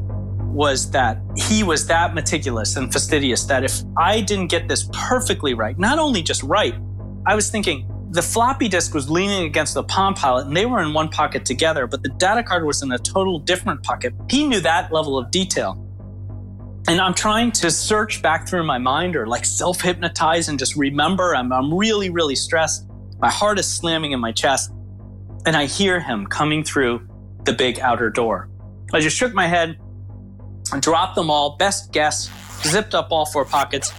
was 0.54 0.92
that 0.92 1.20
he 1.36 1.64
was 1.64 1.88
that 1.88 2.14
meticulous 2.14 2.76
and 2.76 2.92
fastidious 2.92 3.46
that 3.46 3.64
if 3.64 3.82
I 3.98 4.22
didn't 4.22 4.48
get 4.48 4.68
this 4.68 4.88
perfectly 4.94 5.54
right, 5.54 5.78
not 5.80 5.98
only 6.00 6.22
just 6.22 6.44
right, 6.44 6.76
I 7.26 7.36
was 7.36 7.50
thinking 7.50 7.90
the 8.12 8.22
floppy 8.22 8.68
disk 8.68 8.94
was 8.94 9.10
leaning 9.10 9.44
against 9.46 9.74
the 9.74 9.84
Palm 9.84 10.14
Pilot 10.14 10.46
and 10.46 10.56
they 10.56 10.68
were 10.68 10.82
in 10.82 10.94
one 10.94 11.10
pocket 11.10 11.46
together, 11.46 11.88
but 11.88 12.04
the 12.04 12.10
data 12.10 12.44
card 12.44 12.64
was 12.64 12.84
in 12.84 12.92
a 12.92 13.00
total 13.00 13.40
different 13.40 13.82
pocket. 13.82 14.14
He 14.30 14.46
knew 14.46 14.60
that 14.60 14.94
level 14.94 15.18
of 15.18 15.32
detail. 15.32 15.83
And 16.88 17.00
I'm 17.00 17.14
trying 17.14 17.52
to 17.54 17.72
search 17.72 18.22
back 18.22 18.48
through 18.48 18.66
my 18.66 18.78
mind 18.78 19.16
or 19.16 19.26
like 19.26 19.46
self 19.46 19.82
hypnotize 19.82 20.50
and 20.50 20.60
just 20.60 20.76
remember 20.76 21.36
I'm, 21.36 21.52
I'm 21.54 21.74
really, 21.74 22.10
really 22.10 22.36
stressed. 22.36 22.86
My 23.20 23.30
heart 23.30 23.58
is 23.58 23.68
slamming 23.68 24.12
in 24.12 24.20
my 24.20 24.34
chest. 24.34 24.72
And 25.46 25.56
I 25.56 25.66
hear 25.66 26.00
him 26.00 26.26
coming 26.26 26.64
through 26.64 27.08
the 27.44 27.54
big 27.54 27.80
outer 27.80 28.10
door. 28.10 28.50
I 28.94 29.00
just 29.00 29.18
shook 29.18 29.34
my 29.34 29.48
head 29.48 29.78
and 30.72 30.82
dropped 30.82 31.16
them 31.16 31.30
all, 31.30 31.58
best 31.58 31.92
guess, 31.92 32.30
zipped 32.64 32.96
up 32.96 33.12
all 33.12 33.26
four 33.26 33.46
pockets, 33.46 33.92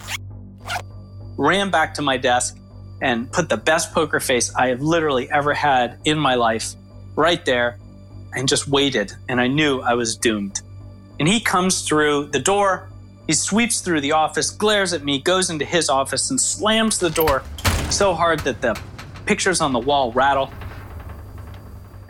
ran 1.37 1.71
back 1.71 1.95
to 1.95 2.03
my 2.03 2.17
desk, 2.17 2.59
and 3.03 3.31
put 3.31 3.49
the 3.49 3.57
best 3.57 3.93
poker 3.93 4.21
face 4.21 4.55
I 4.55 4.69
have 4.69 4.81
literally 4.81 5.31
ever 5.31 5.53
had 5.53 5.99
in 6.05 6.19
my 6.19 6.35
life 6.37 6.75
right 7.17 7.45
there 7.45 7.79
and 8.33 8.49
just 8.49 8.69
waited. 8.69 9.13
And 9.29 9.41
I 9.41 9.47
knew 9.47 9.81
I 9.81 9.95
was 9.95 10.17
doomed. 10.17 10.61
And 11.25 11.33
he 11.33 11.41
comes 11.41 11.81
through 11.81 12.27
the 12.27 12.39
door, 12.39 12.91
he 13.27 13.33
sweeps 13.33 13.81
through 13.81 14.03
the 14.03 14.13
office, 14.13 14.51
glares 14.51 14.93
at 14.93 15.05
me, 15.05 15.19
goes 15.19 15.49
into 15.49 15.65
his 15.65 15.89
office, 15.89 16.29
and 16.29 16.39
slams 16.39 16.99
the 16.99 17.09
door 17.09 17.43
so 17.89 18.13
hard 18.13 18.41
that 18.41 18.61
the 18.61 18.79
pictures 19.25 19.63
on 19.63 19.73
the 19.73 19.79
wall 19.79 20.13
rattle. 20.13 20.53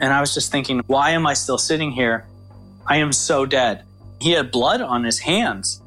And 0.00 0.12
I 0.12 0.20
was 0.20 0.34
just 0.34 0.50
thinking, 0.50 0.80
why 0.88 1.10
am 1.10 1.28
I 1.28 1.34
still 1.34 1.58
sitting 1.58 1.92
here? 1.92 2.26
I 2.88 2.96
am 2.96 3.12
so 3.12 3.46
dead. 3.46 3.84
He 4.20 4.32
had 4.32 4.50
blood 4.50 4.80
on 4.80 5.04
his 5.04 5.20
hands 5.20 5.80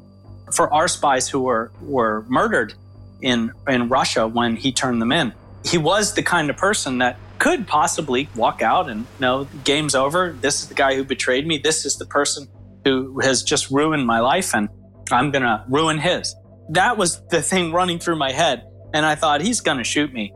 for 0.50 0.72
our 0.72 0.88
spies 0.88 1.28
who 1.28 1.40
were, 1.40 1.70
were 1.82 2.24
murdered 2.28 2.72
in, 3.20 3.52
in 3.68 3.90
Russia 3.90 4.26
when 4.26 4.56
he 4.56 4.72
turned 4.72 5.02
them 5.02 5.12
in. 5.12 5.34
He 5.66 5.76
was 5.76 6.14
the 6.14 6.22
kind 6.22 6.48
of 6.48 6.56
person 6.56 6.96
that 6.96 7.18
could 7.38 7.66
possibly 7.66 8.30
walk 8.34 8.62
out 8.62 8.88
and 8.88 9.04
no, 9.20 9.48
game's 9.64 9.94
over. 9.94 10.32
This 10.32 10.62
is 10.62 10.68
the 10.68 10.74
guy 10.74 10.96
who 10.96 11.04
betrayed 11.04 11.46
me. 11.46 11.58
This 11.58 11.84
is 11.84 11.98
the 11.98 12.06
person 12.06 12.48
who 12.88 13.20
has 13.20 13.42
just 13.42 13.70
ruined 13.70 14.06
my 14.06 14.20
life 14.20 14.54
and 14.54 14.68
I'm 15.10 15.30
going 15.30 15.42
to 15.42 15.64
ruin 15.68 15.98
his. 15.98 16.34
That 16.70 16.96
was 16.96 17.20
the 17.28 17.42
thing 17.42 17.72
running 17.72 17.98
through 17.98 18.16
my 18.16 18.32
head. 18.32 18.64
And 18.94 19.04
I 19.04 19.14
thought, 19.14 19.40
he's 19.40 19.60
going 19.60 19.78
to 19.78 19.84
shoot 19.84 20.12
me. 20.12 20.34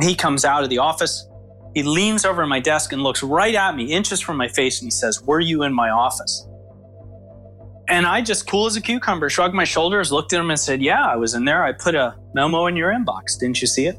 He 0.00 0.14
comes 0.14 0.44
out 0.44 0.64
of 0.64 0.70
the 0.70 0.78
office. 0.78 1.28
He 1.74 1.82
leans 1.82 2.24
over 2.24 2.46
my 2.46 2.60
desk 2.60 2.92
and 2.92 3.02
looks 3.02 3.22
right 3.22 3.54
at 3.54 3.74
me, 3.74 3.92
inches 3.92 4.20
from 4.20 4.36
my 4.36 4.48
face, 4.48 4.80
and 4.80 4.86
he 4.86 4.90
says, 4.90 5.20
Were 5.22 5.40
you 5.40 5.62
in 5.64 5.72
my 5.72 5.90
office? 5.90 6.46
And 7.88 8.06
I 8.06 8.22
just, 8.22 8.48
cool 8.48 8.66
as 8.66 8.76
a 8.76 8.80
cucumber, 8.80 9.28
shrugged 9.28 9.54
my 9.54 9.64
shoulders, 9.64 10.10
looked 10.10 10.32
at 10.32 10.40
him 10.40 10.50
and 10.50 10.58
said, 10.58 10.80
Yeah, 10.80 11.04
I 11.04 11.16
was 11.16 11.34
in 11.34 11.44
there. 11.44 11.64
I 11.64 11.72
put 11.72 11.94
a 11.94 12.16
memo 12.32 12.66
in 12.66 12.76
your 12.76 12.92
inbox. 12.92 13.38
Didn't 13.38 13.60
you 13.60 13.66
see 13.66 13.86
it? 13.86 13.98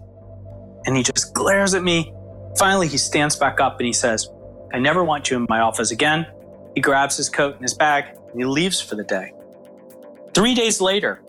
And 0.85 0.95
he 0.95 1.03
just 1.03 1.33
glares 1.33 1.73
at 1.73 1.83
me. 1.83 2.13
Finally, 2.57 2.87
he 2.87 2.97
stands 2.97 3.35
back 3.35 3.59
up 3.59 3.79
and 3.79 3.85
he 3.85 3.93
says, 3.93 4.29
I 4.73 4.79
never 4.79 5.03
want 5.03 5.29
you 5.29 5.37
in 5.37 5.45
my 5.49 5.59
office 5.59 5.91
again. 5.91 6.25
He 6.76 6.82
grabs 6.82 7.15
his 7.15 7.30
coat 7.30 7.55
and 7.55 7.63
his 7.63 7.73
bag 7.73 8.05
and 8.32 8.39
he 8.39 8.45
leaves 8.45 8.82
for 8.82 8.95
the 8.95 9.03
day. 9.03 9.34
Three 10.34 10.53
days 10.53 10.82
later, 10.82 11.21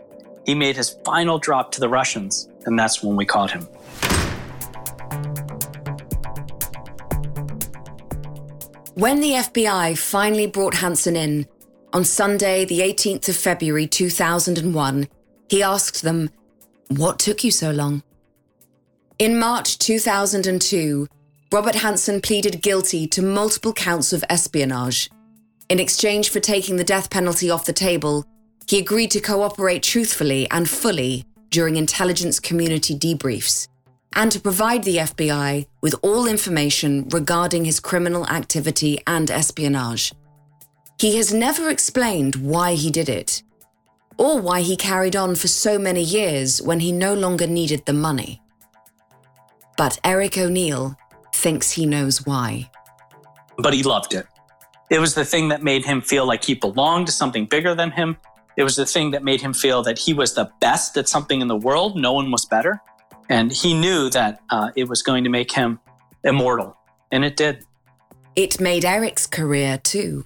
he 0.44 0.54
made 0.54 0.76
his 0.76 0.90
final 1.04 1.38
drop 1.38 1.70
to 1.72 1.80
the 1.80 1.88
Russians, 1.88 2.48
and 2.66 2.78
that's 2.78 3.02
when 3.02 3.16
we 3.16 3.24
caught 3.24 3.52
him. 3.52 3.62
When 8.94 9.20
the 9.20 9.32
FBI 9.32 9.96
finally 9.98 10.46
brought 10.46 10.74
Hanssen 10.74 11.16
in, 11.16 11.46
on 11.92 12.04
Sunday, 12.04 12.64
the 12.64 12.80
18th 12.80 13.28
of 13.28 13.36
February 13.36 13.86
2001, 13.86 15.08
he 15.48 15.62
asked 15.62 16.02
them, 16.02 16.30
What 16.88 17.18
took 17.18 17.44
you 17.44 17.50
so 17.50 17.70
long? 17.70 18.02
In 19.18 19.38
March 19.38 19.78
2002, 19.78 21.06
Robert 21.52 21.76
Hanssen 21.76 22.22
pleaded 22.22 22.62
guilty 22.62 23.06
to 23.08 23.22
multiple 23.22 23.72
counts 23.72 24.12
of 24.12 24.24
espionage. 24.28 25.10
In 25.68 25.80
exchange 25.80 26.30
for 26.30 26.40
taking 26.40 26.76
the 26.76 26.84
death 26.84 27.10
penalty 27.10 27.50
off 27.50 27.64
the 27.64 27.72
table, 27.72 28.24
He 28.68 28.78
agreed 28.78 29.12
to 29.12 29.20
cooperate 29.20 29.82
truthfully 29.82 30.48
and 30.50 30.68
fully 30.68 31.24
during 31.50 31.76
intelligence 31.76 32.40
community 32.40 32.98
debriefs 32.98 33.68
and 34.14 34.32
to 34.32 34.40
provide 34.40 34.82
the 34.82 34.96
FBI 34.96 35.66
with 35.82 35.94
all 36.02 36.26
information 36.26 37.08
regarding 37.10 37.64
his 37.64 37.78
criminal 37.78 38.26
activity 38.26 38.98
and 39.06 39.30
espionage. 39.30 40.12
He 40.98 41.16
has 41.16 41.32
never 41.32 41.68
explained 41.68 42.36
why 42.36 42.74
he 42.74 42.90
did 42.90 43.08
it, 43.08 43.42
or 44.16 44.40
why 44.40 44.62
he 44.62 44.76
carried 44.76 45.14
on 45.14 45.36
for 45.36 45.48
so 45.48 45.78
many 45.78 46.02
years 46.02 46.62
when 46.62 46.80
he 46.80 46.90
no 46.90 47.12
longer 47.12 47.46
needed 47.46 47.84
the 47.84 47.92
money. 47.92 48.40
But 49.76 49.98
Eric 50.02 50.38
O'Neill 50.38 50.96
thinks 51.34 51.72
he 51.72 51.84
knows 51.84 52.24
why. 52.24 52.70
But 53.58 53.74
he 53.74 53.82
loved 53.82 54.14
it. 54.14 54.26
It 54.88 55.00
was 55.00 55.14
the 55.14 55.24
thing 55.24 55.48
that 55.48 55.62
made 55.62 55.84
him 55.84 56.00
feel 56.00 56.26
like 56.26 56.44
he 56.44 56.54
belonged 56.54 57.06
to 57.06 57.12
something 57.12 57.46
bigger 57.46 57.74
than 57.74 57.90
him. 57.90 58.16
It 58.56 58.62
was 58.62 58.76
the 58.76 58.86
thing 58.86 59.10
that 59.10 59.22
made 59.24 59.40
him 59.40 59.52
feel 59.52 59.82
that 59.82 59.98
he 59.98 60.14
was 60.14 60.34
the 60.34 60.50
best 60.60 60.96
at 60.96 61.08
something 61.08 61.40
in 61.40 61.48
the 61.48 61.56
world. 61.56 61.96
No 61.96 62.12
one 62.12 62.30
was 62.30 62.44
better. 62.44 62.80
And 63.28 63.50
he 63.50 63.74
knew 63.74 64.08
that 64.10 64.40
uh, 64.50 64.70
it 64.76 64.88
was 64.88 65.02
going 65.02 65.24
to 65.24 65.30
make 65.30 65.52
him 65.52 65.80
immortal. 66.22 66.76
And 67.10 67.24
it 67.24 67.36
did. 67.36 67.64
It 68.36 68.60
made 68.60 68.84
Eric's 68.84 69.26
career 69.26 69.78
too. 69.78 70.24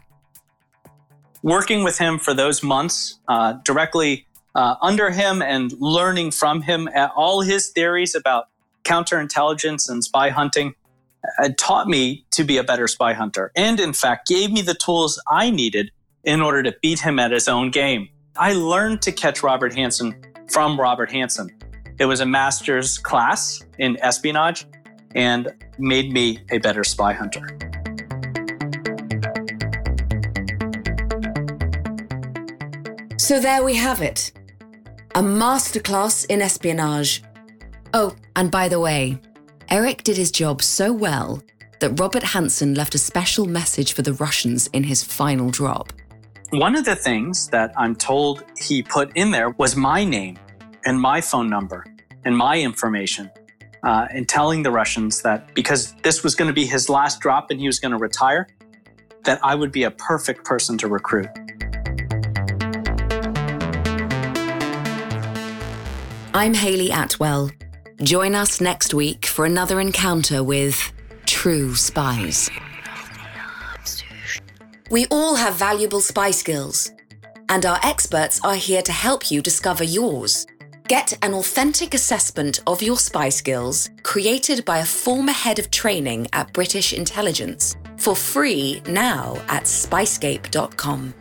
Working 1.43 1.83
with 1.83 1.99
him 1.99 2.19
for 2.19 2.35
those 2.35 2.63
months, 2.63 3.19
uh, 3.27 3.55
directly 3.65 4.27
uh, 4.55 4.75
under 4.83 5.11
him 5.11 5.41
and 5.41 5.73
learning 5.81 6.33
from 6.33 6.63
him 6.63 6.89
uh, 6.95 7.09
all 7.17 7.41
his 7.41 7.69
theories 7.69 8.15
about 8.15 8.49
counterintelligence 8.85 9.89
and 9.89 10.05
spy 10.05 10.29
hunting, 10.29 10.75
uh, 11.43 11.51
taught 11.59 11.89
me 11.89 12.25
to 12.33 12.45
be 12.45 12.57
a 12.57 12.65
better 12.65 12.89
spy 12.89 13.13
hunter. 13.13 13.53
And 13.57 13.81
in 13.81 13.93
fact, 13.93 14.29
gave 14.29 14.51
me 14.51 14.63
the 14.63 14.75
tools 14.75 15.21
I 15.31 15.51
needed 15.51 15.91
in 16.25 16.41
order 16.41 16.63
to 16.63 16.75
beat 16.83 17.01
him 17.01 17.19
at 17.19 17.31
his 17.31 17.49
own 17.49 17.71
game. 17.71 18.09
I 18.37 18.53
learned 18.53 19.03
to 19.03 19.13
catch 19.13 19.43
Robert 19.43 19.73
Hanssen 19.73 20.15
from 20.51 20.79
Robert 20.79 21.11
Hanssen. 21.11 21.51
It 21.99 22.07
was 22.07 22.21
a 22.21 22.27
master's 22.27 22.99
class 22.99 23.63
in 23.79 23.99
espionage 24.01 24.67
and 25.15 25.53
made 25.79 26.13
me 26.13 26.39
a 26.51 26.59
better 26.59 26.85
spy 26.85 27.13
hunter. 27.13 27.47
So 33.19 33.39
there 33.39 33.63
we 33.63 33.77
have 33.77 34.01
it 34.03 34.33
a 35.15 35.23
masterclass 35.23 36.25
in 36.27 36.41
espionage. 36.41 37.23
Oh, 37.93 38.15
and 38.37 38.51
by 38.51 38.69
the 38.69 38.79
way, 38.79 39.21
Eric 39.71 40.03
did 40.03 40.17
his 40.17 40.33
job 40.33 40.63
so 40.63 40.93
well 40.93 41.41
that 41.79 41.91
Robert 42.01 42.25
Hanssen 42.25 42.77
left 42.77 42.97
a 42.97 42.99
special 42.99 43.47
message 43.47 43.93
for 43.93 44.03
the 44.03 44.15
Russians 44.15 44.67
in 44.73 44.83
his 44.83 45.05
final 45.05 45.49
drop. 45.49 45.93
One 46.51 46.75
of 46.75 46.85
the 46.85 46.97
things 46.97 47.47
that 47.51 47.73
I'm 47.77 47.95
told 47.95 48.43
he 48.61 48.83
put 48.83 49.17
in 49.17 49.31
there 49.31 49.51
was 49.51 49.77
my 49.77 50.05
name 50.05 50.41
and 50.85 51.01
my 51.01 51.21
phone 51.21 51.49
number 51.49 51.87
and 52.25 52.37
my 52.37 52.59
information, 52.59 53.31
uh, 53.85 54.09
and 54.11 54.29
telling 54.29 54.65
the 54.65 54.73
Russians 54.73 55.23
that 55.23 55.55
because 55.55 55.95
this 56.03 56.25
was 56.25 56.35
going 56.35 56.49
to 56.49 56.53
be 56.53 56.67
his 56.67 56.89
last 56.89 57.21
drop 57.21 57.53
and 57.53 57.61
he 57.61 57.69
was 57.69 57.79
going 57.79 57.93
to 57.93 57.99
retire, 57.99 58.49
that 59.23 59.39
I 59.45 59.55
would 59.55 59.71
be 59.71 59.85
a 59.85 59.91
perfect 59.93 60.45
person 60.45 60.79
to 60.79 60.89
recruit. 60.89 61.29
I'm 66.35 66.55
Hayley 66.55 66.91
Atwell. 66.91 67.53
Join 68.03 68.35
us 68.35 68.63
next 68.63 68.95
week 68.95 69.27
for 69.27 69.45
another 69.45 69.79
encounter 69.79 70.43
with 70.43 70.91
true 71.27 71.75
spies. 71.75 72.49
We 74.91 75.07
all 75.11 75.35
have 75.35 75.57
valuable 75.57 76.01
spy 76.01 76.31
skills, 76.31 76.91
and 77.51 77.67
our 77.67 77.79
experts 77.83 78.41
are 78.43 78.55
here 78.55 78.81
to 78.81 78.93
help 78.93 79.31
you 79.31 79.43
discover 79.43 79.85
yours. 79.85 80.47
Get 80.89 81.13
an 81.23 81.35
authentic 81.35 81.93
assessment 81.93 82.61
of 82.67 82.83
your 82.83 82.97
spy 82.97 83.29
skills 83.29 83.91
created 84.03 84.65
by 84.65 84.79
a 84.79 84.87
former 84.87 85.33
head 85.33 85.59
of 85.59 85.71
training 85.71 86.27
at 86.33 86.55
British 86.55 86.95
Intelligence 86.95 87.77
for 87.99 88.17
free 88.17 88.81
now 88.87 89.37
at 89.49 89.65
spyscape.com. 89.65 91.15